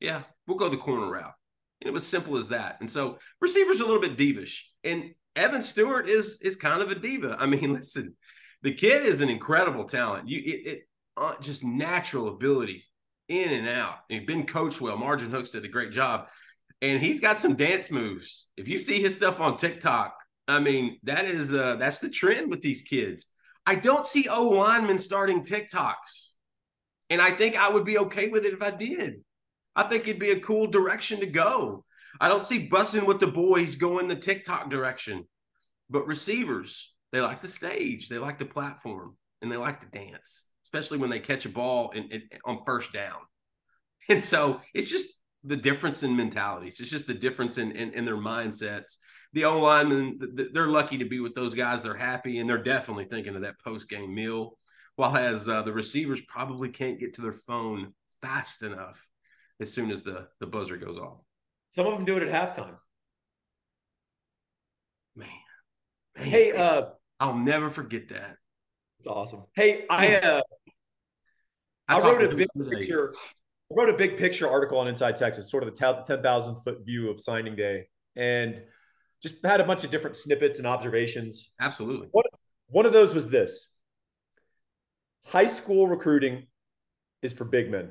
yeah, 0.00 0.22
we'll 0.46 0.56
go 0.56 0.70
the 0.70 0.78
corner 0.78 1.10
route. 1.10 1.34
It 1.80 1.92
was 1.92 2.06
simple 2.06 2.36
as 2.36 2.48
that. 2.48 2.78
And 2.80 2.90
so 2.90 3.18
receivers 3.40 3.80
are 3.80 3.84
a 3.84 3.86
little 3.86 4.02
bit 4.02 4.16
divish. 4.16 4.62
And 4.84 5.14
Evan 5.36 5.62
Stewart 5.62 6.08
is 6.08 6.40
is 6.42 6.56
kind 6.56 6.82
of 6.82 6.90
a 6.90 6.94
diva. 6.94 7.36
I 7.38 7.46
mean, 7.46 7.72
listen, 7.74 8.16
the 8.62 8.74
kid 8.74 9.06
is 9.06 9.20
an 9.20 9.28
incredible 9.28 9.84
talent. 9.84 10.28
You 10.28 10.42
it, 10.44 10.66
it 10.66 10.88
uh, 11.16 11.34
just 11.40 11.64
natural 11.64 12.28
ability 12.28 12.84
in 13.28 13.52
and 13.52 13.68
out. 13.68 13.96
And 14.10 14.26
been 14.26 14.46
coached 14.46 14.80
well. 14.80 14.96
Margin 14.96 15.30
Hooks 15.30 15.50
did 15.50 15.64
a 15.64 15.68
great 15.68 15.92
job. 15.92 16.28
And 16.80 17.00
he's 17.00 17.20
got 17.20 17.38
some 17.38 17.56
dance 17.56 17.90
moves. 17.90 18.48
If 18.56 18.68
you 18.68 18.78
see 18.78 19.00
his 19.00 19.16
stuff 19.16 19.40
on 19.40 19.56
TikTok, 19.56 20.14
I 20.46 20.60
mean, 20.60 20.98
that 21.04 21.24
is 21.24 21.54
uh 21.54 21.76
that's 21.76 21.98
the 21.98 22.10
trend 22.10 22.50
with 22.50 22.62
these 22.62 22.82
kids. 22.82 23.26
I 23.66 23.74
don't 23.74 24.06
see 24.06 24.28
O 24.28 24.48
linemen 24.48 24.98
starting 24.98 25.42
TikToks. 25.42 26.32
And 27.10 27.20
I 27.20 27.30
think 27.30 27.56
I 27.56 27.70
would 27.70 27.84
be 27.84 27.98
okay 27.98 28.28
with 28.28 28.44
it 28.44 28.52
if 28.52 28.62
I 28.62 28.70
did. 28.70 29.22
I 29.76 29.84
think 29.84 30.08
it'd 30.08 30.20
be 30.20 30.30
a 30.30 30.40
cool 30.40 30.66
direction 30.66 31.20
to 31.20 31.26
go. 31.26 31.84
I 32.20 32.28
don't 32.28 32.44
see 32.44 32.68
busing 32.68 33.06
with 33.06 33.20
the 33.20 33.26
boys 33.26 33.76
going 33.76 34.08
the 34.08 34.16
TikTok 34.16 34.70
direction. 34.70 35.24
But 35.90 36.06
receivers, 36.06 36.92
they 37.12 37.20
like 37.20 37.40
the 37.40 37.48
stage, 37.48 38.08
they 38.08 38.18
like 38.18 38.38
the 38.38 38.44
platform, 38.44 39.16
and 39.40 39.50
they 39.50 39.56
like 39.56 39.80
to 39.80 39.86
dance, 39.86 40.44
especially 40.64 40.98
when 40.98 41.10
they 41.10 41.20
catch 41.20 41.46
a 41.46 41.48
ball 41.48 41.92
in, 41.92 42.22
on 42.44 42.60
first 42.66 42.92
down. 42.92 43.18
And 44.10 44.22
so 44.22 44.62
it's 44.72 44.90
just 44.90 45.10
the 45.44 45.56
difference 45.56 46.02
in 46.02 46.16
mentalities. 46.16 46.80
It's 46.80 46.88
just 46.88 47.06
the 47.06 47.12
difference 47.12 47.58
in, 47.58 47.72
in, 47.72 47.92
in 47.92 48.06
their 48.06 48.16
mindsets. 48.16 48.96
The 49.34 49.44
O 49.44 49.60
linemen, 49.60 50.18
th- 50.18 50.34
th- 50.34 50.48
they're 50.54 50.68
lucky 50.68 50.96
to 50.98 51.04
be 51.04 51.20
with 51.20 51.34
those 51.34 51.54
guys. 51.54 51.82
They're 51.82 51.94
happy, 51.94 52.38
and 52.38 52.48
they're 52.48 52.62
definitely 52.62 53.04
thinking 53.04 53.34
of 53.34 53.42
that 53.42 53.60
post 53.62 53.86
game 53.86 54.14
meal. 54.14 54.56
While 54.96 55.14
as 55.14 55.46
uh, 55.46 55.60
the 55.60 55.74
receivers 55.74 56.22
probably 56.22 56.70
can't 56.70 56.98
get 56.98 57.14
to 57.14 57.20
their 57.20 57.34
phone 57.34 57.92
fast 58.22 58.62
enough 58.62 59.06
as 59.60 59.72
soon 59.72 59.90
as 59.90 60.02
the, 60.02 60.28
the 60.40 60.46
buzzer 60.46 60.76
goes 60.76 60.98
off. 60.98 61.18
Some 61.70 61.86
of 61.86 61.92
them 61.94 62.04
do 62.04 62.16
it 62.16 62.22
at 62.22 62.28
halftime. 62.28 62.76
Man, 65.16 65.28
man, 66.16 66.26
Hey, 66.26 66.52
uh, 66.52 66.82
I'll 67.20 67.36
never 67.36 67.68
forget 67.68 68.08
that. 68.08 68.36
it's 68.98 69.08
awesome. 69.08 69.44
Hey, 69.54 69.84
I 69.90 70.16
uh, 70.16 70.42
I, 71.88 72.00
talked 72.00 72.20
wrote 72.20 72.32
a 72.32 72.36
big 72.36 72.48
picture. 72.70 73.14
I 73.70 73.74
wrote 73.74 73.88
a 73.88 73.96
big 73.96 74.16
picture 74.16 74.48
article 74.48 74.78
on 74.78 74.88
Inside 74.88 75.16
Texas, 75.16 75.50
sort 75.50 75.62
of 75.62 75.74
the 75.74 76.02
ten 76.06 76.22
thousand 76.22 76.56
foot 76.62 76.84
view 76.84 77.10
of 77.10 77.20
signing 77.20 77.56
day, 77.56 77.88
and 78.16 78.62
just 79.22 79.44
had 79.44 79.60
a 79.60 79.64
bunch 79.64 79.84
of 79.84 79.90
different 79.90 80.16
snippets 80.16 80.58
and 80.58 80.66
observations. 80.66 81.52
Absolutely. 81.60 82.08
One 82.68 82.86
of 82.86 82.92
those 82.92 83.14
was 83.14 83.28
this: 83.28 83.72
high 85.26 85.46
school 85.46 85.88
recruiting 85.88 86.46
is 87.22 87.32
for 87.32 87.44
big 87.44 87.70
men. 87.70 87.90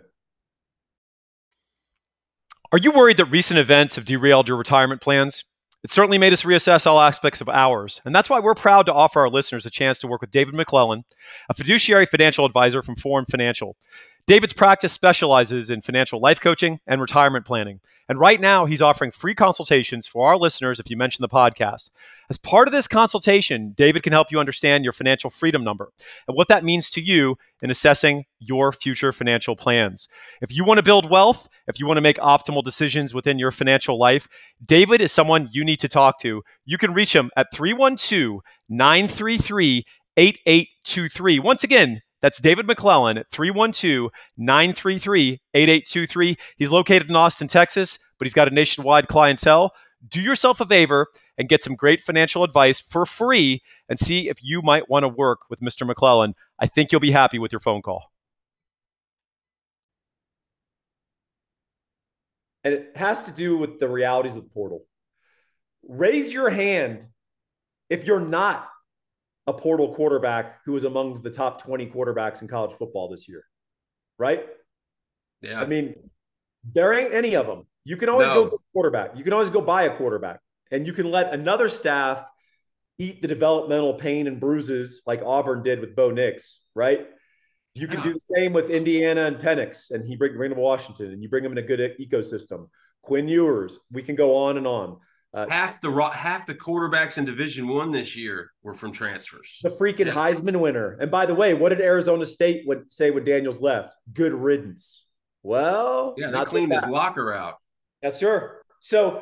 Are 2.74 2.78
you 2.78 2.92
worried 2.92 3.16
that 3.16 3.26
recent 3.26 3.60
events 3.60 3.96
have 3.96 4.04
derailed 4.04 4.50
your 4.50 4.58
retirement 4.58 5.00
plans? 5.00 5.46
It 5.86 5.92
certainly 5.92 6.18
made 6.18 6.34
us 6.34 6.44
reassess 6.44 6.86
all 6.86 7.00
aspects 7.00 7.40
of 7.40 7.48
ours, 7.48 8.02
and 8.04 8.14
that's 8.14 8.30
why 8.30 8.42
we're 8.42 8.56
proud 8.56 8.88
to 8.88 8.94
offer 8.94 9.22
our 9.22 9.30
listeners 9.30 9.66
a 9.66 9.70
chance 9.70 10.00
to 10.00 10.08
work 10.08 10.20
with 10.20 10.32
David 10.32 10.54
McClellan, 10.54 11.06
a 11.48 11.54
fiduciary 11.54 12.06
financial 12.06 12.44
advisor 12.44 12.82
from 12.82 12.98
Forum 12.98 13.26
Financial. 13.32 13.78
David's 14.28 14.52
practice 14.52 14.92
specializes 14.92 15.70
in 15.70 15.82
financial 15.82 16.20
life 16.20 16.42
coaching 16.42 16.82
and 16.86 17.00
retirement 17.00 17.46
planning. 17.46 17.80
And 18.10 18.20
right 18.20 18.42
now, 18.42 18.66
he's 18.66 18.82
offering 18.82 19.12
free 19.12 19.34
consultations 19.34 20.06
for 20.06 20.28
our 20.28 20.36
listeners 20.36 20.82
if 20.82 20.90
you 20.90 20.98
mention 20.98 21.22
the 21.22 21.30
podcast. 21.30 21.92
As 22.30 22.38
part 22.38 22.68
of 22.68 22.74
this 22.74 22.90
consultation, 22.90 23.72
David 23.72 24.04
can 24.04 24.12
help 24.12 24.30
you 24.30 24.38
understand 24.38 24.84
your 24.84 24.92
financial 24.92 25.30
freedom 25.30 25.64
number 25.64 25.94
and 26.28 26.36
what 26.36 26.50
that 26.50 26.66
means 26.66 26.90
to 26.92 27.02
you 27.02 27.38
in 27.62 27.72
assessing 27.72 28.26
your 28.40 28.74
future 28.74 29.14
financial 29.14 29.56
plans. 29.56 30.10
If 30.42 30.54
you 30.54 30.66
want 30.66 30.78
to 30.80 30.84
build 30.84 31.10
wealth, 31.10 31.48
if 31.68 31.80
you 31.80 31.88
want 31.88 31.96
to 31.98 32.02
make 32.02 32.18
optimal 32.18 32.64
decisions 32.64 33.14
within 33.14 33.40
your 33.40 33.52
financial 33.52 33.98
life, 33.98 34.28
David 34.66 35.00
is 35.00 35.14
someone 35.14 35.48
you 35.54 35.64
need 35.64 35.80
to 35.80 35.88
talk 35.88 36.20
to. 36.20 36.44
You 36.66 36.78
can 36.78 36.94
reach 36.94 37.16
him 37.16 37.32
at 37.38 37.54
312 37.54 38.42
933 38.68 39.86
8823. 40.18 41.40
Once 41.40 41.64
again, 41.64 42.02
that's 42.22 42.40
David 42.40 42.68
McClellan 42.68 43.18
at 43.18 43.30
312 43.30 44.12
933 44.38 45.42
8823. 45.54 46.38
He's 46.58 46.72
located 46.72 47.10
in 47.10 47.16
Austin, 47.16 47.48
Texas, 47.48 48.00
but 48.18 48.26
he's 48.26 48.34
got 48.34 48.48
a 48.48 48.54
nationwide 48.54 49.08
clientele. 49.08 49.74
Do 50.08 50.22
yourself 50.22 50.62
a 50.62 50.66
favor 50.66 51.08
and 51.38 51.50
get 51.50 51.64
some 51.64 51.76
great 51.76 52.02
financial 52.02 52.44
advice 52.44 52.80
for 52.80 53.06
free 53.06 53.62
and 53.90 54.00
see 54.00 54.30
if 54.30 54.44
you 54.44 54.62
might 54.62 54.90
want 54.90 55.04
to 55.04 55.10
work 55.10 55.42
with 55.50 55.60
Mr. 55.60 55.86
McClellan. 55.86 56.36
I 56.60 56.68
think 56.68 56.92
you'll 56.92 57.02
be 57.02 57.12
happy 57.12 57.40
with 57.40 57.52
your 57.52 57.60
phone 57.60 57.82
call. 57.82 58.12
and 62.68 62.74
it 62.76 62.98
has 62.98 63.24
to 63.24 63.32
do 63.32 63.56
with 63.56 63.80
the 63.80 63.88
realities 63.88 64.36
of 64.36 64.44
the 64.44 64.50
portal. 64.50 64.84
Raise 65.88 66.34
your 66.34 66.50
hand 66.50 67.06
if 67.90 68.06
you're 68.06 68.20
not 68.20 68.70
a 69.48 69.54
portal 69.54 69.96
quarterback 69.96 70.60
who 70.66 70.76
is 70.76 70.84
among 70.84 71.16
the 71.22 71.32
top 71.32 71.64
20 71.64 71.88
quarterbacks 71.88 72.42
in 72.42 72.48
college 72.48 72.74
football 72.74 73.08
this 73.10 73.28
year, 73.30 73.46
right? 74.20 74.46
Yeah. 75.42 75.62
I 75.62 75.66
mean, 75.66 75.96
there 76.74 76.94
ain't 76.94 77.14
any 77.14 77.36
of 77.36 77.48
them. 77.48 77.66
You 77.86 77.96
can 77.96 78.10
always 78.10 78.30
No. 78.30 78.44
go 78.44 78.50
to 78.50 78.56
a 78.56 78.60
quarterback. 78.74 79.18
You 79.18 79.24
can 79.24 79.32
always 79.32 79.50
go 79.50 79.62
buy 79.62 79.84
a 79.84 79.96
quarterback, 79.96 80.42
and 80.72 80.86
you 80.86 80.92
can 80.92 81.10
let 81.10 81.34
another 81.34 81.70
staff 81.70 82.26
eat 83.00 83.22
the 83.22 83.28
developmental 83.28 83.94
pain 83.94 84.28
and 84.28 84.40
bruises 84.40 85.04
like 85.06 85.22
Auburn 85.22 85.64
did 85.64 85.80
with 85.80 85.96
Bo 85.96 86.12
Nix, 86.12 86.62
right? 86.76 87.08
You 87.74 87.88
can 87.88 88.00
Yeah. 88.00 88.06
do 88.06 88.14
the 88.14 88.20
same 88.20 88.52
with 88.54 88.70
Indiana 88.70 89.22
and 89.22 89.38
Penix, 89.38 89.92
and 89.92 90.04
he 90.04 90.16
bring, 90.18 90.36
bring 90.36 90.52
him 90.52 90.56
to 90.58 90.62
Washington, 90.62 91.12
and 91.12 91.24
you 91.24 91.30
bring 91.30 91.46
him 91.46 91.54
in 91.54 91.60
a 91.60 91.62
good 91.62 91.96
ecosystem. 92.00 92.70
Quinn 93.04 93.30
Ewers, 93.30 93.80
we 93.92 94.02
can 94.04 94.16
go 94.16 94.36
on 94.36 94.58
and 94.58 94.68
on. 94.68 95.00
Uh, 95.38 95.48
half 95.50 95.80
the 95.82 95.92
half 95.92 96.48
the 96.48 96.56
quarterbacks 96.56 97.20
in 97.20 97.26
Division 97.26 97.68
One 97.68 97.92
this 97.92 98.16
year 98.16 98.54
were 98.64 98.74
from 98.74 98.92
transfers. 98.92 99.60
the 99.62 99.70
freaking 99.70 100.12
Heisman 100.12 100.60
winner. 100.60 100.98
And 101.00 101.12
by 101.12 101.28
the 101.28 101.36
way, 101.36 101.54
what 101.54 101.70
did 101.70 101.80
Arizona 101.80 102.26
State 102.26 102.66
would 102.66 102.92
say 102.92 103.12
when 103.12 103.24
Daniels 103.24 103.62
left? 103.62 103.96
Good 104.12 104.34
riddance. 104.34 105.06
Well, 105.44 106.16
Yeah, 106.18 106.32
they 106.32 106.44
cleaned 106.44 106.74
his 106.74 106.88
locker 106.88 107.36
out. 107.36 107.58
Yes, 108.02 108.20
sir. 108.20 108.62
So 108.80 109.22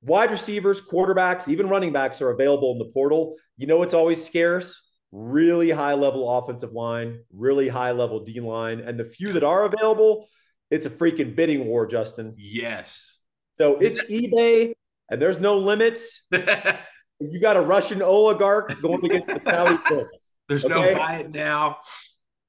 wide 0.00 0.30
receivers, 0.30 0.80
quarterbacks, 0.80 1.48
even 1.48 1.68
running 1.68 1.92
backs 1.92 2.22
are 2.22 2.30
available 2.30 2.72
in 2.72 2.78
the 2.78 2.90
portal. 2.90 3.36
You 3.58 3.66
know 3.66 3.82
it's 3.82 3.92
always 3.92 4.24
scarce? 4.24 4.80
Really 5.12 5.70
high 5.70 5.94
level 5.94 6.38
offensive 6.38 6.72
line, 6.72 7.20
really 7.30 7.68
high 7.68 7.92
level 7.92 8.20
D 8.24 8.40
line. 8.40 8.80
And 8.80 8.98
the 8.98 9.04
few 9.04 9.34
that 9.34 9.44
are 9.44 9.64
available, 9.64 10.26
it's 10.70 10.86
a 10.86 10.90
freaking 10.90 11.36
bidding 11.36 11.66
war, 11.66 11.86
Justin. 11.86 12.34
Yes. 12.38 13.20
So 13.52 13.76
it's 13.76 14.00
eBay 14.04 14.72
and 15.10 15.20
there's 15.20 15.40
no 15.40 15.58
limits. 15.58 16.26
you 16.32 17.40
got 17.40 17.56
a 17.56 17.60
Russian 17.60 18.02
oligarch 18.02 18.80
going 18.80 19.04
against 19.04 19.32
the 19.32 19.40
Saudi 19.40 19.76
prince. 19.84 20.34
There's 20.48 20.64
okay? 20.64 20.74
no 20.74 20.94
buy 20.94 21.16
it 21.16 21.30
now. 21.30 21.78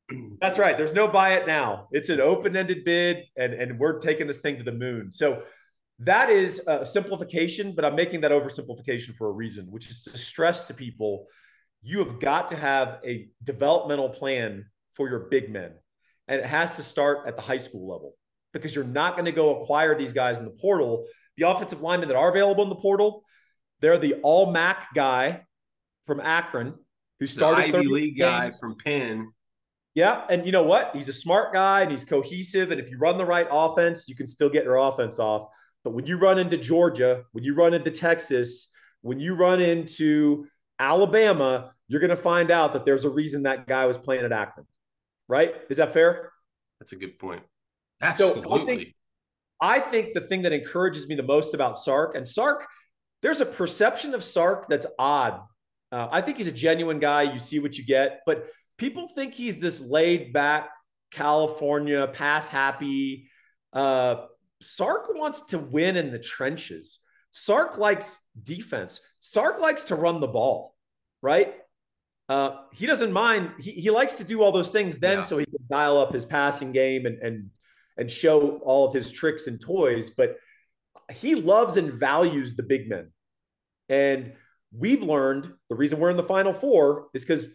That's 0.41 0.57
right. 0.57 0.77
There's 0.77 0.93
no 0.93 1.07
buy 1.07 1.33
it 1.33 1.47
now. 1.47 1.87
It's 1.91 2.09
an 2.09 2.19
open-ended 2.19 2.85
bid, 2.85 3.23
and 3.35 3.53
and 3.53 3.79
we're 3.79 3.99
taking 3.99 4.27
this 4.27 4.39
thing 4.39 4.57
to 4.57 4.63
the 4.63 4.71
moon. 4.71 5.11
So 5.11 5.43
that 5.99 6.29
is 6.29 6.61
a 6.67 6.83
simplification, 6.83 7.73
but 7.75 7.85
I'm 7.85 7.95
making 7.95 8.21
that 8.21 8.31
oversimplification 8.31 9.15
for 9.15 9.27
a 9.27 9.31
reason, 9.31 9.67
which 9.69 9.89
is 9.89 10.03
to 10.03 10.17
stress 10.17 10.63
to 10.65 10.73
people 10.73 11.27
you 11.81 11.99
have 11.99 12.19
got 12.19 12.49
to 12.49 12.55
have 12.55 12.99
a 13.05 13.27
developmental 13.43 14.09
plan 14.09 14.65
for 14.93 15.09
your 15.09 15.27
big 15.31 15.49
men. 15.49 15.71
And 16.27 16.39
it 16.39 16.45
has 16.45 16.75
to 16.75 16.83
start 16.83 17.27
at 17.27 17.35
the 17.35 17.41
high 17.41 17.57
school 17.57 17.87
level 17.91 18.13
because 18.53 18.75
you're 18.75 18.83
not 18.83 19.13
going 19.13 19.25
to 19.25 19.31
go 19.31 19.61
acquire 19.61 19.97
these 19.97 20.13
guys 20.13 20.37
in 20.37 20.45
the 20.45 20.55
portal. 20.61 21.07
The 21.37 21.49
offensive 21.49 21.81
linemen 21.81 22.09
that 22.09 22.17
are 22.17 22.29
available 22.29 22.63
in 22.63 22.69
the 22.69 22.75
portal, 22.75 23.23
they're 23.79 23.97
the 23.97 24.15
all 24.21 24.51
MAC 24.51 24.93
guy 24.93 25.43
from 26.07 26.19
Akron 26.19 26.75
who 27.19 27.27
started 27.27 27.73
the 27.73 27.77
Ivy 27.79 27.87
League 27.87 28.17
games. 28.17 28.19
guy 28.19 28.51
from 28.59 28.75
Penn. 28.83 29.31
Yeah. 29.93 30.25
And 30.29 30.45
you 30.45 30.51
know 30.51 30.63
what? 30.63 30.91
He's 30.95 31.09
a 31.09 31.13
smart 31.13 31.53
guy 31.53 31.81
and 31.81 31.91
he's 31.91 32.03
cohesive. 32.03 32.71
And 32.71 32.79
if 32.79 32.89
you 32.89 32.97
run 32.97 33.17
the 33.17 33.25
right 33.25 33.47
offense, 33.49 34.07
you 34.07 34.15
can 34.15 34.25
still 34.25 34.49
get 34.49 34.63
your 34.63 34.77
offense 34.77 35.19
off. 35.19 35.47
But 35.83 35.91
when 35.91 36.05
you 36.05 36.17
run 36.17 36.39
into 36.39 36.57
Georgia, 36.57 37.23
when 37.31 37.43
you 37.43 37.53
run 37.53 37.73
into 37.73 37.91
Texas, 37.91 38.69
when 39.01 39.19
you 39.19 39.35
run 39.35 39.61
into 39.61 40.47
Alabama, 40.79 41.73
you're 41.87 41.99
going 41.99 42.09
to 42.09 42.15
find 42.15 42.51
out 42.51 42.73
that 42.73 42.85
there's 42.85 43.05
a 43.05 43.09
reason 43.09 43.43
that 43.43 43.67
guy 43.67 43.85
was 43.85 43.97
playing 43.97 44.23
at 44.23 44.31
Akron. 44.31 44.65
Right? 45.27 45.53
Is 45.69 45.77
that 45.77 45.93
fair? 45.93 46.31
That's 46.79 46.93
a 46.93 46.95
good 46.95 47.19
point. 47.19 47.43
Absolutely. 48.01 48.43
So 48.43 48.61
I, 48.61 48.65
think, 48.65 48.95
I 49.61 49.79
think 49.79 50.13
the 50.13 50.21
thing 50.21 50.41
that 50.41 50.53
encourages 50.53 51.07
me 51.07 51.15
the 51.15 51.23
most 51.23 51.53
about 51.53 51.77
Sark 51.77 52.15
and 52.15 52.27
Sark, 52.27 52.65
there's 53.21 53.41
a 53.41 53.45
perception 53.45 54.13
of 54.13 54.23
Sark 54.23 54.67
that's 54.67 54.87
odd. 54.97 55.41
Uh, 55.91 56.07
I 56.11 56.21
think 56.21 56.37
he's 56.37 56.47
a 56.47 56.53
genuine 56.53 56.99
guy. 56.99 57.23
You 57.23 57.37
see 57.37 57.59
what 57.59 57.77
you 57.77 57.85
get, 57.85 58.21
but 58.25 58.47
people 58.77 59.07
think 59.07 59.33
he's 59.33 59.59
this 59.59 59.81
laid 59.81 60.33
back 60.33 60.69
California 61.11 62.07
pass 62.07 62.49
happy, 62.49 63.29
uh, 63.73 64.25
Sark 64.61 65.09
wants 65.13 65.41
to 65.47 65.59
win 65.59 65.97
in 65.97 66.11
the 66.11 66.19
trenches. 66.19 66.99
Sark 67.31 67.77
likes 67.77 68.19
defense. 68.41 69.01
Sark 69.19 69.59
likes 69.59 69.85
to 69.85 69.95
run 69.95 70.19
the 70.19 70.27
ball, 70.27 70.75
right? 71.21 71.53
Uh, 72.29 72.57
he 72.71 72.85
doesn't 72.85 73.11
mind. 73.11 73.51
He, 73.59 73.71
he 73.71 73.89
likes 73.89 74.15
to 74.15 74.23
do 74.23 74.41
all 74.41 74.51
those 74.51 74.71
things 74.71 74.97
then 74.97 75.17
yeah. 75.17 75.21
so 75.21 75.37
he 75.37 75.45
can 75.45 75.65
dial 75.69 75.97
up 75.97 76.13
his 76.13 76.25
passing 76.25 76.71
game 76.71 77.05
and, 77.05 77.19
and 77.19 77.49
and 78.01 78.09
show 78.09 78.57
all 78.63 78.87
of 78.87 78.95
his 78.95 79.11
tricks 79.11 79.45
and 79.45 79.61
toys. 79.61 80.09
But 80.09 80.37
he 81.11 81.35
loves 81.35 81.77
and 81.77 81.93
values 81.93 82.55
the 82.55 82.63
big 82.63 82.89
men. 82.89 83.11
And 83.89 84.33
we've 84.75 85.03
learned 85.03 85.53
the 85.69 85.75
reason 85.75 85.99
we're 85.99 86.09
in 86.09 86.17
the 86.17 86.23
final 86.23 86.51
four 86.51 87.09
is 87.13 87.23
because 87.23 87.49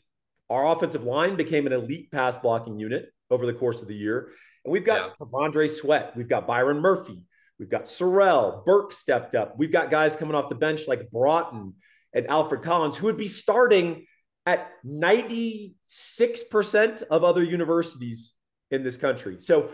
our 0.49 0.68
offensive 0.68 1.03
line 1.03 1.34
became 1.34 1.66
an 1.66 1.72
elite 1.72 2.12
pass 2.12 2.36
blocking 2.36 2.78
unit 2.78 3.12
over 3.28 3.44
the 3.44 3.53
course 3.53 3.82
of 3.82 3.88
the 3.88 3.97
year. 3.97 4.28
And 4.64 4.72
we've 4.72 4.84
got 4.84 5.14
yeah. 5.18 5.66
Sweat, 5.66 6.16
we've 6.16 6.28
got 6.28 6.47
Byron 6.47 6.78
Murphy, 6.78 7.24
we've 7.59 7.68
got 7.68 7.86
Sorrell, 7.86 8.64
Burke 8.64 8.92
stepped 8.92 9.34
up. 9.34 9.59
We've 9.59 9.72
got 9.72 9.90
guys 9.90 10.14
coming 10.14 10.36
off 10.36 10.49
the 10.49 10.55
bench 10.55 10.86
like 10.86 11.11
Broughton 11.11 11.74
and 12.14 12.28
Alfred 12.28 12.62
Collins, 12.62 12.97
who 12.97 13.07
would 13.07 13.16
be 13.16 13.26
starting 13.26 14.07
at 14.44 14.70
96% 14.86 17.03
of 17.03 17.24
other 17.24 17.42
universities 17.42 18.34
in 18.70 18.84
this 18.84 18.97
country. 18.97 19.38
So 19.40 19.70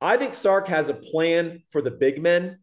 I 0.00 0.16
think 0.16 0.34
Sark 0.34 0.68
has 0.68 0.90
a 0.90 0.94
plan 0.94 1.62
for 1.70 1.82
the 1.82 1.90
big 1.90 2.22
men, 2.22 2.58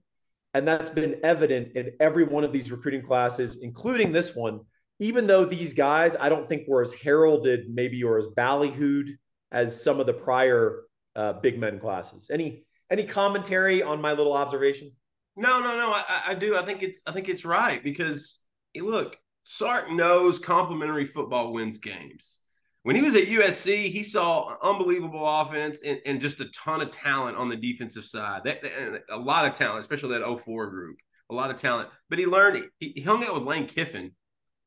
and 0.54 0.68
that's 0.68 0.90
been 0.90 1.20
evident 1.24 1.76
in 1.76 1.92
every 2.00 2.24
one 2.24 2.44
of 2.44 2.52
these 2.52 2.72
recruiting 2.72 3.02
classes, 3.02 3.58
including 3.62 4.12
this 4.12 4.36
one. 4.36 4.62
Even 5.00 5.28
though 5.28 5.44
these 5.44 5.74
guys, 5.74 6.16
I 6.16 6.30
don't 6.30 6.48
think 6.48 6.68
were 6.68 6.82
as 6.82 6.94
heralded, 6.94 7.66
maybe, 7.70 8.02
or 8.04 8.18
as 8.18 8.28
ballyhooed 8.30 9.10
as 9.52 9.84
some 9.84 10.00
of 10.00 10.06
the 10.06 10.14
prior 10.14 10.84
uh, 11.16 11.34
big 11.34 11.60
men 11.60 11.80
classes. 11.80 12.30
Any 12.32 12.64
any 12.90 13.04
commentary 13.04 13.84
on 13.84 14.00
my 14.00 14.14
little 14.14 14.34
observation? 14.34 14.92
No, 15.36 15.60
no, 15.60 15.76
no. 15.76 15.92
I, 15.94 16.24
I 16.28 16.34
do. 16.36 16.56
I 16.56 16.64
think 16.64 16.84
it's 16.84 17.02
I 17.06 17.12
think 17.12 17.28
it's 17.28 17.44
right 17.44 17.84
because 17.84 18.46
look, 18.78 19.18
Sark 19.44 19.92
knows 19.92 20.40
complimentary 20.40 21.06
football 21.06 21.52
wins 21.52 21.78
games. 21.78 22.40
When 22.86 22.96
he 22.96 23.02
was 23.02 23.16
at 23.16 23.24
USC, 23.24 23.92
he 23.92 24.04
saw 24.04 24.58
unbelievable 24.62 25.28
offense 25.28 25.82
and, 25.84 26.00
and 26.06 26.22
just 26.22 26.40
a 26.40 26.46
ton 26.50 26.82
of 26.82 26.92
talent 26.92 27.36
on 27.36 27.50
the 27.50 27.56
defensive 27.56 28.06
side. 28.06 28.44
That, 28.44 28.62
that, 28.62 29.02
a 29.10 29.18
lot 29.18 29.48
of 29.48 29.56
talent, 29.56 29.80
especially 29.80 30.20
that 30.20 30.40
04 30.40 30.68
group. 30.68 30.98
A 31.32 31.34
lot 31.34 31.50
of 31.50 31.58
talent. 31.58 31.90
But 32.12 32.20
he 32.20 32.28
learned, 32.28 32.70
he, 32.78 32.94
he 32.96 33.02
hung 33.02 33.24
out 33.24 33.34
with 33.34 33.42
Lane 33.42 33.66
Kiffin, 33.66 34.12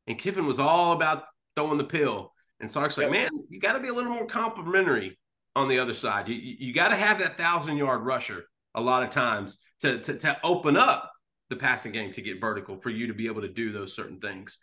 and 0.08 0.18
Kiffin 0.18 0.46
was 0.46 0.58
all 0.58 0.94
about 0.94 1.26
throwing 1.54 1.78
the 1.78 1.84
pill. 1.84 2.32
And 2.58 2.68
Sark's 2.68 2.98
like, 2.98 3.08
man, 3.08 3.30
you 3.50 3.60
got 3.60 3.74
to 3.74 3.78
be 3.78 3.88
a 3.88 3.94
little 3.94 4.10
more 4.10 4.26
complimentary 4.26 5.16
on 5.54 5.68
the 5.68 5.78
other 5.78 5.94
side. 5.94 6.26
You, 6.26 6.34
you 6.34 6.74
got 6.74 6.88
to 6.88 6.96
have 6.96 7.20
that 7.20 7.38
thousand 7.38 7.76
yard 7.76 8.02
rusher 8.02 8.46
a 8.74 8.80
lot 8.80 9.04
of 9.04 9.10
times 9.10 9.60
to, 9.82 10.00
to, 10.00 10.14
to 10.14 10.36
open 10.42 10.76
up 10.76 11.12
the 11.50 11.56
passing 11.56 11.92
game 11.92 12.10
to 12.14 12.20
get 12.20 12.40
vertical 12.40 12.74
for 12.74 12.90
you 12.90 13.06
to 13.06 13.14
be 13.14 13.28
able 13.28 13.42
to 13.42 13.48
do 13.48 13.70
those 13.70 13.94
certain 13.94 14.18
things. 14.18 14.58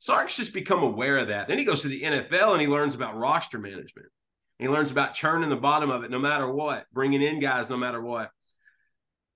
Sark's 0.00 0.34
just 0.34 0.54
become 0.54 0.82
aware 0.82 1.18
of 1.18 1.28
that. 1.28 1.46
Then 1.46 1.58
he 1.58 1.64
goes 1.64 1.82
to 1.82 1.88
the 1.88 2.02
NFL 2.02 2.52
and 2.52 2.60
he 2.60 2.66
learns 2.66 2.94
about 2.94 3.16
roster 3.16 3.58
management. 3.58 4.08
He 4.58 4.66
learns 4.66 4.90
about 4.90 5.12
churning 5.12 5.50
the 5.50 5.56
bottom 5.56 5.90
of 5.90 6.04
it 6.04 6.10
no 6.10 6.18
matter 6.18 6.50
what, 6.50 6.86
bringing 6.90 7.20
in 7.20 7.38
guys 7.38 7.68
no 7.68 7.76
matter 7.76 8.00
what. 8.00 8.30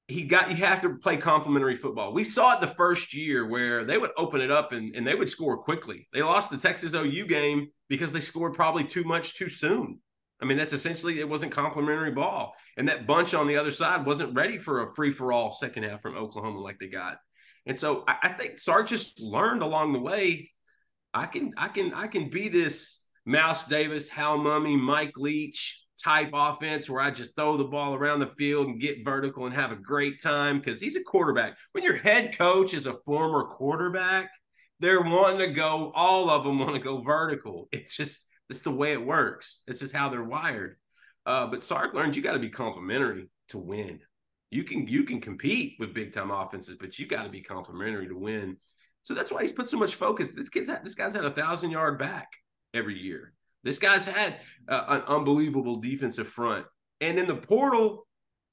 He 0.09 0.23
got 0.23 0.49
you 0.51 0.57
have 0.57 0.81
to 0.81 0.97
play 0.97 1.19
complementary 1.19 1.75
football. 1.75 2.15
We 2.15 2.25
saw 2.25 2.55
it 2.55 2.62
the 2.62 2.67
first 2.67 3.15
year 3.15 3.47
where 3.47 3.85
they 3.85 3.99
would 3.99 4.11
open 4.17 4.41
it 4.41 4.51
up 4.51 4.73
and, 4.73 4.97
and 4.97 5.07
they 5.07 5.15
would 5.15 5.29
score 5.29 5.59
quickly. 5.59 6.09
They 6.15 6.23
lost 6.23 6.51
the 6.51 6.57
Texas 6.57 6.95
OU 6.95 7.27
game 7.27 7.69
because 7.89 8.12
they 8.12 8.21
scored 8.21 8.55
probably 8.55 8.85
too 8.85 9.05
much 9.05 9.37
too 9.37 9.51
soon. 9.51 10.01
I 10.41 10.47
mean, 10.47 10.57
that's 10.57 10.73
essentially 10.73 11.21
it 11.21 11.29
wasn't 11.29 11.53
complimentary 11.53 12.11
ball. 12.11 12.55
And 12.79 12.89
that 12.89 13.07
bunch 13.07 13.35
on 13.35 13.47
the 13.47 13.57
other 13.57 13.71
side 13.71 14.07
wasn't 14.07 14.35
ready 14.35 14.59
for 14.59 14.83
a 14.83 14.91
free 14.95 15.12
for 15.12 15.33
all 15.33 15.53
second 15.53 15.85
half 15.85 16.01
from 16.01 16.17
Oklahoma 16.17 16.61
like 16.61 16.79
they 16.79 16.89
got. 16.89 17.19
And 17.67 17.79
so 17.79 18.05
I, 18.09 18.17
I 18.25 18.29
think 18.31 18.59
Sark 18.59 18.89
just 18.89 19.21
learned 19.21 19.62
along 19.62 19.93
the 19.93 20.01
way. 20.01 20.51
I 21.15 21.27
can 21.27 21.53
I 21.57 21.69
can 21.69 21.95
I 21.95 22.09
can 22.09 22.29
be 22.29 22.49
this 22.49 23.05
Mouse 23.25 23.67
Davis, 23.67 24.09
Hal 24.09 24.39
Mumme, 24.39 24.79
Mike 24.79 25.17
Leach 25.17 25.85
type 26.03 26.31
offense 26.35 26.91
where 26.91 27.01
I 27.01 27.11
just 27.11 27.37
throw 27.37 27.57
the 27.57 27.65
ball 27.65 27.95
around 27.95 28.21
the 28.21 28.33
field 28.37 28.67
and 28.67 28.81
get 28.81 29.05
vertical 29.05 29.47
and 29.47 29.55
have 29.55 29.73
a 29.73 29.77
great 29.77 30.21
time 30.21 30.59
because 30.59 30.81
he's 30.81 30.97
a 30.97 31.03
quarterback. 31.03 31.57
When 31.73 31.85
your 31.85 31.97
head 31.97 32.37
coach 32.37 32.75
is 32.75 32.87
a 32.87 32.99
former 33.07 33.45
quarterback, 33.45 34.31
they're 34.81 35.01
wanting 35.01 35.39
to 35.39 35.55
go, 35.55 35.93
all 35.95 36.29
of 36.29 36.45
them 36.45 36.59
want 36.59 36.75
to 36.75 36.81
go 36.81 37.01
vertical. 37.01 37.69
It's 37.73 37.97
just 37.97 38.27
that's 38.49 38.62
the 38.62 38.71
way 38.71 38.93
it 38.93 39.07
works. 39.07 39.62
This 39.67 39.81
is 39.81 39.93
how 39.93 40.09
they're 40.09 40.25
wired. 40.25 40.77
Uh, 41.25 41.47
but 41.47 41.62
Sark 41.62 41.95
learns 41.95 42.17
you 42.17 42.23
got 42.23 42.33
to 42.33 42.39
be 42.39 42.51
complementary 42.51 43.31
to 43.49 43.59
win. 43.59 44.01
You 44.51 44.65
can 44.65 44.87
you 44.87 45.05
can 45.05 45.21
compete 45.21 45.77
with 45.79 45.95
big 45.95 46.12
time 46.12 46.31
offenses, 46.31 46.77
but 46.79 46.99
you 46.99 47.07
got 47.07 47.23
to 47.23 47.31
be 47.31 47.41
complementary 47.41 48.09
to 48.09 48.17
win. 48.17 48.59
So 49.05 49.15
that's 49.15 49.31
why 49.31 49.43
he's 49.43 49.53
put 49.53 49.69
so 49.69 49.79
much 49.79 49.95
focus. 49.95 50.35
This 50.35 50.49
kid's 50.49 50.69
had, 50.69 50.85
this 50.85 50.95
guy's 50.95 51.15
had 51.15 51.25
a 51.25 51.31
thousand 51.31 51.71
yard 51.71 51.99
back 51.99 52.29
every 52.75 52.99
year. 52.99 53.33
This 53.63 53.79
guy's 53.79 54.05
had 54.05 54.37
uh, 54.69 54.85
an 54.89 55.03
unbelievable 55.07 55.77
defensive 55.77 56.29
front, 56.29 56.67
and 57.01 57.19
in 57.19 57.27
the 57.29 57.37
portal, 57.37 58.07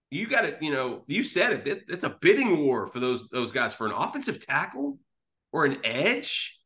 you 0.09 0.27
got 0.27 0.41
to 0.41 0.57
you 0.61 0.71
know 0.71 1.03
you 1.07 1.23
said 1.23 1.51
it. 1.53 1.67
it. 1.67 1.83
It's 1.89 2.03
a 2.03 2.17
bidding 2.21 2.65
war 2.65 2.85
for 2.87 2.99
those 2.99 3.27
those 3.29 3.51
guys 3.51 3.73
for 3.73 3.87
an 3.87 3.93
offensive 3.93 4.45
tackle 4.45 4.99
or 5.51 5.65
an 5.65 5.77
edge 5.83 6.59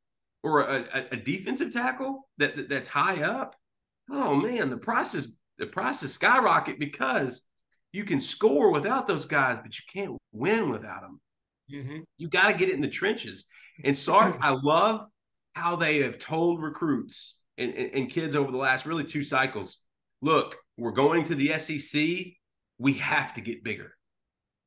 or 0.43 0.61
a, 0.61 1.07
a 1.11 1.17
defensive 1.17 1.73
tackle 1.73 2.29
that, 2.37 2.55
that, 2.55 2.69
that's 2.69 2.89
high 2.89 3.23
up, 3.23 3.55
oh 4.11 4.35
man, 4.35 4.69
the 4.69 4.77
process 4.77 5.35
the 5.57 5.65
process 5.65 6.11
skyrocket 6.11 6.79
because 6.79 7.41
you 7.93 8.03
can 8.03 8.19
score 8.19 8.71
without 8.71 9.07
those 9.07 9.25
guys, 9.25 9.57
but 9.63 9.75
you 9.77 9.83
can't 9.91 10.17
win 10.33 10.69
without 10.69 11.01
them. 11.01 11.19
Mm-hmm. 11.71 11.99
You 12.17 12.29
got 12.29 12.51
to 12.51 12.57
get 12.57 12.69
it 12.69 12.75
in 12.75 12.81
the 12.81 12.87
trenches. 12.87 13.45
And 13.83 13.95
Sark, 13.95 14.37
I 14.41 14.55
love 14.61 15.05
how 15.53 15.75
they 15.75 16.01
have 16.01 16.19
told 16.19 16.61
recruits 16.61 17.41
and, 17.57 17.73
and, 17.73 17.91
and 17.93 18.09
kids 18.09 18.35
over 18.35 18.51
the 18.51 18.57
last 18.57 18.85
really 18.85 19.03
two 19.03 19.23
cycles. 19.23 19.79
Look, 20.21 20.57
we're 20.77 20.91
going 20.91 21.23
to 21.25 21.35
the 21.35 21.57
SEC. 21.59 22.33
We 22.77 22.93
have 22.93 23.33
to 23.33 23.41
get 23.41 23.63
bigger. 23.63 23.93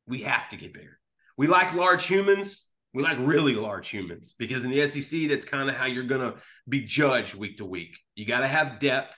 We 0.07 0.23
have 0.23 0.49
to 0.51 0.57
get 0.57 0.73
bigger. 0.73 0.99
We 1.37 1.47
like 1.47 1.75
large 1.75 2.07
humans. 2.07 2.67
We 2.95 3.03
like 3.03 3.19
really 3.21 3.55
large 3.55 3.89
humans 3.89 4.35
because 4.39 4.65
in 4.65 4.71
the 4.71 4.89
SEC, 4.89 5.29
that's 5.29 5.45
kind 5.45 5.69
of 5.69 5.77
how 5.77 5.85
you're 5.87 6.05
going 6.05 6.33
to 6.33 6.41
be 6.69 6.81
judged 6.81 7.35
week 7.35 7.59
to 7.59 7.67
week. 7.67 7.99
You 8.15 8.25
got 8.25 8.41
to 8.41 8.49
have 8.49 8.79
depth 8.81 9.15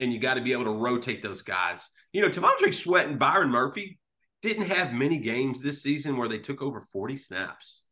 and 0.00 0.12
you 0.12 0.18
got 0.18 0.34
to 0.34 0.40
be 0.40 0.52
able 0.52 0.64
to 0.64 0.70
rotate 0.70 1.22
those 1.22 1.42
guys. 1.42 1.90
You 2.12 2.22
know, 2.22 2.28
T'Vondre 2.28 2.74
Sweat 2.74 3.06
and 3.06 3.18
Byron 3.18 3.50
Murphy 3.50 3.99
didn't 4.42 4.66
have 4.66 4.92
many 4.92 5.18
games 5.18 5.60
this 5.60 5.82
season 5.82 6.16
where 6.16 6.28
they 6.28 6.38
took 6.38 6.62
over 6.62 6.80
40 6.80 7.16
snaps. 7.16 7.82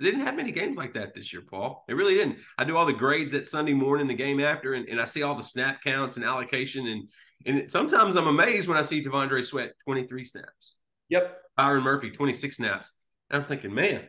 They 0.00 0.06
didn't 0.06 0.26
have 0.26 0.34
many 0.34 0.50
games 0.50 0.76
like 0.76 0.94
that 0.94 1.14
this 1.14 1.32
year, 1.32 1.42
Paul. 1.48 1.84
It 1.88 1.94
really 1.94 2.14
didn't. 2.14 2.38
I 2.58 2.64
do 2.64 2.76
all 2.76 2.86
the 2.86 2.92
grades 2.92 3.32
that 3.32 3.46
Sunday 3.46 3.74
morning, 3.74 4.08
the 4.08 4.14
game 4.14 4.40
after, 4.40 4.74
and, 4.74 4.88
and 4.88 5.00
I 5.00 5.04
see 5.04 5.22
all 5.22 5.36
the 5.36 5.42
snap 5.42 5.82
counts 5.82 6.16
and 6.16 6.24
allocation. 6.24 6.86
And 6.86 7.08
and 7.46 7.70
sometimes 7.70 8.16
I'm 8.16 8.26
amazed 8.26 8.68
when 8.68 8.78
I 8.78 8.82
see 8.82 9.04
T'Vondre 9.04 9.44
Sweat 9.44 9.74
23 9.84 10.24
snaps. 10.24 10.76
Yep. 11.10 11.36
Byron 11.56 11.84
Murphy 11.84 12.10
26 12.10 12.56
snaps. 12.56 12.92
And 13.30 13.40
I'm 13.40 13.48
thinking, 13.48 13.74
man, 13.74 14.02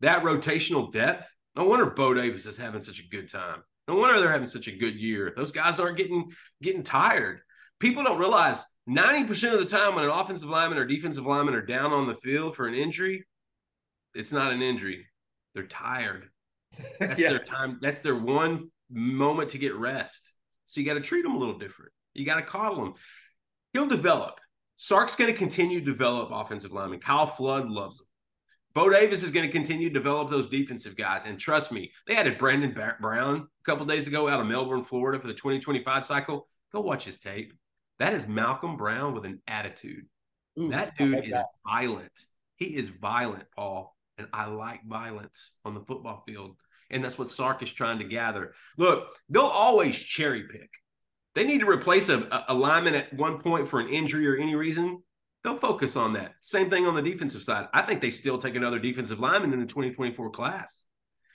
that 0.00 0.22
rotational 0.22 0.92
depth. 0.92 1.36
No 1.54 1.64
wonder 1.64 1.86
Bo 1.86 2.14
Davis 2.14 2.46
is 2.46 2.56
having 2.56 2.82
such 2.82 3.00
a 3.00 3.08
good 3.08 3.28
time. 3.28 3.62
No 3.88 3.96
wonder 3.96 4.18
they're 4.18 4.32
having 4.32 4.46
such 4.46 4.68
a 4.68 4.76
good 4.76 4.94
year. 4.94 5.32
Those 5.36 5.52
guys 5.52 5.80
aren't 5.80 5.96
getting 5.96 6.32
getting 6.62 6.82
tired. 6.82 7.40
People 7.78 8.04
don't 8.04 8.18
realize 8.18 8.64
90% 8.88 9.52
of 9.52 9.58
the 9.58 9.66
time 9.66 9.94
when 9.94 10.04
an 10.04 10.10
offensive 10.10 10.48
lineman 10.48 10.78
or 10.78 10.84
defensive 10.84 11.26
lineman 11.26 11.54
are 11.54 11.64
down 11.64 11.92
on 11.92 12.06
the 12.06 12.14
field 12.14 12.54
for 12.54 12.66
an 12.66 12.74
injury, 12.74 13.24
it's 14.14 14.32
not 14.32 14.52
an 14.52 14.62
injury. 14.62 15.06
They're 15.54 15.66
tired. 15.66 16.28
That's 17.00 17.20
yeah. 17.20 17.30
their 17.30 17.38
time. 17.38 17.78
That's 17.80 18.00
their 18.00 18.14
one 18.14 18.70
moment 18.90 19.50
to 19.50 19.58
get 19.58 19.74
rest. 19.74 20.32
So 20.66 20.80
you 20.80 20.86
got 20.86 20.94
to 20.94 21.00
treat 21.00 21.22
them 21.22 21.34
a 21.34 21.38
little 21.38 21.58
different. 21.58 21.92
You 22.14 22.24
got 22.24 22.36
to 22.36 22.42
coddle 22.42 22.84
them. 22.84 22.94
He'll 23.72 23.86
develop. 23.86 24.40
Sark's 24.76 25.16
going 25.16 25.32
to 25.32 25.38
continue 25.38 25.80
to 25.80 25.84
develop 25.84 26.30
offensive 26.32 26.72
linemen. 26.72 27.00
Kyle 27.00 27.26
Flood 27.26 27.68
loves 27.68 27.98
them. 27.98 28.06
Bo 28.74 28.90
Davis 28.90 29.22
is 29.22 29.30
going 29.30 29.46
to 29.46 29.52
continue 29.52 29.88
to 29.88 29.94
develop 29.94 30.28
those 30.28 30.48
defensive 30.48 30.96
guys. 30.96 31.24
And 31.24 31.38
trust 31.38 31.72
me, 31.72 31.92
they 32.06 32.14
added 32.14 32.36
Brandon 32.36 32.76
Brown 33.00 33.36
a 33.36 33.64
couple 33.64 33.86
days 33.86 34.06
ago 34.06 34.28
out 34.28 34.38
of 34.38 34.46
Melbourne, 34.46 34.82
Florida 34.82 35.18
for 35.18 35.28
the 35.28 35.32
2025 35.32 36.04
cycle. 36.04 36.46
Go 36.74 36.82
watch 36.82 37.04
his 37.04 37.18
tape. 37.18 37.54
That 37.98 38.12
is 38.12 38.26
Malcolm 38.26 38.76
Brown 38.76 39.14
with 39.14 39.24
an 39.24 39.40
attitude. 39.46 40.06
Ooh, 40.58 40.70
that 40.70 40.96
dude 40.96 41.14
like 41.14 41.24
is 41.24 41.30
that. 41.30 41.46
violent. 41.66 42.26
He 42.56 42.66
is 42.66 42.88
violent, 42.88 43.44
Paul 43.54 43.96
and 44.18 44.28
I 44.32 44.46
like 44.46 44.84
violence 44.86 45.52
on 45.64 45.74
the 45.74 45.80
football 45.80 46.22
field. 46.26 46.56
And 46.90 47.04
that's 47.04 47.18
what 47.18 47.30
Sark 47.30 47.62
is 47.62 47.72
trying 47.72 47.98
to 47.98 48.04
gather. 48.04 48.54
Look, 48.76 49.08
they'll 49.28 49.42
always 49.42 49.98
cherry 49.98 50.44
pick. 50.44 50.70
They 51.34 51.44
need 51.44 51.60
to 51.60 51.68
replace 51.68 52.08
a, 52.08 52.44
a 52.48 52.54
lineman 52.54 52.94
at 52.94 53.12
one 53.12 53.38
point 53.38 53.68
for 53.68 53.80
an 53.80 53.88
injury 53.88 54.26
or 54.26 54.36
any 54.36 54.54
reason. 54.54 55.02
They'll 55.42 55.56
focus 55.56 55.96
on 55.96 56.14
that. 56.14 56.34
Same 56.40 56.70
thing 56.70 56.86
on 56.86 56.94
the 56.94 57.02
defensive 57.02 57.42
side. 57.42 57.68
I 57.74 57.82
think 57.82 58.00
they 58.00 58.10
still 58.10 58.38
take 58.38 58.54
another 58.54 58.78
defensive 58.78 59.20
lineman 59.20 59.52
in 59.52 59.60
the 59.60 59.66
2024 59.66 60.30
class. 60.30 60.86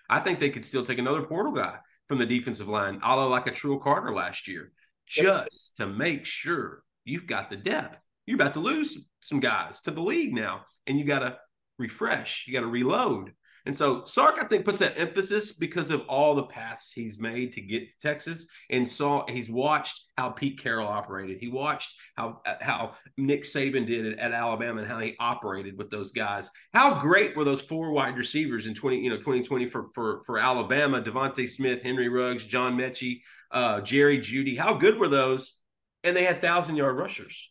I 0.10 0.20
think 0.20 0.40
they 0.40 0.50
could 0.50 0.66
still 0.66 0.86
take 0.86 0.98
another 0.98 1.22
portal 1.22 1.54
guy 1.54 1.78
from 2.08 2.18
the 2.18 2.26
defensive 2.26 2.68
line, 2.68 3.00
a 3.04 3.16
la 3.16 3.26
like 3.28 3.48
a 3.48 3.52
True 3.52 3.80
Carter 3.80 4.14
last 4.14 4.48
year, 4.48 4.72
just 5.12 5.78
to 5.78 5.88
make 5.88 6.26
sure 6.26 6.84
you've 7.04 7.28
got 7.28 7.50
the 7.50 7.58
depth. 7.58 8.02
You're 8.26 8.36
about 8.36 8.54
to 8.54 8.60
lose 8.60 9.06
some 9.22 9.40
guys 9.40 9.82
to 9.82 9.92
the 9.92 10.02
league 10.02 10.34
now, 10.34 10.62
and 10.88 10.98
you 10.98 11.06
got 11.06 11.20
to 11.20 11.38
refresh, 11.78 12.46
you 12.48 12.54
got 12.54 12.62
to 12.62 12.68
reload. 12.68 13.34
And 13.66 13.76
so 13.76 14.04
Sark, 14.06 14.38
I 14.42 14.46
think, 14.46 14.66
puts 14.66 14.80
that 14.80 14.98
emphasis 14.98 15.54
because 15.54 15.92
of 15.92 16.02
all 16.02 16.36
the 16.36 16.44
paths 16.44 16.92
he's 16.92 17.20
made 17.20 17.52
to 17.54 17.62
get 17.62 17.90
to 17.90 18.00
Texas, 18.00 18.48
and 18.70 18.88
saw 18.88 19.26
he's 19.28 19.50
watched 19.50 20.08
how 20.18 20.30
Pete 20.30 20.60
Carroll 20.60 20.88
operated. 20.88 21.38
He 21.40 21.48
watched 21.48 21.96
how 22.16 22.42
how 22.60 22.94
Nick 23.18 23.44
Saban 23.44 23.86
did 23.86 24.06
it 24.06 24.20
at 24.20 24.32
Alabama 24.32 24.82
and 24.82 24.88
how 24.90 25.00
he 25.00 25.16
operated 25.20 25.78
with 25.78 25.90
those 25.90 26.12
guys. 26.12 26.50
How 26.74 27.00
great 27.00 27.36
were 27.36 27.44
those 27.44 27.62
four 27.62 27.92
wide 27.92 28.18
receivers 28.18 28.68
in 28.68 28.74
twenty 28.74 29.00
you 29.00 29.10
know 29.10 29.20
twenty 29.20 29.44
twenty 29.44 29.68
for 29.68 29.90
for 29.94 30.24
for 30.26 30.40
Alabama? 30.40 31.02
DeVonta 31.02 31.48
Smith, 31.48 31.82
Henry 31.82 32.10
Ruggs, 32.10 32.46
John 32.46 32.78
Metchie, 32.78 33.22
uh, 33.52 33.82
Jerry 33.82 34.20
Jeudy. 34.20 34.58
How 34.58 34.74
good 34.74 34.98
were 34.98 35.10
those? 35.10 35.58
And 36.04 36.18
they 36.18 36.24
had 36.24 36.42
thousand 36.42 36.78
yard 36.78 36.98
rushers 36.98 37.51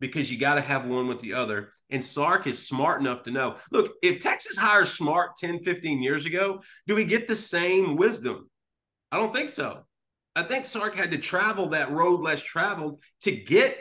because 0.00 0.30
you 0.30 0.38
got 0.38 0.56
to 0.56 0.60
have 0.60 0.86
one 0.86 1.08
with 1.08 1.20
the 1.20 1.34
other. 1.34 1.72
And 1.90 2.02
Sark 2.02 2.46
is 2.46 2.66
smart 2.66 3.00
enough 3.00 3.22
to 3.24 3.30
know 3.30 3.56
look, 3.70 3.92
if 4.02 4.20
Texas 4.20 4.56
hires 4.56 4.92
smart 4.92 5.36
10, 5.38 5.60
15 5.60 6.02
years 6.02 6.26
ago, 6.26 6.62
do 6.86 6.94
we 6.94 7.04
get 7.04 7.28
the 7.28 7.36
same 7.36 7.96
wisdom? 7.96 8.50
I 9.12 9.18
don't 9.18 9.34
think 9.34 9.50
so. 9.50 9.84
I 10.34 10.42
think 10.42 10.66
Sark 10.66 10.94
had 10.94 11.12
to 11.12 11.18
travel 11.18 11.68
that 11.70 11.90
road 11.90 12.20
less 12.20 12.42
traveled 12.42 13.00
to 13.22 13.32
get 13.32 13.80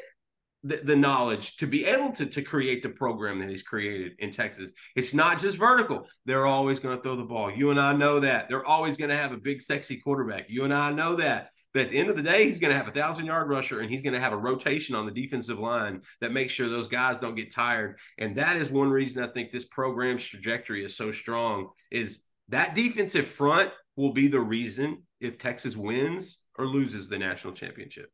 the, 0.64 0.78
the, 0.78 0.96
knowledge 0.96 1.58
to 1.58 1.68
be 1.68 1.86
able 1.86 2.12
to, 2.14 2.26
to 2.26 2.42
create 2.42 2.82
the 2.82 2.90
program 2.90 3.40
that 3.40 3.50
he's 3.50 3.62
created 3.62 4.14
in 4.20 4.32
Texas. 4.32 4.74
It's 4.96 5.14
not 5.14 5.38
just 5.38 5.58
vertical. 5.58 6.08
They're 6.26 6.48
always 6.48 6.80
going 6.80 6.98
to 6.98 7.04
throw 7.04 7.16
the 7.16 7.24
ball. 7.24 7.52
You 7.52 7.70
and 7.70 7.80
I 7.80 7.94
know 7.94 8.20
that. 8.22 8.50
They're 8.50 8.66
always 8.66 8.98
going 8.98 9.12
to 9.12 9.18
have 9.18 9.32
a 9.32 9.38
big, 9.38 9.62
sexy 9.62 9.98
quarterback. 9.98 10.46
You 10.48 10.64
and 10.64 10.74
I 10.74 10.92
know 10.92 11.16
that. 11.18 11.50
But 11.76 11.84
at 11.84 11.90
the 11.90 11.98
end 11.98 12.10
of 12.10 12.16
the 12.16 12.24
day, 12.24 12.46
he's 12.46 12.62
going 12.62 12.72
to 12.72 12.78
have 12.78 12.88
a 12.88 12.92
thousand 12.92 13.26
yard 13.26 13.50
rusher 13.50 13.82
and 13.82 13.92
he's 13.92 14.02
going 14.02 14.14
to 14.14 14.20
have 14.22 14.32
a 14.32 14.38
rotation 14.38 14.96
on 14.96 15.06
the 15.06 15.12
defensive 15.12 15.60
line 15.60 16.04
that 16.22 16.32
makes 16.32 16.54
sure 16.54 16.70
those 16.70 16.88
guys 16.88 17.20
don't 17.20 17.36
get 17.36 17.52
tired. 17.52 18.00
And 18.18 18.38
that 18.38 18.56
is 18.56 18.70
one 18.70 18.90
reason 18.90 19.22
I 19.22 19.28
think 19.28 19.52
this 19.52 19.66
program's 19.66 20.24
trajectory 20.24 20.86
is 20.86 20.96
so 20.96 21.12
strong 21.12 21.72
is 21.92 22.24
that 22.48 22.76
defensive 22.76 23.28
front 23.28 23.72
will 23.98 24.14
be 24.14 24.30
the 24.30 24.40
reason 24.40 25.04
if 25.20 25.38
Texas 25.38 25.76
wins 25.76 26.40
or 26.58 26.66
loses 26.66 27.10
the 27.10 27.18
national 27.18 27.52
championship. 27.52 28.10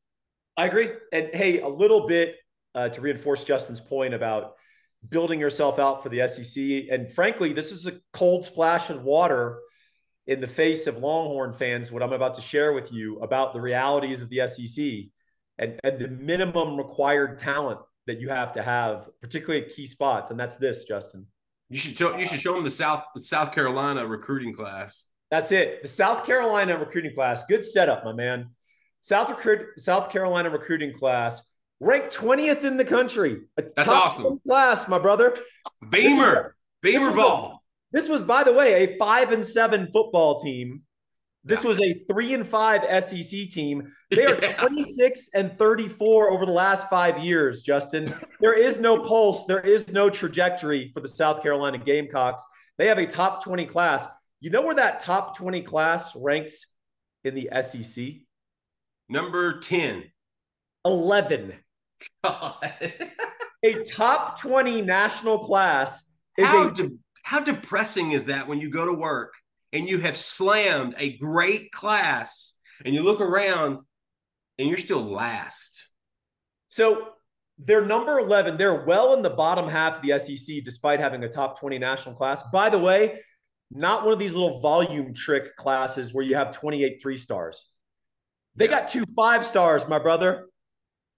I 0.58 0.66
agree. 0.66 0.90
And 1.14 1.30
hey, 1.32 1.62
a 1.62 1.70
little 1.70 2.08
bit 2.08 2.38
uh, 2.74 2.90
to 2.90 3.00
reinforce 3.00 3.44
Justin's 3.44 3.80
point 3.80 4.16
about 4.16 4.54
building 5.08 5.40
yourself 5.40 5.78
out 5.78 6.02
for 6.02 6.10
the 6.10 6.28
SEC. 6.28 6.90
And 6.90 7.12
frankly, 7.12 7.54
this 7.54 7.72
is 7.72 7.86
a 7.86 7.94
cold 8.12 8.44
splash 8.44 8.90
of 8.90 9.04
water 9.04 9.60
in 10.28 10.40
the 10.40 10.48
face 10.48 10.88
of 10.88 10.98
Longhorn 10.98 11.54
fans 11.54 11.92
what 11.92 12.04
I'm 12.04 12.14
about 12.14 12.36
to 12.36 12.42
share 12.42 12.74
with 12.74 12.92
you 12.92 13.20
about 13.20 13.54
the 13.54 13.62
realities 13.62 14.22
of 14.22 14.30
the 14.30 14.48
SEC 14.48 14.86
and, 15.58 15.80
and 15.84 16.00
the 16.00 16.08
minimum 16.08 16.78
required 16.78 17.38
talent 17.38 17.80
that 18.08 18.20
you 18.20 18.30
have 18.30 18.52
to 18.54 18.62
have, 18.62 19.10
particularly 19.22 19.66
at 19.66 19.74
key 19.74 19.86
spots. 19.86 20.32
And 20.32 20.40
that's 20.40 20.56
this, 20.56 20.84
Justin. 20.84 21.26
You 21.70 21.78
should 21.78 21.98
show, 21.98 22.18
you 22.18 22.26
should 22.26 22.40
show 22.40 22.54
them 22.54 22.64
the 22.64 22.70
South 22.72 23.06
the 23.16 23.22
South 23.22 23.54
Carolina 23.54 24.06
recruiting 24.06 24.54
class. 24.54 25.06
That's 25.30 25.54
it. 25.54 25.82
The 25.82 25.88
South 25.88 26.26
Carolina 26.26 26.78
recruiting 26.78 27.14
class. 27.16 27.46
Good 27.46 27.64
setup, 27.64 28.04
my 28.04 28.12
man. 28.12 28.50
South 29.00 29.30
recruit 29.30 29.80
South 29.80 30.12
Carolina 30.12 30.50
recruiting 30.50 30.94
class 30.94 31.50
ranked 31.80 32.16
20th 32.16 32.64
in 32.64 32.78
the 32.78 32.86
country. 32.86 33.42
A 33.58 33.64
That's 33.76 33.88
awesome. 33.88 34.40
Class, 34.46 34.88
my 34.88 35.00
brother. 35.00 35.36
Beamer. 35.90 36.56
Beamer 36.82 37.14
ball. 37.14 37.61
This 37.92 38.08
was, 38.08 38.24
by 38.24 38.44
the 38.44 38.54
way, 38.54 38.86
a 38.86 38.98
five 38.98 39.32
and 39.32 39.46
seven 39.46 39.90
football 39.92 40.40
team. 40.40 40.84
This 41.44 41.64
yeah. 41.64 41.68
was 41.68 41.82
a 41.82 42.04
three 42.10 42.34
and 42.34 42.48
five 42.48 42.82
SEC 43.04 43.50
team. 43.50 43.92
They 44.12 44.26
are 44.26 44.40
yeah. 44.42 44.58
26 44.58 45.30
and 45.34 45.58
34 45.58 46.32
over 46.32 46.46
the 46.46 46.52
last 46.52 46.90
five 46.90 47.20
years, 47.20 47.64
Justin. 47.64 48.14
There 48.40 48.58
is 48.58 48.80
no 48.80 49.00
pulse, 49.00 49.46
there 49.46 49.60
is 49.60 49.92
no 49.92 50.10
trajectory 50.10 50.92
for 50.94 51.00
the 51.00 51.08
South 51.08 51.42
Carolina 51.42 51.80
Gamecocks. 51.80 52.44
They 52.78 52.88
have 52.88 53.00
a 53.00 53.08
top 53.08 53.44
20 53.44 53.66
class. 53.66 54.08
You 54.40 54.50
know 54.50 54.62
where 54.62 54.76
that 54.76 55.00
top 55.00 55.36
20 55.38 55.62
class 55.62 56.16
ranks 56.16 56.66
in 57.24 57.36
the 57.36 57.50
SEC? 57.62 58.06
Number 59.10 59.60
10. 59.60 60.04
11. 60.86 61.54
a 62.24 63.84
top 63.86 64.40
20 64.40 64.82
national 64.82 65.40
class 65.40 66.14
is 66.38 66.48
How 66.48 66.70
a 66.70 66.90
how 67.24 67.40
depressing 67.40 68.12
is 68.12 68.26
that 68.26 68.48
when 68.48 68.60
you 68.60 68.70
go 68.70 68.86
to 68.86 68.94
work 68.94 69.34
and 69.74 69.88
you 69.88 70.00
have 70.00 70.18
slammed 70.18 70.96
a 70.98 71.18
great 71.18 71.72
class 71.72 72.60
and 72.84 72.94
you 72.94 73.04
look 73.04 73.22
around 73.22 73.80
and 74.58 74.68
you're 74.68 74.78
still 74.78 75.04
last? 75.04 75.88
So 76.68 77.10
they're 77.58 77.86
number 77.86 78.20
11. 78.20 78.58
They're 78.58 78.86
well 78.86 79.14
in 79.14 79.22
the 79.22 79.30
bottom 79.30 79.70
half 79.70 79.98
of 79.98 80.02
the 80.02 80.18
SEC 80.18 80.64
despite 80.64 81.00
having 81.00 81.24
a 81.24 81.30
top 81.30 81.60
20 81.60 81.78
national 81.80 82.16
class. 82.16 82.44
By 82.52 82.70
the 82.70 82.80
way, 82.80 83.20
not 83.70 84.04
one 84.04 84.14
of 84.14 84.20
these 84.20 84.34
little 84.34 84.60
volume 84.60 85.14
trick 85.14 85.56
classes 85.56 86.14
where 86.14 86.26
you 86.26 86.36
have 86.36 86.52
28 86.52 87.00
three 87.02 87.18
stars. 87.18 87.68
They 88.56 88.66
yeah. 88.66 88.80
got 88.80 88.88
two 88.88 89.06
five 89.16 89.46
stars, 89.46 89.88
my 89.88 90.00
brother. 90.00 90.48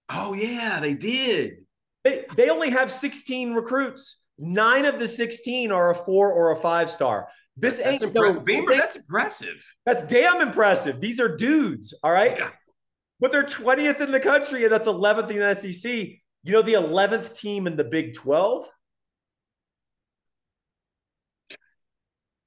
Oh, 0.08 0.34
yeah, 0.34 0.80
they 0.80 0.94
did. 0.94 1.64
They, 2.04 2.26
they 2.36 2.50
only 2.50 2.70
have 2.70 2.90
16 2.90 3.54
recruits. 3.54 4.18
Nine 4.38 4.84
of 4.84 4.98
the 4.98 5.06
16 5.06 5.70
are 5.70 5.90
a 5.90 5.94
four 5.94 6.32
or 6.32 6.52
a 6.52 6.56
five 6.56 6.90
star. 6.90 7.28
This 7.56 7.78
that's 7.78 8.02
ain't 8.02 8.14
no 8.14 8.40
Beamer. 8.40 8.76
That's 8.76 8.96
impressive. 8.96 9.64
That's 9.86 10.04
damn 10.04 10.40
impressive. 10.40 11.00
These 11.00 11.20
are 11.20 11.36
dudes, 11.36 11.94
all 12.02 12.10
right? 12.10 12.36
Yeah. 12.36 12.50
But 13.20 13.30
they're 13.30 13.44
20th 13.44 14.00
in 14.00 14.10
the 14.10 14.20
country, 14.20 14.64
and 14.64 14.72
that's 14.72 14.88
11th 14.88 15.30
in 15.30 15.38
the 15.38 15.54
SEC. 15.54 15.92
You 16.42 16.52
know, 16.52 16.62
the 16.62 16.74
11th 16.74 17.38
team 17.38 17.66
in 17.66 17.76
the 17.76 17.84
Big 17.84 18.14
12? 18.14 18.68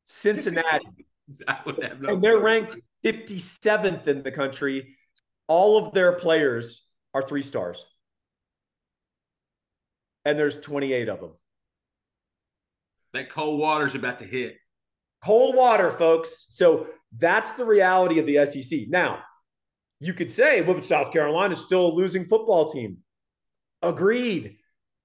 Cincinnati. 0.03 0.85
no 1.47 2.13
and 2.13 2.21
they're 2.21 2.39
ranked 2.39 2.77
57th 3.03 4.07
in 4.07 4.23
the 4.23 4.31
country. 4.31 4.97
All 5.47 5.77
of 5.77 5.93
their 5.93 6.13
players 6.13 6.85
are 7.13 7.21
three 7.21 7.41
stars. 7.41 7.85
And 10.25 10.38
there's 10.38 10.57
28 10.57 11.09
of 11.09 11.19
them. 11.21 11.31
That 13.13 13.29
cold 13.29 13.59
water's 13.59 13.95
about 13.95 14.19
to 14.19 14.25
hit. 14.25 14.57
Cold 15.23 15.55
water, 15.55 15.91
folks. 15.91 16.47
So 16.49 16.87
that's 17.15 17.53
the 17.53 17.65
reality 17.65 18.19
of 18.19 18.25
the 18.25 18.45
SEC. 18.45 18.81
Now, 18.89 19.19
you 19.99 20.13
could 20.13 20.29
say, 20.29 20.61
well, 20.61 20.75
but 20.75 20.85
South 20.85 21.11
Carolina 21.11 21.53
is 21.53 21.63
still 21.63 21.87
a 21.87 21.93
losing 21.93 22.25
football 22.25 22.67
team. 22.67 22.97
Agreed. 23.81 24.57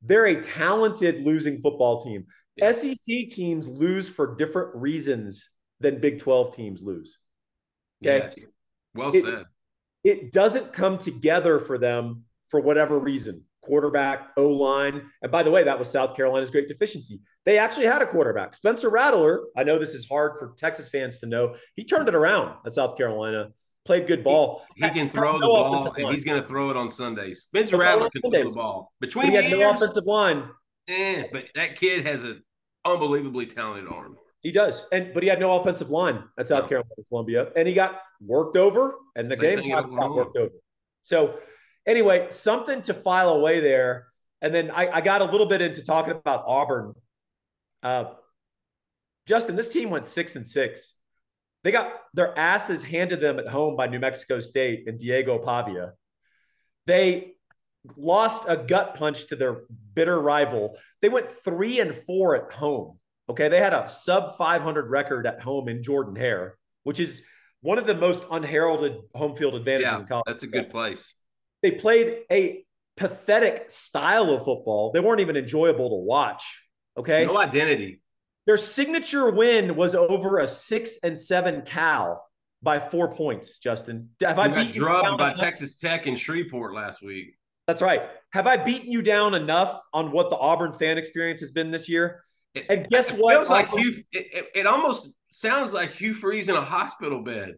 They're 0.02 0.26
a 0.26 0.40
talented 0.40 1.24
losing 1.24 1.60
football 1.60 2.00
team. 2.00 2.26
Yeah. 2.56 2.72
SEC 2.72 3.28
teams 3.28 3.68
lose 3.68 4.08
for 4.08 4.34
different 4.34 4.74
reasons 4.74 5.48
than 5.80 6.00
Big 6.00 6.18
12 6.18 6.54
teams 6.54 6.82
lose. 6.82 7.16
Okay. 8.04 8.18
Yes. 8.24 8.38
Well 8.94 9.14
it, 9.14 9.22
said. 9.22 9.44
It 10.04 10.32
doesn't 10.32 10.72
come 10.72 10.98
together 10.98 11.58
for 11.58 11.78
them 11.78 12.24
for 12.48 12.60
whatever 12.60 12.98
reason. 12.98 13.44
Quarterback, 13.62 14.28
O 14.36 14.48
line. 14.48 15.02
And 15.22 15.32
by 15.32 15.42
the 15.42 15.50
way, 15.50 15.62
that 15.62 15.78
was 15.78 15.90
South 15.90 16.16
Carolina's 16.16 16.50
great 16.50 16.68
deficiency. 16.68 17.20
They 17.44 17.58
actually 17.58 17.86
had 17.86 18.02
a 18.02 18.06
quarterback. 18.06 18.54
Spencer 18.54 18.90
Rattler, 18.90 19.42
I 19.56 19.64
know 19.64 19.78
this 19.78 19.94
is 19.94 20.08
hard 20.08 20.38
for 20.38 20.54
Texas 20.56 20.88
fans 20.88 21.18
to 21.20 21.26
know. 21.26 21.54
He 21.76 21.84
turned 21.84 22.08
it 22.08 22.14
around 22.14 22.56
at 22.66 22.74
South 22.74 22.96
Carolina, 22.96 23.50
played 23.84 24.06
good 24.06 24.22
ball. 24.22 24.64
He, 24.76 24.84
he 24.84 24.90
can 24.90 25.10
throw 25.10 25.38
the 25.38 25.46
ball, 25.46 25.94
and 25.96 26.08
he's 26.08 26.24
going 26.24 26.40
to 26.40 26.46
throw 26.46 26.70
it 26.70 26.76
on 26.76 26.90
Sundays. 26.90 27.42
Spencer 27.42 27.78
Rattler 27.78 28.10
can 28.10 28.22
throw 28.22 28.30
the 28.30 28.52
ball. 28.54 28.92
Between 29.00 29.30
he 29.30 29.34
had 29.34 29.50
no 29.50 29.70
offensive 29.70 30.04
line. 30.06 30.48
Eh, 30.88 31.24
but 31.32 31.46
that 31.54 31.76
kid 31.76 32.06
has 32.06 32.24
an 32.24 32.42
unbelievably 32.84 33.46
talented 33.46 33.90
arm. 33.92 34.16
He 34.40 34.50
does, 34.50 34.88
and 34.90 35.14
but 35.14 35.22
he 35.22 35.28
had 35.28 35.38
no 35.38 35.56
offensive 35.56 35.90
line 35.90 36.24
at 36.36 36.48
South 36.48 36.68
Carolina, 36.68 36.90
Columbia, 37.08 37.52
and 37.54 37.68
he 37.68 37.74
got 37.74 38.00
worked 38.20 38.56
over, 38.56 38.96
and 39.14 39.30
the 39.30 39.36
Same 39.36 39.60
game 39.60 39.70
got 39.70 39.88
worked 40.10 40.36
over. 40.36 40.50
So, 41.04 41.38
anyway, 41.86 42.26
something 42.30 42.82
to 42.82 42.94
file 42.94 43.30
away 43.30 43.60
there, 43.60 44.08
and 44.40 44.54
then 44.54 44.70
I, 44.70 44.88
I 44.88 45.00
got 45.00 45.22
a 45.22 45.26
little 45.26 45.46
bit 45.46 45.60
into 45.60 45.82
talking 45.82 46.12
about 46.12 46.44
Auburn. 46.46 46.94
Uh, 47.82 48.04
Justin, 49.26 49.56
this 49.56 49.72
team 49.72 49.90
went 49.90 50.06
six 50.06 50.36
and 50.36 50.46
six. 50.46 50.94
They 51.64 51.70
got 51.70 51.92
their 52.12 52.36
asses 52.36 52.82
handed 52.82 53.20
them 53.20 53.38
at 53.38 53.48
home 53.48 53.76
by 53.76 53.86
New 53.86 54.00
Mexico 54.00 54.40
State 54.40 54.88
and 54.88 54.98
Diego 54.98 55.38
Pavia. 55.38 55.92
They 56.86 57.34
lost 57.96 58.44
a 58.48 58.56
gut 58.56 58.96
punch 58.96 59.28
to 59.28 59.36
their 59.36 59.62
bitter 59.94 60.20
rival. 60.20 60.76
They 61.00 61.08
went 61.08 61.28
three 61.28 61.80
and 61.80 61.94
four 61.94 62.34
at 62.34 62.52
home. 62.52 62.98
Okay. 63.28 63.48
They 63.48 63.60
had 63.60 63.72
a 63.72 63.86
sub 63.86 64.36
500 64.36 64.90
record 64.90 65.26
at 65.26 65.40
home 65.40 65.68
in 65.68 65.82
Jordan 65.82 66.16
Hare, 66.16 66.56
which 66.82 66.98
is 66.98 67.22
one 67.60 67.78
of 67.78 67.86
the 67.86 67.94
most 67.94 68.26
unheralded 68.30 68.96
home 69.14 69.34
field 69.34 69.54
advantages 69.54 69.92
yeah, 69.92 70.00
in 70.00 70.06
college. 70.06 70.24
That's 70.26 70.42
a 70.42 70.48
good 70.48 70.68
place. 70.68 71.14
They 71.62 71.70
played 71.70 72.18
a 72.30 72.64
pathetic 72.96 73.70
style 73.70 74.30
of 74.30 74.44
football. 74.44 74.92
They 74.92 75.00
weren't 75.00 75.20
even 75.20 75.36
enjoyable 75.36 75.90
to 75.90 75.96
watch. 75.96 76.62
Okay. 76.96 77.24
No 77.24 77.38
identity. 77.38 78.00
Their 78.46 78.56
signature 78.56 79.30
win 79.30 79.76
was 79.76 79.94
over 79.94 80.38
a 80.38 80.46
six 80.46 80.98
and 81.02 81.18
seven 81.18 81.62
Cal 81.62 82.24
by 82.62 82.78
four 82.78 83.10
points. 83.10 83.58
Justin, 83.58 84.10
have 84.20 84.38
I 84.38 84.48
got 84.48 84.72
drubbed 84.72 85.18
by 85.18 85.32
Texas 85.32 85.76
Tech 85.76 86.06
in 86.06 86.16
Shreveport 86.16 86.74
last 86.74 87.02
week? 87.02 87.36
That's 87.66 87.82
right. 87.82 88.02
Have 88.32 88.46
I 88.46 88.56
beaten 88.56 88.90
you 88.90 89.02
down 89.02 89.34
enough 89.34 89.80
on 89.92 90.10
what 90.10 90.30
the 90.30 90.36
Auburn 90.36 90.72
fan 90.72 90.98
experience 90.98 91.40
has 91.40 91.52
been 91.52 91.70
this 91.70 91.88
year? 91.88 92.22
And 92.68 92.86
guess 92.88 93.12
it 93.12 93.18
what? 93.18 93.34
Feels 93.34 93.50
like 93.50 93.68
Hugh, 93.70 93.94
it, 94.12 94.46
it, 94.54 94.66
almost 94.66 95.08
sounds 95.30 95.72
like 95.72 95.90
Hugh 95.92 96.12
Freeze 96.12 96.48
in 96.48 96.56
a 96.56 96.60
hospital 96.60 97.22
bed. 97.22 97.54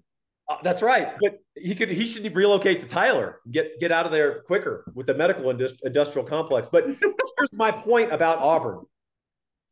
Uh, 0.47 0.59
that's 0.62 0.82
right, 0.82 1.14
but 1.20 1.38
he 1.55 1.74
could 1.74 1.88
he 1.88 2.05
should 2.05 2.34
relocate 2.34 2.80
to 2.80 2.86
Tyler, 2.86 3.40
get 3.51 3.80
get 3.80 3.90
out 3.90 4.05
of 4.05 4.12
there 4.12 4.42
quicker 4.42 4.84
with 4.95 5.07
the 5.07 5.14
medical 5.14 5.45
industri- 5.45 5.78
industrial 5.84 6.26
complex. 6.26 6.68
But 6.68 6.84
here's 7.01 7.53
my 7.55 7.70
point 7.70 8.12
about 8.12 8.38
Auburn: 8.38 8.84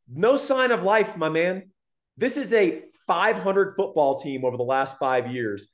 no 0.09 0.37
sign 0.37 0.71
of 0.71 0.83
life, 0.83 1.17
my 1.17 1.29
man. 1.29 1.71
This 2.17 2.37
is 2.37 2.55
a 2.55 2.83
500 3.07 3.75
football 3.75 4.17
team 4.17 4.45
over 4.45 4.57
the 4.57 4.63
last 4.63 4.99
five 4.99 5.33
years. 5.33 5.69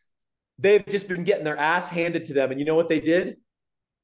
They've 0.59 0.85
just 0.87 1.09
been 1.09 1.25
getting 1.25 1.45
their 1.45 1.57
ass 1.57 1.91
handed 1.91 2.25
to 2.27 2.33
them, 2.33 2.51
and 2.51 2.59
you 2.59 2.67
know 2.67 2.75
what 2.75 2.89
they 2.89 3.01
did? 3.01 3.37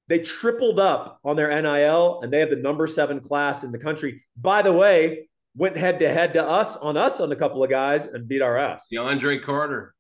They 0.09 0.19
tripled 0.19 0.79
up 0.79 1.19
on 1.25 1.37
their 1.37 1.49
NIL 1.63 2.21
and 2.23 2.33
they 2.33 2.41
have 2.41 2.51
the 2.51 2.57
number 2.57 2.87
seven 2.87 3.21
class 3.21 3.65
in 3.65 3.73
the 3.73 3.79
country. 3.79 4.23
By 4.37 4.63
the 4.63 4.73
way, 4.73 5.29
went 5.57 5.77
head 5.77 5.99
to 6.01 6.13
head 6.13 6.35
to 6.35 6.45
us 6.45 6.77
on 6.77 6.97
us 6.97 7.21
on 7.21 7.33
a 7.33 7.37
couple 7.37 7.65
of 7.65 7.71
guys 7.71 8.07
and 8.07 8.29
beat 8.29 8.43
our 8.43 8.59
ass. 8.59 8.87
DeAndre 8.93 9.43
Carter. 9.43 9.95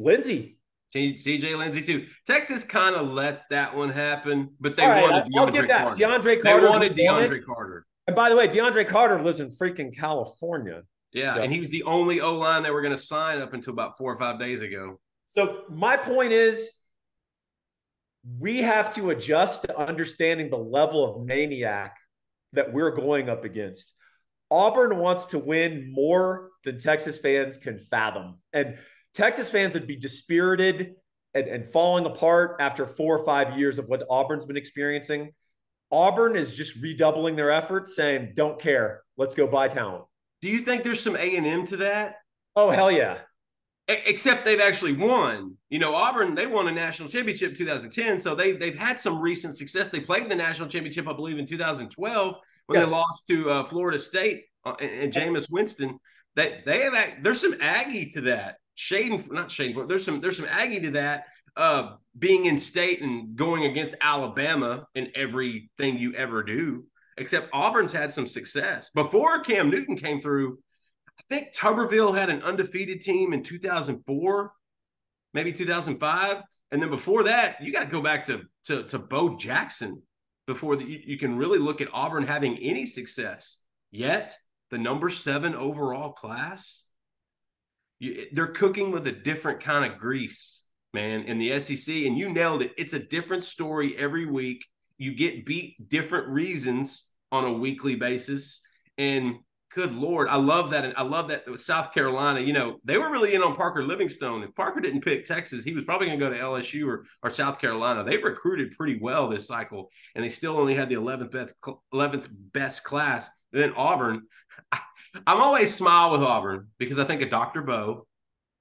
Lindsey. 0.00 0.58
DJ 0.94 1.56
Lindsey 1.56 1.82
too. 1.82 2.06
Texas 2.26 2.64
kind 2.64 2.96
of 2.96 3.12
let 3.12 3.42
that 3.50 3.76
one 3.76 3.90
happen, 3.90 4.50
but 4.58 4.76
they 4.76 4.84
right, 4.84 5.02
wanted 5.02 5.32
I'll 5.36 5.46
give 5.46 5.68
that. 5.68 5.82
Carter. 5.82 6.00
DeAndre 6.00 6.42
Carter. 6.42 6.60
They 6.60 6.68
wanted 6.68 6.96
DeAndre. 6.96 7.44
Carter. 7.44 7.86
And 8.08 8.16
by 8.16 8.28
the 8.28 8.36
way, 8.36 8.48
DeAndre 8.48 8.88
Carter 8.88 9.22
lives 9.22 9.40
in 9.40 9.50
freaking 9.50 9.96
California. 9.96 10.82
Yeah, 11.12 11.36
and 11.36 11.52
he 11.52 11.60
was 11.60 11.70
the 11.70 11.84
only 11.84 12.20
O 12.20 12.36
line 12.36 12.62
they 12.62 12.70
were 12.70 12.82
going 12.82 12.96
to 12.96 13.02
sign 13.02 13.40
up 13.40 13.52
until 13.52 13.72
about 13.72 13.98
four 13.98 14.12
or 14.12 14.18
five 14.18 14.40
days 14.40 14.62
ago. 14.62 14.98
So 15.26 15.62
my 15.68 15.96
point 15.96 16.32
is, 16.32 16.70
we 18.38 18.58
have 18.62 18.92
to 18.94 19.10
adjust 19.10 19.62
to 19.62 19.78
understanding 19.78 20.50
the 20.50 20.58
level 20.58 21.04
of 21.04 21.24
maniac 21.24 21.96
that 22.52 22.72
we're 22.72 22.90
going 22.90 23.28
up 23.28 23.44
against. 23.44 23.94
Auburn 24.50 24.98
wants 24.98 25.26
to 25.26 25.38
win 25.38 25.92
more 25.92 26.50
than 26.64 26.78
Texas 26.78 27.18
fans 27.18 27.56
can 27.56 27.78
fathom. 27.78 28.40
And 28.52 28.78
Texas 29.14 29.50
fans 29.50 29.74
would 29.74 29.86
be 29.86 29.96
dispirited 29.96 30.94
and, 31.34 31.46
and 31.46 31.66
falling 31.66 32.06
apart 32.06 32.56
after 32.60 32.86
four 32.86 33.18
or 33.18 33.24
five 33.24 33.58
years 33.58 33.78
of 33.78 33.88
what 33.88 34.04
Auburn's 34.08 34.46
been 34.46 34.56
experiencing. 34.56 35.32
Auburn 35.92 36.36
is 36.36 36.54
just 36.54 36.76
redoubling 36.76 37.34
their 37.34 37.50
efforts, 37.50 37.96
saying, 37.96 38.32
"Don't 38.34 38.60
care, 38.60 39.02
let's 39.16 39.34
go 39.34 39.46
buy 39.46 39.68
talent." 39.68 40.04
Do 40.40 40.48
you 40.48 40.58
think 40.58 40.84
there's 40.84 41.02
some 41.02 41.16
A 41.16 41.36
and 41.36 41.46
M 41.46 41.66
to 41.66 41.78
that? 41.78 42.16
Oh 42.54 42.70
hell 42.70 42.90
yeah! 42.90 43.18
except 43.90 44.44
they've 44.44 44.60
actually 44.60 44.92
won. 44.92 45.56
You 45.68 45.78
know, 45.78 45.94
Auburn 45.94 46.34
they 46.34 46.46
won 46.46 46.68
a 46.68 46.72
national 46.72 47.08
championship 47.08 47.54
2010, 47.54 48.20
so 48.20 48.34
they 48.34 48.52
they've 48.52 48.76
had 48.76 48.98
some 49.00 49.20
recent 49.20 49.56
success. 49.56 49.88
They 49.88 50.00
played 50.00 50.28
the 50.28 50.36
national 50.36 50.68
championship, 50.68 51.08
I 51.08 51.12
believe, 51.12 51.38
in 51.38 51.46
2012 51.46 52.36
when 52.66 52.78
yes. 52.78 52.86
they 52.86 52.92
lost 52.92 53.22
to 53.28 53.50
uh, 53.50 53.64
Florida 53.64 53.98
State 53.98 54.44
uh, 54.64 54.74
and, 54.80 54.90
and 54.90 55.12
Jameis 55.12 55.50
Winston. 55.50 55.98
They 56.36 56.62
they 56.64 56.80
have. 56.80 57.22
There's 57.22 57.40
some 57.40 57.56
Aggie 57.60 58.10
to 58.12 58.22
that. 58.22 58.56
Shaden, 58.80 59.30
not 59.32 59.48
Shaden. 59.48 59.88
There's 59.88 60.04
some 60.04 60.20
there's 60.20 60.36
some 60.36 60.46
Aggie 60.48 60.80
to 60.80 60.90
that. 60.92 61.26
Uh, 61.56 61.96
being 62.16 62.46
in 62.46 62.56
state 62.56 63.02
and 63.02 63.36
going 63.36 63.64
against 63.64 63.96
Alabama 64.00 64.86
in 64.94 65.10
everything 65.14 65.98
you 65.98 66.12
ever 66.14 66.42
do. 66.42 66.84
Except 67.18 67.50
Auburn's 67.52 67.92
had 67.92 68.12
some 68.12 68.26
success 68.26 68.90
before 68.90 69.40
Cam 69.40 69.68
Newton 69.68 69.96
came 69.96 70.20
through 70.20 70.58
I 71.20 71.34
think 71.34 71.54
Tuberville 71.54 72.16
had 72.16 72.30
an 72.30 72.42
undefeated 72.42 73.02
team 73.02 73.32
in 73.32 73.42
2004, 73.42 74.52
maybe 75.34 75.52
2005. 75.52 76.42
And 76.70 76.82
then 76.82 76.88
before 76.88 77.24
that, 77.24 77.60
you 77.60 77.72
got 77.72 77.84
to 77.84 77.90
go 77.90 78.00
back 78.00 78.24
to, 78.26 78.42
to, 78.64 78.84
to 78.84 78.98
Bo 78.98 79.36
Jackson 79.36 80.02
before 80.46 80.76
the, 80.76 80.84
you, 80.84 81.00
you 81.04 81.18
can 81.18 81.36
really 81.36 81.58
look 81.58 81.80
at 81.80 81.92
Auburn 81.92 82.26
having 82.26 82.56
any 82.58 82.86
success. 82.86 83.62
Yet, 83.90 84.34
the 84.70 84.78
number 84.78 85.10
seven 85.10 85.54
overall 85.54 86.12
class, 86.12 86.84
you, 88.00 88.26
they're 88.32 88.48
cooking 88.48 88.90
with 88.90 89.06
a 89.06 89.12
different 89.12 89.60
kind 89.60 89.90
of 89.90 89.98
grease, 90.00 90.64
man, 90.92 91.22
in 91.22 91.38
the 91.38 91.60
SEC. 91.60 91.94
And 91.94 92.18
you 92.18 92.30
nailed 92.30 92.62
it. 92.62 92.72
It's 92.76 92.94
a 92.94 92.98
different 92.98 93.44
story 93.44 93.96
every 93.96 94.26
week. 94.26 94.66
You 94.98 95.14
get 95.14 95.46
beat 95.46 95.88
different 95.88 96.26
reasons 96.28 97.12
on 97.30 97.44
a 97.44 97.52
weekly 97.52 97.94
basis. 97.94 98.60
And 98.98 99.36
good 99.70 99.94
lord, 99.94 100.28
I 100.28 100.36
love 100.36 100.70
that. 100.70 100.84
And 100.84 100.94
I 100.96 101.02
love 101.02 101.28
that 101.28 101.44
South 101.60 101.94
Carolina, 101.94 102.40
you 102.40 102.52
know, 102.52 102.78
they 102.84 102.98
were 102.98 103.10
really 103.10 103.34
in 103.34 103.42
on 103.42 103.54
Parker 103.54 103.84
Livingstone. 103.84 104.42
If 104.42 104.54
Parker 104.54 104.80
didn't 104.80 105.02
pick 105.02 105.24
Texas, 105.24 105.62
he 105.62 105.74
was 105.74 105.84
probably 105.84 106.08
going 106.08 106.18
to 106.18 106.26
go 106.26 106.32
to 106.32 106.38
LSU 106.38 106.88
or, 106.88 107.06
or 107.22 107.30
South 107.30 107.60
Carolina. 107.60 108.02
They 108.02 108.16
recruited 108.16 108.76
pretty 108.76 108.98
well 109.00 109.28
this 109.28 109.46
cycle, 109.46 109.90
and 110.14 110.24
they 110.24 110.28
still 110.28 110.58
only 110.58 110.74
had 110.74 110.88
the 110.88 110.96
11th 110.96 111.30
best, 111.30 111.54
11th 111.94 112.28
best 112.30 112.82
class. 112.82 113.30
And 113.52 113.62
then 113.62 113.72
Auburn, 113.76 114.22
I'm 115.26 115.40
always 115.40 115.74
smile 115.74 116.12
with 116.12 116.22
Auburn 116.22 116.68
because 116.78 116.98
I 116.98 117.04
think 117.04 117.22
of 117.22 117.30
Dr. 117.30 117.62
Bo. 117.62 118.06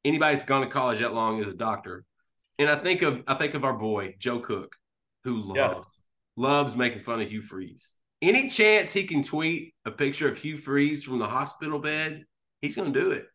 Anybody's 0.06 0.42
gone 0.42 0.62
to 0.62 0.68
college 0.68 1.00
that 1.00 1.14
long 1.14 1.40
is 1.40 1.48
a 1.48 1.54
doctor. 1.54 2.06
And 2.58 2.70
I 2.70 2.76
think 2.76 3.02
of 3.02 3.24
I 3.28 3.36
think 3.36 3.54
of 3.54 3.64
our 3.64 3.78
boy 3.78 4.16
Joe 4.20 4.40
Cook, 4.40 4.76
who 5.24 5.36
loves 5.36 5.58
yeah. 5.58 5.82
loves 6.36 6.76
making 6.76 7.02
fun 7.02 7.22
of 7.22 7.30
Hugh 7.30 7.42
Freeze 7.42 7.96
any 8.22 8.50
chance 8.50 8.92
he 8.92 9.04
can 9.04 9.24
tweet 9.24 9.74
a 9.86 9.92
picture 9.92 10.28
of 10.28 10.38
Hugh 10.38 10.58
Freeze 10.58 11.04
from 11.04 11.20
the 11.20 11.28
hospital 11.28 11.80
bed, 11.80 12.26
he's 12.62 12.76
going 12.76 12.94
to 12.94 13.00
do 13.00 13.12
it. 13.12 13.28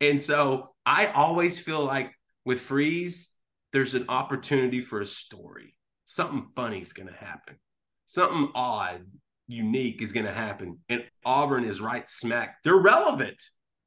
And 0.00 0.20
so 0.20 0.70
I 0.84 1.06
always 1.06 1.58
feel 1.58 1.84
like 1.84 2.12
with 2.44 2.60
Freeze, 2.60 3.30
there's 3.72 3.94
an 3.94 4.06
opportunity 4.08 4.80
for 4.80 5.00
a 5.00 5.06
story. 5.06 5.76
Something 6.06 6.48
funny 6.56 6.80
is 6.80 6.92
going 6.92 7.08
to 7.08 7.14
happen. 7.14 7.56
Something 8.06 8.50
odd, 8.54 9.02
unique 9.48 10.00
is 10.00 10.12
going 10.12 10.26
to 10.26 10.32
happen. 10.32 10.78
And 10.88 11.04
Auburn 11.24 11.64
is 11.64 11.80
right 11.80 12.08
smack. 12.08 12.58
They're 12.62 12.76
relevant. 12.76 13.42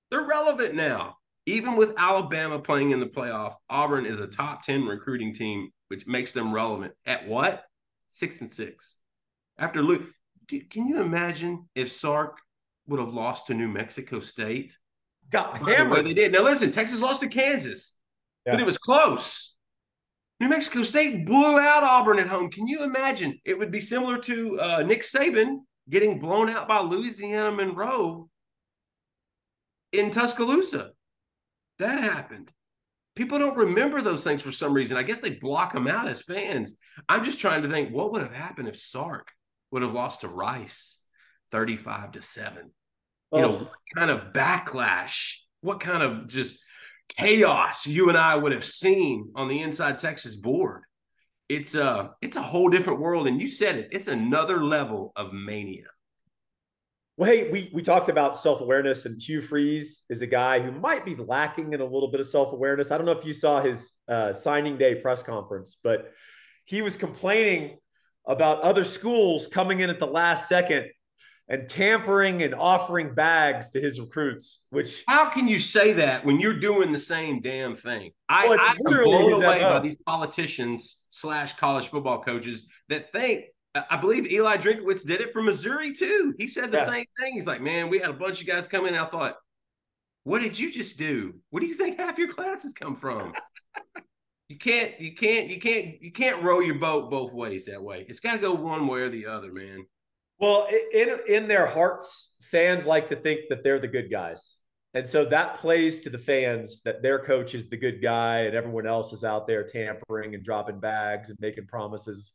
They're 0.09 0.27
relevant 0.27 0.73
now. 0.73 1.15
Even 1.45 1.75
with 1.75 1.93
Alabama 1.97 2.59
playing 2.59 2.91
in 2.91 2.99
the 2.99 3.05
playoff, 3.05 3.55
Auburn 3.69 4.05
is 4.05 4.19
a 4.19 4.27
top 4.27 4.63
10 4.63 4.85
recruiting 4.85 5.33
team, 5.33 5.69
which 5.87 6.05
makes 6.05 6.33
them 6.33 6.53
relevant. 6.53 6.93
At 7.05 7.27
what? 7.27 7.63
Six 8.07 8.41
and 8.41 8.51
six. 8.51 8.97
After 9.57 9.81
Luke, 9.81 10.03
can 10.47 10.87
you 10.87 11.01
imagine 11.01 11.69
if 11.75 11.91
Sark 11.91 12.39
would 12.87 12.99
have 12.99 13.13
lost 13.13 13.47
to 13.47 13.53
New 13.53 13.69
Mexico 13.69 14.19
State? 14.19 14.77
Got 15.31 15.57
hammered. 15.57 15.99
The 15.99 16.03
they 16.03 16.13
did. 16.13 16.31
Now 16.31 16.43
listen, 16.43 16.71
Texas 16.71 17.01
lost 17.01 17.21
to 17.21 17.27
Kansas, 17.27 17.99
yeah. 18.45 18.53
but 18.53 18.59
it 18.59 18.65
was 18.65 18.77
close. 18.77 19.55
New 20.41 20.49
Mexico 20.49 20.81
State 20.81 21.23
blew 21.23 21.59
out 21.59 21.83
Auburn 21.83 22.17
at 22.17 22.27
home. 22.27 22.49
Can 22.49 22.67
you 22.67 22.83
imagine? 22.83 23.39
It 23.45 23.59
would 23.59 23.69
be 23.69 23.79
similar 23.79 24.17
to 24.17 24.59
uh, 24.59 24.81
Nick 24.81 25.03
Saban 25.03 25.57
getting 25.87 26.17
blown 26.17 26.49
out 26.49 26.67
by 26.67 26.79
Louisiana 26.79 27.51
Monroe 27.51 28.27
in 29.91 30.09
Tuscaloosa. 30.09 30.93
That 31.77 32.03
happened. 32.03 32.51
People 33.15 33.37
don't 33.37 33.55
remember 33.55 34.01
those 34.01 34.23
things 34.23 34.41
for 34.41 34.51
some 34.51 34.73
reason. 34.73 34.97
I 34.97 35.03
guess 35.03 35.19
they 35.19 35.29
block 35.29 35.73
them 35.73 35.87
out 35.87 36.07
as 36.07 36.23
fans. 36.23 36.79
I'm 37.07 37.23
just 37.23 37.39
trying 37.39 37.61
to 37.61 37.69
think 37.69 37.93
what 37.93 38.11
would 38.11 38.23
have 38.23 38.33
happened 38.33 38.67
if 38.67 38.77
Sark 38.77 39.27
would 39.69 39.83
have 39.83 39.93
lost 39.93 40.21
to 40.21 40.27
Rice 40.27 41.03
35 41.51 42.13
to 42.13 42.21
7. 42.23 42.71
You 43.31 43.41
know, 43.41 43.51
what 43.51 43.73
kind 43.95 44.09
of 44.09 44.33
backlash, 44.33 45.35
what 45.61 45.79
kind 45.79 46.01
of 46.01 46.27
just 46.27 46.57
chaos 47.17 47.85
you 47.87 48.09
and 48.09 48.17
I 48.17 48.35
would 48.35 48.51
have 48.51 48.65
seen 48.65 49.31
on 49.35 49.47
the 49.47 49.61
inside 49.61 49.97
Texas 49.97 50.35
board. 50.35 50.83
It's 51.49 51.75
a 51.75 52.11
it's 52.21 52.37
a 52.37 52.41
whole 52.41 52.69
different 52.69 52.99
world. 52.99 53.27
And 53.27 53.41
you 53.41 53.49
said 53.49 53.75
it, 53.75 53.89
it's 53.91 54.07
another 54.07 54.63
level 54.63 55.11
of 55.15 55.33
mania. 55.33 55.87
Well, 57.17 57.29
hey, 57.29 57.51
we 57.51 57.69
we 57.73 57.81
talked 57.81 58.09
about 58.09 58.37
self 58.37 58.61
awareness, 58.61 59.05
and 59.05 59.21
Hugh 59.21 59.41
Freeze 59.41 60.03
is 60.09 60.21
a 60.21 60.27
guy 60.27 60.59
who 60.59 60.71
might 60.71 61.05
be 61.05 61.15
lacking 61.15 61.73
in 61.73 61.81
a 61.81 61.85
little 61.85 62.09
bit 62.09 62.19
of 62.19 62.25
self 62.25 62.53
awareness. 62.53 62.89
I 62.89 62.97
don't 62.97 63.05
know 63.05 63.11
if 63.11 63.25
you 63.25 63.33
saw 63.33 63.61
his 63.61 63.93
uh, 64.07 64.31
signing 64.33 64.77
day 64.77 64.95
press 64.95 65.21
conference, 65.21 65.77
but 65.83 66.13
he 66.65 66.81
was 66.81 66.95
complaining 66.95 67.77
about 68.25 68.61
other 68.61 68.83
schools 68.83 69.47
coming 69.47 69.81
in 69.81 69.89
at 69.89 69.99
the 69.99 70.07
last 70.07 70.47
second 70.47 70.89
and 71.51 71.67
tampering 71.67 72.43
and 72.43 72.55
offering 72.55 73.13
bags 73.13 73.71
to 73.71 73.81
his 73.81 73.99
recruits. 73.99 74.63
Which 74.69 75.03
how 75.05 75.29
can 75.29 75.49
you 75.49 75.59
say 75.59 75.91
that 75.93 76.25
when 76.25 76.39
you're 76.39 76.57
doing 76.57 76.93
the 76.93 76.97
same 76.97 77.41
damn 77.41 77.75
thing? 77.75 78.11
I, 78.29 78.47
well, 78.47 78.57
I'm 78.59 78.77
blown 78.77 79.33
away 79.33 79.59
by 79.59 79.79
these 79.81 79.97
politicians 79.97 81.05
slash 81.09 81.53
college 81.57 81.89
football 81.89 82.23
coaches 82.23 82.67
that 82.87 83.11
think 83.11 83.45
I 83.75 83.97
believe 83.97 84.31
Eli 84.31 84.57
Drinkwitz 84.57 85.05
did 85.05 85.19
it 85.19 85.33
for 85.33 85.41
Missouri 85.41 85.93
too. 85.93 86.33
He 86.37 86.47
said 86.47 86.71
the 86.71 86.77
yeah. 86.77 86.87
same 86.87 87.05
thing. 87.19 87.33
He's 87.33 87.47
like, 87.47 87.61
man, 87.61 87.89
we 87.89 87.99
had 87.99 88.09
a 88.09 88.13
bunch 88.13 88.39
of 88.39 88.47
guys 88.47 88.65
come 88.65 88.87
in. 88.87 88.95
I 88.95 89.05
thought, 89.05 89.35
what 90.23 90.39
did 90.39 90.57
you 90.57 90.71
just 90.71 90.97
do? 90.97 91.35
What 91.49 91.59
do 91.59 91.65
you 91.65 91.73
think 91.73 91.99
half 91.99 92.17
your 92.17 92.29
classes 92.29 92.73
come 92.73 92.95
from? 92.95 93.33
you 94.47 94.57
can't, 94.57 94.99
you 95.01 95.15
can't, 95.15 95.49
you 95.49 95.59
can't, 95.59 96.01
you 96.01 96.11
can't 96.11 96.43
row 96.43 96.59
your 96.59 96.75
boat 96.75 97.11
both 97.11 97.33
ways 97.33 97.65
that 97.65 97.81
way. 97.81 98.05
It's 98.07 98.19
got 98.21 98.35
to 98.35 98.39
go 98.39 98.53
one 98.53 98.87
way 98.87 99.01
or 99.01 99.09
the 99.09 99.27
other, 99.27 99.51
man. 99.51 99.85
Well, 100.41 100.67
in 100.91 101.19
in 101.27 101.47
their 101.47 101.67
hearts, 101.67 102.31
fans 102.41 102.85
like 102.85 103.07
to 103.07 103.15
think 103.15 103.41
that 103.49 103.63
they're 103.63 103.79
the 103.79 103.87
good 103.87 104.11
guys. 104.11 104.55
And 104.93 105.07
so 105.07 105.23
that 105.25 105.55
plays 105.55 106.01
to 106.01 106.09
the 106.09 106.17
fans 106.17 106.81
that 106.81 107.01
their 107.01 107.19
coach 107.19 107.55
is 107.55 107.69
the 107.69 107.77
good 107.77 108.01
guy 108.01 108.39
and 108.39 108.55
everyone 108.55 108.85
else 108.85 109.13
is 109.13 109.23
out 109.23 109.47
there 109.47 109.63
tampering 109.63 110.35
and 110.35 110.43
dropping 110.43 110.81
bags 110.81 111.29
and 111.29 111.37
making 111.39 111.67
promises 111.67 112.33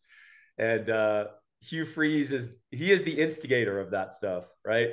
and 0.58 0.88
uh, 0.90 1.24
Hugh 1.60 1.84
Freeze 1.84 2.32
is 2.32 2.56
he 2.70 2.90
is 2.90 3.02
the 3.02 3.20
instigator 3.20 3.80
of 3.80 3.90
that 3.90 4.14
stuff, 4.14 4.48
right? 4.64 4.90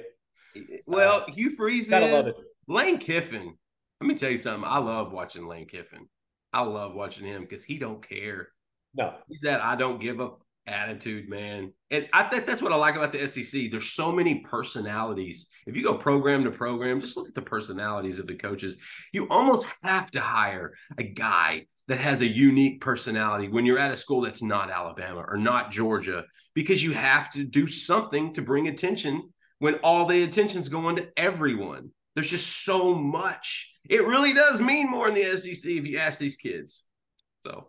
Well, 0.86 1.24
uh, 1.28 1.32
Hugh 1.32 1.52
Freeze 1.52 1.90
gotta 1.90 2.06
is 2.06 2.12
love 2.12 2.28
it. 2.28 2.36
Lane 2.68 2.98
Kiffin. 2.98 3.56
Let 4.02 4.08
me 4.08 4.16
tell 4.16 4.32
you 4.32 4.38
something. 4.38 4.70
I 4.70 4.80
love 4.80 5.12
watching 5.12 5.48
Lane 5.48 5.68
Kiffin. 5.68 6.08
I 6.52 6.62
love 6.62 6.94
watching 6.94 7.26
him 7.26 7.42
because 7.42 7.64
he 7.64 7.78
don't 7.78 8.08
care. 8.08 8.50
No, 8.94 9.16
he's 9.28 9.42
that 9.42 9.62
I 9.62 9.76
don't 9.76 10.00
give 10.00 10.22
up 10.22 10.42
attitude, 10.66 11.30
man. 11.30 11.74
And 11.92 12.08
I 12.14 12.24
think 12.24 12.46
that's 12.46 12.62
what 12.62 12.72
I 12.72 12.76
like 12.76 12.96
about 12.96 13.12
the 13.12 13.28
SEC. 13.28 13.72
There's 13.72 13.92
so 13.92 14.12
many 14.12 14.40
personalities. 14.40 15.50
If 15.68 15.76
you 15.76 15.84
go 15.84 15.96
program 15.96 16.44
to 16.44 16.52
program, 16.52 17.00
just 17.00 17.18
look 17.18 17.28
at 17.28 17.36
the 17.36 17.42
personalities 17.42 18.20
of 18.20 18.28
the 18.28 18.36
coaches. 18.36 18.78
You 19.12 19.28
almost 19.30 19.68
have 19.84 20.12
to 20.12 20.22
hire 20.22 20.74
a 20.98 21.04
guy 21.04 21.68
that 21.88 22.00
has 22.00 22.22
a 22.22 22.28
unique 22.28 22.82
personality 22.82 23.50
when 23.50 23.66
you're 23.66 23.80
at 23.80 23.92
a 23.92 23.98
school 23.98 24.22
that's 24.22 24.42
not 24.42 24.72
Alabama 24.72 25.26
or 25.28 25.38
not 25.38 25.72
Georgia 25.72 26.24
because 26.54 26.84
you 26.84 26.94
have 26.94 27.30
to 27.32 27.44
do 27.44 27.68
something 27.68 28.34
to 28.34 28.42
bring 28.42 28.68
attention 28.68 29.30
when 29.60 29.76
all 29.76 30.06
the 30.06 30.24
attention's 30.24 30.70
going 30.70 30.96
to 30.96 31.10
everyone. 31.18 31.90
There's 32.16 32.30
just 32.30 32.64
so 32.64 32.96
much. 32.96 33.72
It 33.90 34.06
really 34.06 34.34
does 34.34 34.62
mean 34.62 34.90
more 34.90 35.10
in 35.10 35.14
the 35.14 35.24
SEC 35.38 35.72
if 35.72 35.88
you 35.88 35.98
ask 35.98 36.20
these 36.20 36.38
kids. 36.38 36.86
So 37.44 37.68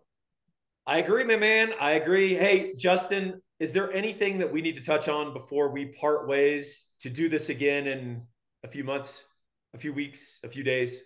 I 0.87 0.99
agree, 0.99 1.24
my 1.24 1.37
man. 1.37 1.72
I 1.80 1.93
agree. 1.93 2.35
Hey, 2.35 2.74
Justin, 2.76 3.41
is 3.59 3.72
there 3.72 3.91
anything 3.93 4.39
that 4.39 4.53
we 4.53 4.61
need 4.61 4.74
to 4.74 4.85
touch 4.85 5.09
on 5.09 5.32
before 5.32 5.70
we 5.70 5.87
part 5.87 6.28
ways 6.28 6.91
to 7.01 7.09
do 7.09 7.28
this 7.30 7.49
again 7.49 7.87
in 7.87 8.22
a 8.62 8.68
few 8.68 8.85
months, 8.85 9.24
a 9.72 9.78
few 9.78 9.95
weeks, 9.95 10.41
a 10.45 10.49
few 10.49 10.62
days? 10.62 10.97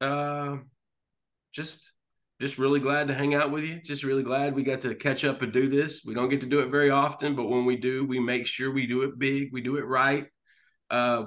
Uh, 0.00 0.58
just 1.52 1.92
just 2.40 2.58
really 2.58 2.80
glad 2.80 3.08
to 3.08 3.14
hang 3.14 3.34
out 3.34 3.50
with 3.50 3.64
you. 3.64 3.80
Just 3.82 4.02
really 4.02 4.22
glad 4.22 4.54
we 4.54 4.62
got 4.62 4.80
to 4.82 4.94
catch 4.94 5.24
up 5.24 5.42
and 5.42 5.52
do 5.52 5.68
this. 5.68 6.04
We 6.04 6.14
don't 6.14 6.30
get 6.30 6.40
to 6.40 6.46
do 6.46 6.60
it 6.60 6.70
very 6.70 6.90
often, 6.90 7.34
but 7.34 7.48
when 7.48 7.64
we 7.64 7.76
do, 7.76 8.04
we 8.06 8.18
make 8.18 8.46
sure 8.46 8.70
we 8.70 8.86
do 8.86 9.02
it 9.02 9.18
big, 9.18 9.52
we 9.52 9.60
do 9.60 9.76
it 9.76 9.86
right. 9.86 10.26
Uh, 10.90 11.26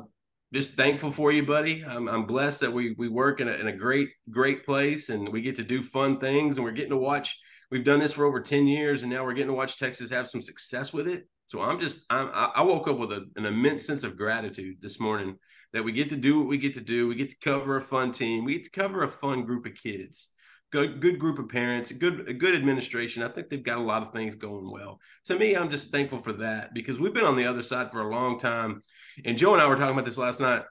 just 0.54 0.70
thankful 0.76 1.12
for 1.12 1.32
you, 1.32 1.44
buddy. 1.46 1.84
I'm, 1.84 2.08
I'm 2.08 2.26
blessed 2.26 2.60
that 2.60 2.72
we 2.72 2.94
we 2.98 3.10
work 3.10 3.42
in 3.42 3.48
a, 3.50 3.54
in 3.54 3.68
a 3.68 3.76
great 3.76 4.10
great 4.30 4.66
place 4.66 5.10
and 5.10 5.30
we 5.30 5.42
get 5.42 5.56
to 5.56 5.64
do 5.64 5.82
fun 5.82 6.20
things 6.20 6.58
and 6.58 6.64
we're 6.64 6.72
getting 6.72 6.92
to 6.92 6.98
watch. 6.98 7.40
We've 7.72 7.84
done 7.84 8.00
this 8.00 8.14
for 8.14 8.26
over 8.26 8.40
ten 8.40 8.68
years 8.68 9.02
and 9.02 9.12
now 9.12 9.26
we're 9.26 9.34
getting 9.34 9.50
to 9.50 9.56
watch 9.56 9.80
Texas 9.80 10.12
have 10.12 10.28
some 10.28 10.42
success 10.42 10.94
with 10.94 11.08
it. 11.08 11.28
So 11.48 11.62
I'm 11.62 11.80
just 11.80 12.06
I'm, 12.10 12.30
I 12.34 12.62
woke 12.62 12.88
up 12.88 12.98
with 12.98 13.12
a, 13.12 13.26
an 13.36 13.46
immense 13.46 13.86
sense 13.86 14.04
of 14.04 14.16
gratitude 14.16 14.78
this 14.80 15.00
morning 15.00 15.38
that 15.74 15.84
we 15.84 15.92
get 15.92 16.10
to 16.10 16.16
do 16.16 16.40
what 16.40 16.48
we 16.48 16.60
get 16.60 16.76
to 16.76 16.82
do. 16.82 17.08
We 17.08 17.16
get 17.16 17.32
to 17.32 17.38
cover 17.44 17.78
a 17.78 17.82
fun 17.82 18.12
team. 18.12 18.46
We 18.46 18.54
get 18.60 18.66
to 18.66 18.80
cover 18.80 19.04
a 19.04 19.10
fun 19.10 19.46
group 19.46 19.66
of 19.66 19.74
kids. 19.74 20.30
Good, 20.74 21.02
good 21.02 21.20
group 21.20 21.38
of 21.38 21.50
parents, 21.50 21.92
good, 21.92 22.28
a 22.28 22.34
good 22.34 22.56
administration. 22.56 23.22
I 23.22 23.28
think 23.28 23.48
they've 23.48 23.62
got 23.62 23.78
a 23.78 23.82
lot 23.84 24.02
of 24.02 24.12
things 24.12 24.34
going 24.34 24.72
well. 24.72 25.00
To 25.26 25.38
me, 25.38 25.54
I'm 25.54 25.70
just 25.70 25.92
thankful 25.92 26.18
for 26.18 26.34
that 26.34 26.74
because 26.74 27.00
we've 27.00 27.14
been 27.14 27.26
on 27.26 27.36
the 27.36 27.46
other 27.46 27.62
side 27.62 27.92
for 27.92 28.02
a 28.02 28.10
long 28.10 28.40
time. 28.40 28.82
And 29.24 29.38
Joe 29.38 29.54
and 29.54 29.62
I 29.62 29.68
were 29.68 29.76
talking 29.76 29.94
about 29.94 30.06
this 30.06 30.18
last 30.18 30.40
night. 30.40 30.64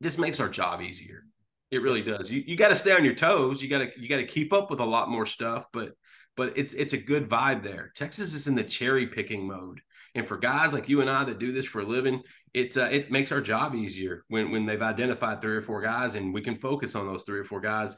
This 0.00 0.18
makes 0.18 0.40
our 0.40 0.48
job 0.48 0.82
easier. 0.82 1.22
It 1.70 1.80
really 1.80 2.02
does. 2.02 2.28
You 2.28 2.42
you 2.44 2.56
got 2.56 2.70
to 2.70 2.74
stay 2.74 2.90
on 2.90 3.04
your 3.04 3.14
toes. 3.14 3.62
You 3.62 3.68
got 3.68 3.78
to 3.78 3.90
you 3.96 4.08
got 4.08 4.16
to 4.16 4.26
keep 4.26 4.52
up 4.52 4.68
with 4.68 4.80
a 4.80 4.84
lot 4.84 5.08
more 5.08 5.26
stuff, 5.26 5.68
but 5.72 5.92
but 6.36 6.58
it's 6.58 6.74
it's 6.74 6.92
a 6.92 6.98
good 6.98 7.28
vibe 7.28 7.62
there. 7.62 7.92
Texas 7.94 8.34
is 8.34 8.48
in 8.48 8.56
the 8.56 8.64
cherry 8.64 9.06
picking 9.06 9.46
mode. 9.46 9.80
And 10.16 10.26
for 10.26 10.36
guys 10.36 10.72
like 10.72 10.88
you 10.88 11.00
and 11.00 11.10
I 11.10 11.22
that 11.24 11.38
do 11.38 11.52
this 11.52 11.66
for 11.66 11.80
a 11.80 11.84
living, 11.84 12.22
it 12.52 12.76
uh, 12.76 12.88
it 12.90 13.10
makes 13.10 13.32
our 13.32 13.40
job 13.40 13.74
easier 13.74 14.24
when 14.28 14.50
when 14.50 14.66
they've 14.66 14.82
identified 14.82 15.40
three 15.40 15.56
or 15.56 15.62
four 15.62 15.82
guys, 15.82 16.14
and 16.14 16.34
we 16.34 16.40
can 16.40 16.56
focus 16.56 16.94
on 16.94 17.06
those 17.06 17.24
three 17.24 17.38
or 17.38 17.44
four 17.44 17.60
guys. 17.60 17.96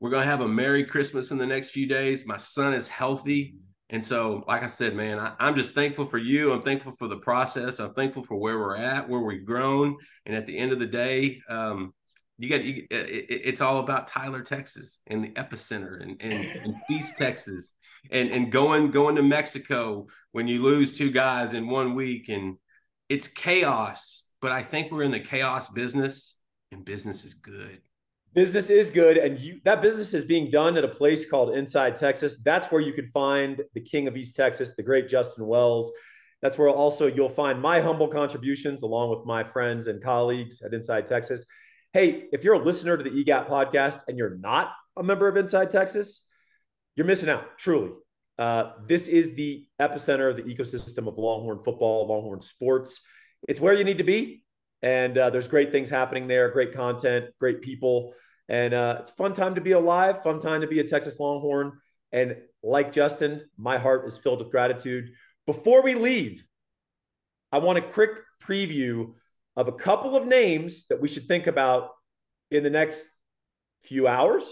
We're 0.00 0.10
gonna 0.10 0.24
have 0.24 0.40
a 0.40 0.48
Merry 0.48 0.84
Christmas 0.84 1.30
in 1.30 1.38
the 1.38 1.46
next 1.46 1.70
few 1.70 1.86
days. 1.86 2.26
My 2.26 2.36
son 2.36 2.74
is 2.74 2.88
healthy. 2.88 3.56
And 3.88 4.04
so, 4.04 4.42
like 4.48 4.64
I 4.64 4.66
said, 4.66 4.96
man, 4.96 5.18
I, 5.18 5.34
am 5.38 5.54
just 5.54 5.70
thankful 5.70 6.06
for 6.06 6.18
you. 6.18 6.52
I'm 6.52 6.62
thankful 6.62 6.92
for 6.92 7.06
the 7.06 7.18
process. 7.18 7.78
I'm 7.78 7.94
thankful 7.94 8.24
for 8.24 8.36
where 8.36 8.58
we're 8.58 8.76
at, 8.76 9.08
where 9.08 9.20
we've 9.20 9.44
grown. 9.44 9.96
And 10.26 10.34
at 10.34 10.44
the 10.46 10.58
end 10.58 10.72
of 10.72 10.80
the 10.80 10.86
day, 10.86 11.40
um, 11.48 11.94
you 12.38 12.50
got 12.50 12.64
you, 12.64 12.86
it, 12.90 13.26
it's 13.28 13.60
all 13.60 13.78
about 13.78 14.08
Tyler, 14.08 14.42
Texas, 14.42 15.00
and 15.06 15.24
the 15.24 15.30
epicenter, 15.30 16.02
and 16.02 16.20
and, 16.20 16.44
and 16.44 16.74
East 16.90 17.16
Texas, 17.16 17.76
and 18.10 18.30
and 18.30 18.52
going 18.52 18.90
going 18.90 19.16
to 19.16 19.22
Mexico 19.22 20.06
when 20.32 20.46
you 20.46 20.62
lose 20.62 20.96
two 20.96 21.10
guys 21.10 21.54
in 21.54 21.68
one 21.68 21.94
week, 21.94 22.28
and 22.28 22.56
it's 23.08 23.28
chaos. 23.28 24.30
But 24.42 24.52
I 24.52 24.62
think 24.62 24.92
we're 24.92 25.04
in 25.04 25.12
the 25.12 25.20
chaos 25.20 25.68
business, 25.68 26.38
and 26.72 26.84
business 26.84 27.24
is 27.24 27.34
good. 27.34 27.80
Business 28.36 28.68
is 28.68 28.90
good, 28.90 29.16
and 29.16 29.40
you 29.40 29.62
that 29.64 29.80
business 29.80 30.12
is 30.12 30.22
being 30.22 30.50
done 30.50 30.76
at 30.76 30.84
a 30.84 30.88
place 30.88 31.24
called 31.24 31.56
Inside 31.56 31.96
Texas. 31.96 32.42
That's 32.42 32.66
where 32.70 32.82
you 32.82 32.92
can 32.92 33.06
find 33.06 33.62
the 33.72 33.80
king 33.80 34.08
of 34.08 34.16
East 34.18 34.36
Texas, 34.36 34.76
the 34.76 34.82
great 34.82 35.08
Justin 35.08 35.46
Wells. 35.46 35.90
That's 36.42 36.58
where 36.58 36.68
also 36.68 37.06
you'll 37.06 37.30
find 37.30 37.62
my 37.62 37.80
humble 37.80 38.08
contributions 38.08 38.82
along 38.82 39.08
with 39.08 39.24
my 39.24 39.42
friends 39.42 39.86
and 39.86 40.02
colleagues 40.02 40.60
at 40.60 40.74
Inside 40.74 41.06
Texas. 41.06 41.46
Hey, 41.94 42.24
if 42.30 42.44
you're 42.44 42.52
a 42.52 42.62
listener 42.62 42.98
to 42.98 43.02
the 43.02 43.08
EGAT 43.08 43.48
podcast 43.48 44.02
and 44.06 44.18
you're 44.18 44.36
not 44.36 44.70
a 44.98 45.02
member 45.02 45.28
of 45.28 45.38
Inside 45.38 45.70
Texas, 45.70 46.24
you're 46.94 47.06
missing 47.06 47.30
out, 47.30 47.56
truly. 47.56 47.92
Uh, 48.38 48.72
this 48.86 49.08
is 49.08 49.34
the 49.34 49.66
epicenter 49.80 50.28
of 50.28 50.36
the 50.36 50.42
ecosystem 50.42 51.08
of 51.08 51.16
Longhorn 51.16 51.62
football, 51.62 52.06
Longhorn 52.06 52.42
sports. 52.42 53.00
It's 53.48 53.62
where 53.62 53.72
you 53.72 53.84
need 53.84 53.96
to 53.96 54.04
be. 54.04 54.42
And 54.82 55.16
uh, 55.16 55.30
there's 55.30 55.48
great 55.48 55.72
things 55.72 55.90
happening 55.90 56.28
there, 56.28 56.50
great 56.50 56.72
content, 56.72 57.26
great 57.38 57.62
people. 57.62 58.14
And 58.48 58.74
uh, 58.74 58.98
it's 59.00 59.10
a 59.10 59.14
fun 59.14 59.32
time 59.32 59.54
to 59.56 59.60
be 59.60 59.72
alive, 59.72 60.22
fun 60.22 60.38
time 60.38 60.60
to 60.60 60.66
be 60.66 60.80
a 60.80 60.84
Texas 60.84 61.18
Longhorn. 61.18 61.72
And 62.12 62.36
like 62.62 62.92
Justin, 62.92 63.42
my 63.56 63.78
heart 63.78 64.06
is 64.06 64.18
filled 64.18 64.38
with 64.40 64.50
gratitude. 64.50 65.10
Before 65.46 65.82
we 65.82 65.94
leave, 65.94 66.44
I 67.52 67.58
want 67.58 67.78
a 67.78 67.82
quick 67.82 68.20
preview 68.42 69.14
of 69.56 69.68
a 69.68 69.72
couple 69.72 70.16
of 70.16 70.26
names 70.26 70.86
that 70.86 71.00
we 71.00 71.08
should 71.08 71.26
think 71.26 71.46
about 71.46 71.90
in 72.50 72.62
the 72.62 72.70
next 72.70 73.08
few 73.82 74.06
hours 74.06 74.48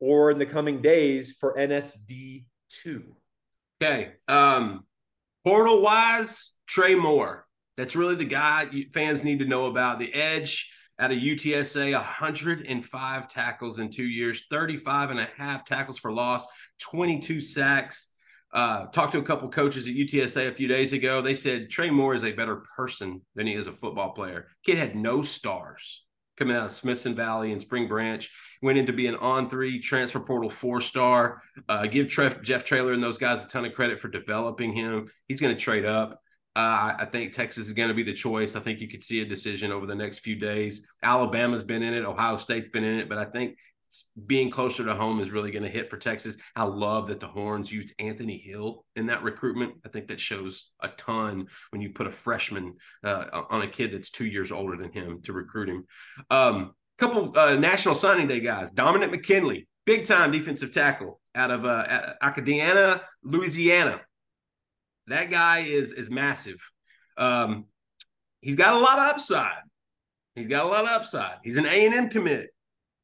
or 0.00 0.30
in 0.30 0.38
the 0.38 0.46
coming 0.46 0.80
days 0.80 1.36
for 1.38 1.54
NSD 1.56 2.44
two. 2.70 3.16
Okay. 3.82 4.12
Um, 4.28 4.84
portal 5.44 5.80
wise, 5.80 6.54
Trey 6.66 6.94
Moore. 6.94 7.46
That's 7.76 7.96
really 7.96 8.14
the 8.14 8.24
guy 8.24 8.68
fans 8.92 9.24
need 9.24 9.38
to 9.38 9.46
know 9.46 9.66
about. 9.66 9.98
The 9.98 10.12
edge 10.12 10.72
out 10.98 11.12
of 11.12 11.18
UTSA, 11.18 11.94
105 11.94 13.28
tackles 13.28 13.78
in 13.78 13.88
two 13.88 14.04
years, 14.04 14.44
35 14.50 15.10
and 15.10 15.20
a 15.20 15.28
half 15.36 15.64
tackles 15.64 15.98
for 15.98 16.12
loss, 16.12 16.46
22 16.80 17.40
sacks. 17.40 18.12
Uh, 18.52 18.86
talked 18.86 19.12
to 19.12 19.18
a 19.18 19.22
couple 19.22 19.48
coaches 19.48 19.86
at 19.86 19.94
UTSA 19.94 20.48
a 20.48 20.54
few 20.54 20.66
days 20.66 20.92
ago. 20.92 21.22
They 21.22 21.34
said 21.34 21.70
Trey 21.70 21.88
Moore 21.88 22.14
is 22.14 22.24
a 22.24 22.32
better 22.32 22.64
person 22.76 23.22
than 23.36 23.46
he 23.46 23.54
is 23.54 23.68
a 23.68 23.72
football 23.72 24.10
player. 24.10 24.48
Kid 24.64 24.76
had 24.76 24.96
no 24.96 25.22
stars 25.22 26.04
coming 26.36 26.56
out 26.56 26.66
of 26.66 26.72
Smithson 26.72 27.14
Valley 27.14 27.52
and 27.52 27.60
Spring 27.60 27.86
Branch. 27.86 28.28
Went 28.60 28.78
into 28.78 28.92
being 28.92 29.14
on 29.14 29.48
three 29.48 29.78
transfer 29.78 30.20
portal 30.20 30.50
four 30.50 30.80
star. 30.80 31.42
Uh, 31.68 31.86
give 31.86 32.08
Trev, 32.08 32.42
Jeff 32.42 32.64
Traylor 32.64 32.92
and 32.92 33.02
those 33.02 33.18
guys 33.18 33.44
a 33.44 33.46
ton 33.46 33.64
of 33.64 33.74
credit 33.74 34.00
for 34.00 34.08
developing 34.08 34.72
him. 34.72 35.08
He's 35.28 35.40
going 35.40 35.54
to 35.54 35.62
trade 35.62 35.84
up. 35.84 36.20
Uh, 36.56 36.94
I 36.98 37.04
think 37.04 37.32
Texas 37.32 37.68
is 37.68 37.72
going 37.72 37.88
to 37.88 37.94
be 37.94 38.02
the 38.02 38.12
choice. 38.12 38.56
I 38.56 38.60
think 38.60 38.80
you 38.80 38.88
could 38.88 39.04
see 39.04 39.20
a 39.20 39.24
decision 39.24 39.70
over 39.70 39.86
the 39.86 39.94
next 39.94 40.18
few 40.18 40.36
days. 40.36 40.86
Alabama's 41.02 41.62
been 41.62 41.82
in 41.82 41.94
it. 41.94 42.04
Ohio 42.04 42.36
State's 42.36 42.68
been 42.68 42.84
in 42.84 42.98
it, 42.98 43.08
but 43.08 43.18
I 43.18 43.24
think 43.24 43.56
being 44.26 44.50
closer 44.50 44.84
to 44.84 44.94
home 44.94 45.20
is 45.20 45.30
really 45.30 45.50
going 45.50 45.62
to 45.62 45.68
hit 45.68 45.90
for 45.90 45.96
Texas. 45.96 46.36
I 46.54 46.64
love 46.64 47.08
that 47.08 47.20
the 47.20 47.26
Horns 47.26 47.72
used 47.72 47.94
Anthony 47.98 48.38
Hill 48.38 48.84
in 48.96 49.06
that 49.06 49.22
recruitment. 49.22 49.74
I 49.84 49.88
think 49.88 50.08
that 50.08 50.20
shows 50.20 50.72
a 50.80 50.88
ton 50.88 51.46
when 51.70 51.82
you 51.82 51.90
put 51.90 52.06
a 52.06 52.10
freshman 52.10 52.76
uh, 53.04 53.42
on 53.50 53.62
a 53.62 53.68
kid 53.68 53.92
that's 53.92 54.10
two 54.10 54.26
years 54.26 54.52
older 54.52 54.76
than 54.76 54.92
him 54.92 55.22
to 55.22 55.32
recruit 55.32 55.68
him. 55.68 55.86
Um, 56.30 56.74
couple 56.98 57.36
uh, 57.36 57.56
National 57.56 57.94
Signing 57.94 58.28
Day 58.28 58.40
guys: 58.40 58.70
Dominick 58.70 59.10
McKinley, 59.10 59.66
big 59.86 60.04
time 60.04 60.30
defensive 60.30 60.72
tackle 60.72 61.20
out 61.34 61.50
of 61.50 61.64
uh, 61.64 62.14
Acadiana, 62.22 63.00
Louisiana. 63.24 64.00
That 65.10 65.30
guy 65.30 65.60
is 65.60 65.92
is 65.92 66.10
massive. 66.10 66.58
Um, 67.16 67.66
he's 68.40 68.56
got 68.56 68.74
a 68.74 68.78
lot 68.78 68.98
of 68.98 69.04
upside. 69.14 69.62
He's 70.34 70.48
got 70.48 70.64
a 70.64 70.68
lot 70.68 70.84
of 70.84 70.90
upside. 70.90 71.38
He's 71.42 71.56
an 71.56 71.66
A 71.66 71.86
and 71.86 71.94
M 71.94 72.08
commit. 72.08 72.50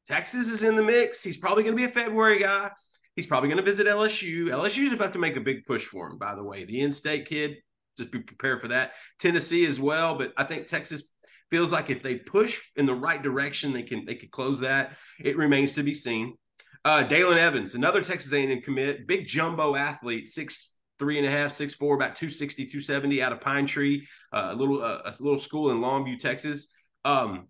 Texas 0.07 0.49
is 0.49 0.63
in 0.63 0.75
the 0.75 0.83
mix. 0.83 1.21
He's 1.21 1.37
probably 1.37 1.63
going 1.63 1.75
to 1.75 1.77
be 1.77 1.89
a 1.89 1.93
February 1.93 2.39
guy. 2.39 2.71
He's 3.15 3.27
probably 3.27 3.49
going 3.49 3.57
to 3.57 3.69
visit 3.69 3.87
LSU. 3.87 4.47
LSU 4.47 4.83
is 4.83 4.93
about 4.93 5.13
to 5.13 5.19
make 5.19 5.35
a 5.35 5.41
big 5.41 5.65
push 5.65 5.83
for 5.83 6.07
him, 6.07 6.17
by 6.17 6.35
the 6.35 6.43
way. 6.43 6.63
The 6.63 6.81
in-state 6.81 7.25
kid, 7.25 7.57
just 7.97 8.11
be 8.11 8.19
prepared 8.19 8.61
for 8.61 8.69
that. 8.69 8.93
Tennessee 9.19 9.65
as 9.65 9.79
well, 9.79 10.15
but 10.17 10.33
I 10.37 10.43
think 10.43 10.67
Texas 10.67 11.03
feels 11.49 11.71
like 11.71 11.89
if 11.89 12.03
they 12.03 12.15
push 12.15 12.61
in 12.75 12.85
the 12.85 12.93
right 12.93 13.21
direction, 13.21 13.73
they 13.73 13.83
can 13.83 14.05
they 14.05 14.15
could 14.15 14.31
close 14.31 14.61
that. 14.61 14.95
It 15.19 15.37
remains 15.37 15.73
to 15.73 15.83
be 15.83 15.93
seen. 15.93 16.35
Uh, 16.85 17.03
Dalen 17.03 17.37
Evans, 17.37 17.75
another 17.75 18.01
Texas 18.01 18.31
A&M 18.31 18.61
commit, 18.61 19.07
big 19.07 19.27
jumbo 19.27 19.75
athlete, 19.75 20.27
six 20.27 20.73
three 20.99 21.17
and 21.17 21.27
a 21.27 21.31
half, 21.31 21.51
six 21.51 21.73
four, 21.73 21.95
about 21.95 22.15
260, 22.15 22.65
270 22.65 23.21
out 23.21 23.31
of 23.31 23.41
Pine 23.41 23.65
Tree, 23.65 24.07
uh, 24.31 24.49
a 24.51 24.55
little 24.55 24.81
uh, 24.83 25.01
a 25.05 25.13
little 25.19 25.39
school 25.39 25.71
in 25.71 25.77
Longview, 25.77 26.19
Texas. 26.19 26.71
Um, 27.05 27.47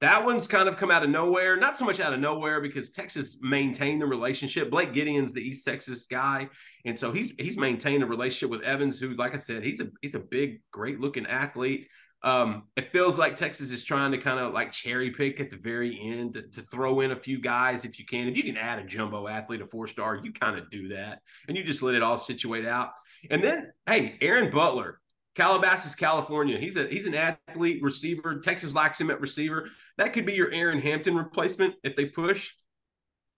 that 0.00 0.24
one's 0.24 0.46
kind 0.46 0.68
of 0.68 0.76
come 0.76 0.92
out 0.92 1.02
of 1.02 1.10
nowhere. 1.10 1.56
Not 1.56 1.76
so 1.76 1.84
much 1.84 1.98
out 1.98 2.12
of 2.12 2.20
nowhere 2.20 2.60
because 2.60 2.92
Texas 2.92 3.38
maintained 3.42 4.00
the 4.00 4.06
relationship. 4.06 4.70
Blake 4.70 4.92
Gideon's 4.92 5.32
the 5.32 5.42
East 5.42 5.64
Texas 5.64 6.06
guy, 6.06 6.48
and 6.84 6.96
so 6.96 7.10
he's 7.10 7.32
he's 7.38 7.56
maintained 7.56 8.02
a 8.02 8.06
relationship 8.06 8.50
with 8.50 8.62
Evans, 8.62 9.00
who, 9.00 9.14
like 9.14 9.34
I 9.34 9.38
said, 9.38 9.64
he's 9.64 9.80
a 9.80 9.88
he's 10.00 10.14
a 10.14 10.20
big, 10.20 10.60
great 10.70 11.00
looking 11.00 11.26
athlete. 11.26 11.88
Um, 12.22 12.64
it 12.76 12.90
feels 12.90 13.16
like 13.16 13.36
Texas 13.36 13.70
is 13.70 13.84
trying 13.84 14.10
to 14.10 14.18
kind 14.18 14.40
of 14.40 14.52
like 14.52 14.72
cherry 14.72 15.10
pick 15.10 15.38
at 15.38 15.50
the 15.50 15.56
very 15.56 15.98
end 16.02 16.34
to, 16.34 16.42
to, 16.42 16.62
throw 16.62 17.00
in 17.00 17.12
a 17.12 17.16
few 17.16 17.40
guys 17.40 17.84
if 17.84 18.00
you 18.00 18.04
can. 18.04 18.26
If 18.26 18.36
you 18.36 18.42
can 18.42 18.56
add 18.56 18.80
a 18.80 18.84
jumbo 18.84 19.28
athlete, 19.28 19.60
a 19.60 19.66
four 19.66 19.86
star, 19.86 20.16
you 20.16 20.32
kind 20.32 20.58
of 20.58 20.68
do 20.68 20.88
that, 20.88 21.20
and 21.46 21.56
you 21.56 21.62
just 21.62 21.80
let 21.80 21.94
it 21.94 22.02
all 22.02 22.18
situate 22.18 22.66
out. 22.66 22.90
And 23.30 23.42
then, 23.42 23.72
hey, 23.86 24.16
Aaron 24.20 24.50
Butler, 24.50 24.98
Calabasas, 25.36 25.94
California. 25.94 26.58
He's 26.58 26.76
a 26.76 26.88
he's 26.88 27.06
an 27.06 27.14
athlete 27.14 27.80
receiver. 27.82 28.40
Texas 28.40 28.74
lacks 28.74 29.00
him 29.00 29.10
at 29.10 29.20
receiver. 29.20 29.68
That 29.96 30.12
could 30.12 30.26
be 30.26 30.34
your 30.34 30.50
Aaron 30.50 30.80
Hampton 30.80 31.16
replacement 31.16 31.76
if 31.84 31.94
they 31.94 32.06
push. 32.06 32.50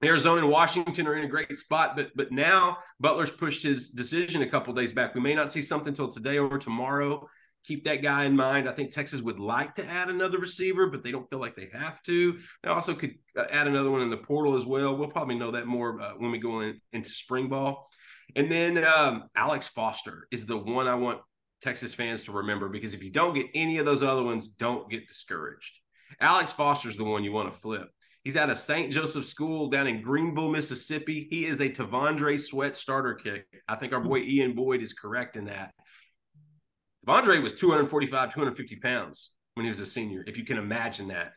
Arizona 0.03 0.41
and 0.41 0.51
Washington 0.51 1.07
are 1.07 1.16
in 1.16 1.24
a 1.24 1.28
great 1.28 1.59
spot, 1.59 1.97
but 1.97 2.12
but 2.14 2.33
now 2.33 2.78
Butler's 2.99 3.31
pushed 3.31 3.62
his 3.62 3.91
decision 3.91 4.41
a 4.41 4.49
couple 4.49 4.72
days 4.72 4.93
back. 4.93 5.14
We 5.14 5.20
may 5.20 5.35
not 5.35 5.53
see 5.53 5.61
something 5.61 5.91
until 5.91 6.09
today 6.09 6.39
or 6.39 6.57
tomorrow. 6.57 7.28
Keep 7.67 7.85
that 7.85 8.03
guy 8.03 8.25
in 8.25 8.35
mind. 8.35 8.69
I 8.69 8.73
think 8.73 8.91
Texas 8.91 9.21
would 9.21 9.39
like 9.39 9.75
to 9.75 9.87
add 9.87 10.09
another 10.09 10.39
receiver, 10.39 10.87
but 10.87 11.03
they 11.03 11.13
don't 11.13 11.29
feel 11.29 11.41
like 11.41 11.57
they 11.57 11.69
have 11.73 12.03
to. 12.05 12.39
They 12.63 12.71
also 12.71 12.95
could 12.95 13.15
uh, 13.37 13.45
add 13.51 13.67
another 13.67 13.91
one 13.91 14.03
in 14.03 14.11
the 14.11 14.17
portal 14.17 14.57
as 14.57 14.65
well. 14.65 14.97
We'll 14.97 15.09
probably 15.09 15.37
know 15.37 15.51
that 15.51 15.67
more 15.67 16.01
uh, 16.01 16.13
when 16.17 16.31
we 16.31 16.39
go 16.39 16.61
in, 16.61 16.81
into 16.93 17.11
spring 17.11 17.49
ball. 17.49 17.87
And 18.35 18.51
then 18.51 18.85
um, 18.85 19.25
Alex 19.35 19.69
Foster 19.69 20.27
is 20.31 20.47
the 20.47 20.57
one 20.57 20.87
I 20.87 20.95
want 20.95 21.21
Texas 21.61 21.93
fans 21.95 22.25
to 22.25 22.33
remember 22.33 22.69
because 22.69 22.95
if 22.95 23.05
you 23.05 23.11
don't 23.11 23.35
get 23.35 23.47
any 23.55 23.79
of 23.79 23.85
those 23.85 24.03
other 24.03 24.23
ones, 24.23 24.49
don't 24.49 24.91
get 24.91 25.07
discouraged. 25.07 25.79
Alex 26.21 26.53
Foster 26.53 26.89
is 26.89 26.97
the 26.97 27.05
one 27.05 27.25
you 27.25 27.33
want 27.33 27.51
to 27.51 27.57
flip. 27.57 27.89
He's 28.25 28.37
at 28.37 28.51
a 28.51 28.57
St. 28.57 28.93
Joseph 28.93 29.25
school 29.25 29.69
down 29.69 29.87
in 29.87 30.03
Greenville, 30.03 30.51
Mississippi. 30.51 31.27
He 31.31 31.47
is 31.47 31.61
a 31.61 31.71
T'Vondre 31.71 32.39
Sweat 32.39 32.77
starter 32.77 33.15
kick. 33.15 33.47
I 33.67 33.77
think 33.77 33.95
our 33.95 34.01
boy 34.01 34.19
Ian 34.19 34.55
Boyd 34.55 34.83
is 34.83 34.93
correct 34.93 35.37
in 35.37 35.47
that. 35.47 35.73
T'Vondre 37.07 37.43
was 37.43 37.55
245, 37.55 38.33
250 38.35 38.77
pounds 38.77 39.33
when 39.55 39.65
he 39.65 39.71
was 39.71 39.81
a 39.81 39.87
senior, 39.87 40.25
if 40.27 40.37
you 40.37 40.45
can 40.45 40.59
imagine 40.59 41.09
that. 41.09 41.33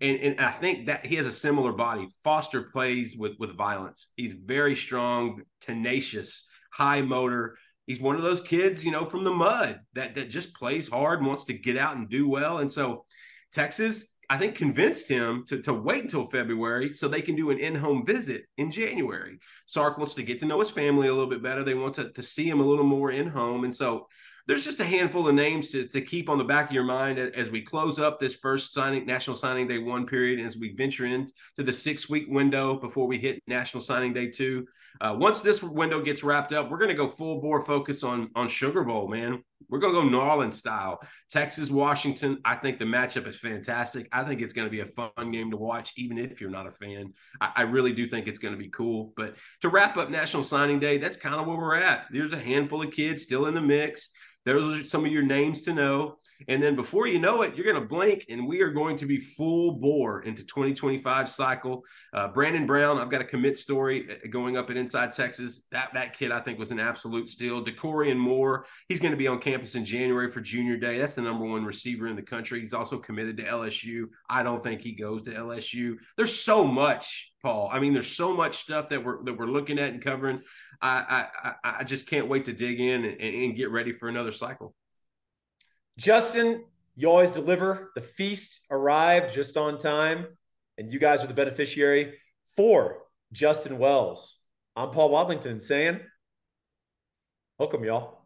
And, 0.00 0.18
and 0.18 0.40
I 0.40 0.50
think 0.50 0.86
that 0.86 1.06
he 1.06 1.14
has 1.16 1.26
a 1.26 1.32
similar 1.32 1.72
body. 1.72 2.08
Foster 2.24 2.62
plays 2.62 3.16
with, 3.16 3.32
with 3.38 3.56
violence. 3.56 4.12
He's 4.16 4.34
very 4.34 4.74
strong, 4.74 5.42
tenacious, 5.60 6.48
high 6.72 7.02
motor 7.02 7.56
he's 7.86 8.00
one 8.00 8.16
of 8.16 8.22
those 8.22 8.40
kids, 8.40 8.84
you 8.84 8.90
know, 8.90 9.04
from 9.04 9.24
the 9.24 9.32
mud 9.32 9.80
that 9.94 10.14
that 10.16 10.30
just 10.30 10.54
plays 10.54 10.88
hard 10.88 11.20
and 11.20 11.28
wants 11.28 11.44
to 11.44 11.54
get 11.54 11.76
out 11.76 11.96
and 11.96 12.08
do 12.08 12.28
well. 12.28 12.58
And 12.58 12.70
so 12.70 13.04
Texas, 13.52 14.16
I 14.28 14.36
think, 14.36 14.56
convinced 14.56 15.08
him 15.08 15.44
to, 15.48 15.62
to 15.62 15.72
wait 15.72 16.02
until 16.02 16.24
February 16.24 16.92
so 16.92 17.08
they 17.08 17.22
can 17.22 17.36
do 17.36 17.50
an 17.50 17.58
in-home 17.58 18.04
visit 18.04 18.44
in 18.58 18.70
January. 18.70 19.38
Sark 19.66 19.98
wants 19.98 20.14
to 20.14 20.22
get 20.22 20.40
to 20.40 20.46
know 20.46 20.60
his 20.60 20.70
family 20.70 21.08
a 21.08 21.12
little 21.12 21.30
bit 21.30 21.42
better. 21.42 21.62
They 21.62 21.74
want 21.74 21.94
to, 21.94 22.10
to 22.10 22.22
see 22.22 22.48
him 22.48 22.60
a 22.60 22.66
little 22.66 22.84
more 22.84 23.12
in 23.12 23.28
home. 23.28 23.64
And 23.64 23.74
so 23.74 24.08
there's 24.46 24.64
just 24.64 24.80
a 24.80 24.84
handful 24.84 25.26
of 25.28 25.34
names 25.34 25.68
to, 25.68 25.86
to 25.88 26.00
keep 26.00 26.28
on 26.28 26.38
the 26.38 26.44
back 26.44 26.66
of 26.66 26.72
your 26.72 26.84
mind 26.84 27.18
as 27.18 27.50
we 27.50 27.60
close 27.60 27.98
up 27.98 28.18
this 28.18 28.34
first 28.34 28.72
signing 28.72 29.04
national 29.06 29.36
signing 29.36 29.66
day 29.66 29.78
one 29.78 30.06
period 30.06 30.38
and 30.38 30.46
as 30.46 30.56
we 30.56 30.74
venture 30.74 31.06
into 31.06 31.32
the 31.58 31.72
six 31.72 32.08
week 32.08 32.26
window 32.28 32.76
before 32.76 33.06
we 33.06 33.18
hit 33.18 33.42
national 33.46 33.82
signing 33.82 34.12
day 34.12 34.30
two 34.30 34.66
uh, 35.00 35.14
once 35.18 35.40
this 35.42 35.62
window 35.62 36.00
gets 36.00 36.22
wrapped 36.22 36.52
up, 36.52 36.70
we're 36.70 36.78
going 36.78 36.88
to 36.88 36.94
go 36.94 37.08
full 37.08 37.40
bore 37.40 37.60
focus 37.60 38.02
on 38.02 38.30
on 38.34 38.48
Sugar 38.48 38.84
Bowl, 38.84 39.08
man. 39.08 39.42
We're 39.68 39.78
going 39.78 39.94
to 39.94 40.10
go 40.10 40.18
Orleans 40.20 40.56
style. 40.56 41.00
Texas, 41.28 41.70
Washington. 41.70 42.38
I 42.44 42.54
think 42.54 42.78
the 42.78 42.84
matchup 42.84 43.26
is 43.26 43.38
fantastic. 43.38 44.08
I 44.12 44.22
think 44.22 44.40
it's 44.40 44.52
going 44.52 44.66
to 44.66 44.70
be 44.70 44.80
a 44.80 44.86
fun 44.86 45.30
game 45.32 45.50
to 45.50 45.56
watch, 45.56 45.92
even 45.96 46.18
if 46.18 46.40
you're 46.40 46.50
not 46.50 46.68
a 46.68 46.72
fan. 46.72 47.12
I, 47.40 47.52
I 47.56 47.62
really 47.62 47.92
do 47.92 48.06
think 48.06 48.28
it's 48.28 48.38
going 48.38 48.54
to 48.54 48.58
be 48.58 48.68
cool. 48.68 49.12
But 49.16 49.34
to 49.62 49.68
wrap 49.68 49.96
up 49.96 50.08
National 50.08 50.44
Signing 50.44 50.78
Day, 50.78 50.98
that's 50.98 51.16
kind 51.16 51.34
of 51.34 51.46
where 51.46 51.56
we're 51.56 51.76
at. 51.76 52.06
There's 52.10 52.32
a 52.32 52.38
handful 52.38 52.82
of 52.82 52.92
kids 52.92 53.22
still 53.22 53.46
in 53.46 53.54
the 53.54 53.60
mix. 53.60 54.12
Those 54.46 54.80
are 54.80 54.86
some 54.86 55.04
of 55.04 55.12
your 55.12 55.24
names 55.24 55.62
to 55.62 55.74
know. 55.74 56.18
And 56.48 56.62
then 56.62 56.76
before 56.76 57.06
you 57.06 57.18
know 57.18 57.42
it, 57.42 57.56
you're 57.56 57.64
going 57.64 57.80
to 57.80 57.88
blink 57.88 58.26
and 58.28 58.46
we 58.46 58.60
are 58.60 58.70
going 58.70 58.96
to 58.98 59.06
be 59.06 59.18
full 59.18 59.72
bore 59.72 60.22
into 60.22 60.44
2025 60.44 61.28
cycle. 61.28 61.82
Uh, 62.12 62.28
Brandon 62.28 62.66
Brown, 62.66 62.98
I've 62.98 63.10
got 63.10 63.20
a 63.20 63.24
commit 63.24 63.56
story 63.56 64.06
uh, 64.10 64.28
going 64.28 64.56
up 64.56 64.70
at 64.70 64.76
Inside 64.76 65.12
Texas. 65.12 65.66
That, 65.72 65.92
that 65.94 66.16
kid, 66.16 66.30
I 66.30 66.40
think, 66.40 66.58
was 66.58 66.70
an 66.70 66.78
absolute 66.78 67.28
steal. 67.28 67.64
Dakorien 67.64 68.18
Moore, 68.18 68.66
he's 68.88 69.00
going 69.00 69.12
to 69.12 69.16
be 69.16 69.28
on 69.28 69.40
campus 69.40 69.74
in 69.74 69.84
January 69.84 70.30
for 70.30 70.40
junior 70.40 70.76
day. 70.76 70.98
That's 70.98 71.14
the 71.14 71.22
number 71.22 71.44
one 71.44 71.64
receiver 71.64 72.06
in 72.06 72.16
the 72.16 72.22
country. 72.22 72.60
He's 72.60 72.74
also 72.74 72.98
committed 72.98 73.36
to 73.38 73.44
LSU. 73.44 74.04
I 74.28 74.42
don't 74.42 74.62
think 74.62 74.80
he 74.80 74.92
goes 74.92 75.22
to 75.24 75.32
LSU. 75.32 75.96
There's 76.16 76.38
so 76.38 76.64
much, 76.64 77.32
Paul. 77.42 77.68
I 77.72 77.80
mean, 77.80 77.94
there's 77.94 78.14
so 78.14 78.36
much 78.36 78.56
stuff 78.56 78.90
that 78.90 79.02
we're, 79.02 79.24
that 79.24 79.38
we're 79.38 79.46
looking 79.46 79.78
at 79.78 79.92
and 79.92 80.02
covering. 80.02 80.42
I, 80.82 81.26
I, 81.42 81.74
I 81.80 81.84
just 81.84 82.08
can't 82.08 82.28
wait 82.28 82.44
to 82.46 82.52
dig 82.52 82.80
in 82.80 83.04
and, 83.04 83.20
and 83.20 83.56
get 83.56 83.70
ready 83.70 83.92
for 83.92 84.08
another 84.08 84.32
cycle. 84.32 84.74
Justin, 85.98 86.64
you 86.96 87.08
always 87.08 87.32
deliver. 87.32 87.92
The 87.94 88.00
feast 88.00 88.60
arrived 88.70 89.34
just 89.34 89.56
on 89.56 89.78
time, 89.78 90.26
and 90.78 90.92
you 90.92 90.98
guys 90.98 91.24
are 91.24 91.26
the 91.26 91.34
beneficiary 91.34 92.14
for 92.56 92.98
Justin 93.32 93.78
Wells. 93.78 94.38
I'm 94.76 94.90
Paul 94.90 95.10
Wadlington 95.10 95.60
saying, 95.60 96.00
welcome, 97.58 97.84
y'all. 97.84 98.20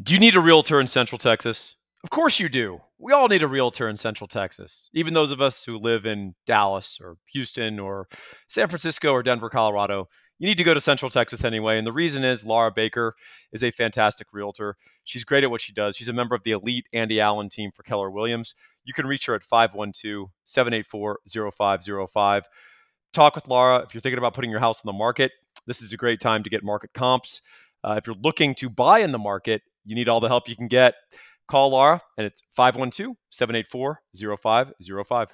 Do 0.00 0.14
you 0.14 0.20
need 0.20 0.34
a 0.34 0.40
realtor 0.40 0.80
in 0.80 0.86
Central 0.86 1.18
Texas? 1.18 1.76
Of 2.04 2.10
course 2.10 2.38
you 2.38 2.48
do. 2.48 2.80
We 2.98 3.12
all 3.12 3.26
need 3.28 3.42
a 3.42 3.48
realtor 3.48 3.88
in 3.88 3.96
Central 3.96 4.28
Texas, 4.28 4.88
even 4.92 5.14
those 5.14 5.32
of 5.32 5.40
us 5.40 5.64
who 5.64 5.78
live 5.78 6.06
in 6.06 6.34
Dallas 6.46 6.98
or 7.02 7.16
Houston 7.32 7.80
or 7.80 8.08
San 8.46 8.68
Francisco 8.68 9.10
or 9.10 9.22
Denver, 9.22 9.50
Colorado 9.50 10.08
you 10.38 10.48
need 10.48 10.58
to 10.58 10.64
go 10.64 10.74
to 10.74 10.80
Central 10.80 11.10
Texas 11.10 11.44
anyway. 11.44 11.78
And 11.78 11.86
the 11.86 11.92
reason 11.92 12.24
is 12.24 12.44
Laura 12.44 12.70
Baker 12.70 13.14
is 13.52 13.62
a 13.62 13.70
fantastic 13.70 14.28
realtor. 14.32 14.76
She's 15.04 15.24
great 15.24 15.44
at 15.44 15.50
what 15.50 15.60
she 15.60 15.72
does. 15.72 15.96
She's 15.96 16.08
a 16.08 16.12
member 16.12 16.34
of 16.34 16.42
the 16.42 16.52
elite 16.52 16.86
Andy 16.92 17.20
Allen 17.20 17.48
team 17.48 17.70
for 17.74 17.82
Keller 17.82 18.10
Williams. 18.10 18.54
You 18.84 18.92
can 18.92 19.06
reach 19.06 19.26
her 19.26 19.34
at 19.34 19.42
512 19.42 20.28
784 20.44 21.18
0505. 21.52 22.42
Talk 23.12 23.34
with 23.36 23.46
Laura. 23.46 23.78
If 23.86 23.94
you're 23.94 24.00
thinking 24.00 24.18
about 24.18 24.34
putting 24.34 24.50
your 24.50 24.60
house 24.60 24.84
on 24.84 24.86
the 24.86 24.98
market, 24.98 25.32
this 25.66 25.80
is 25.80 25.92
a 25.92 25.96
great 25.96 26.20
time 26.20 26.42
to 26.42 26.50
get 26.50 26.64
market 26.64 26.90
comps. 26.94 27.40
Uh, 27.84 27.94
if 27.96 28.06
you're 28.06 28.16
looking 28.22 28.54
to 28.56 28.68
buy 28.68 29.00
in 29.00 29.12
the 29.12 29.18
market, 29.18 29.62
you 29.84 29.94
need 29.94 30.08
all 30.08 30.20
the 30.20 30.28
help 30.28 30.48
you 30.48 30.56
can 30.56 30.68
get. 30.68 30.94
Call 31.48 31.70
Laura, 31.70 32.00
and 32.16 32.26
it's 32.26 32.42
512 32.56 33.16
784 33.30 34.00
0505. 34.16 35.28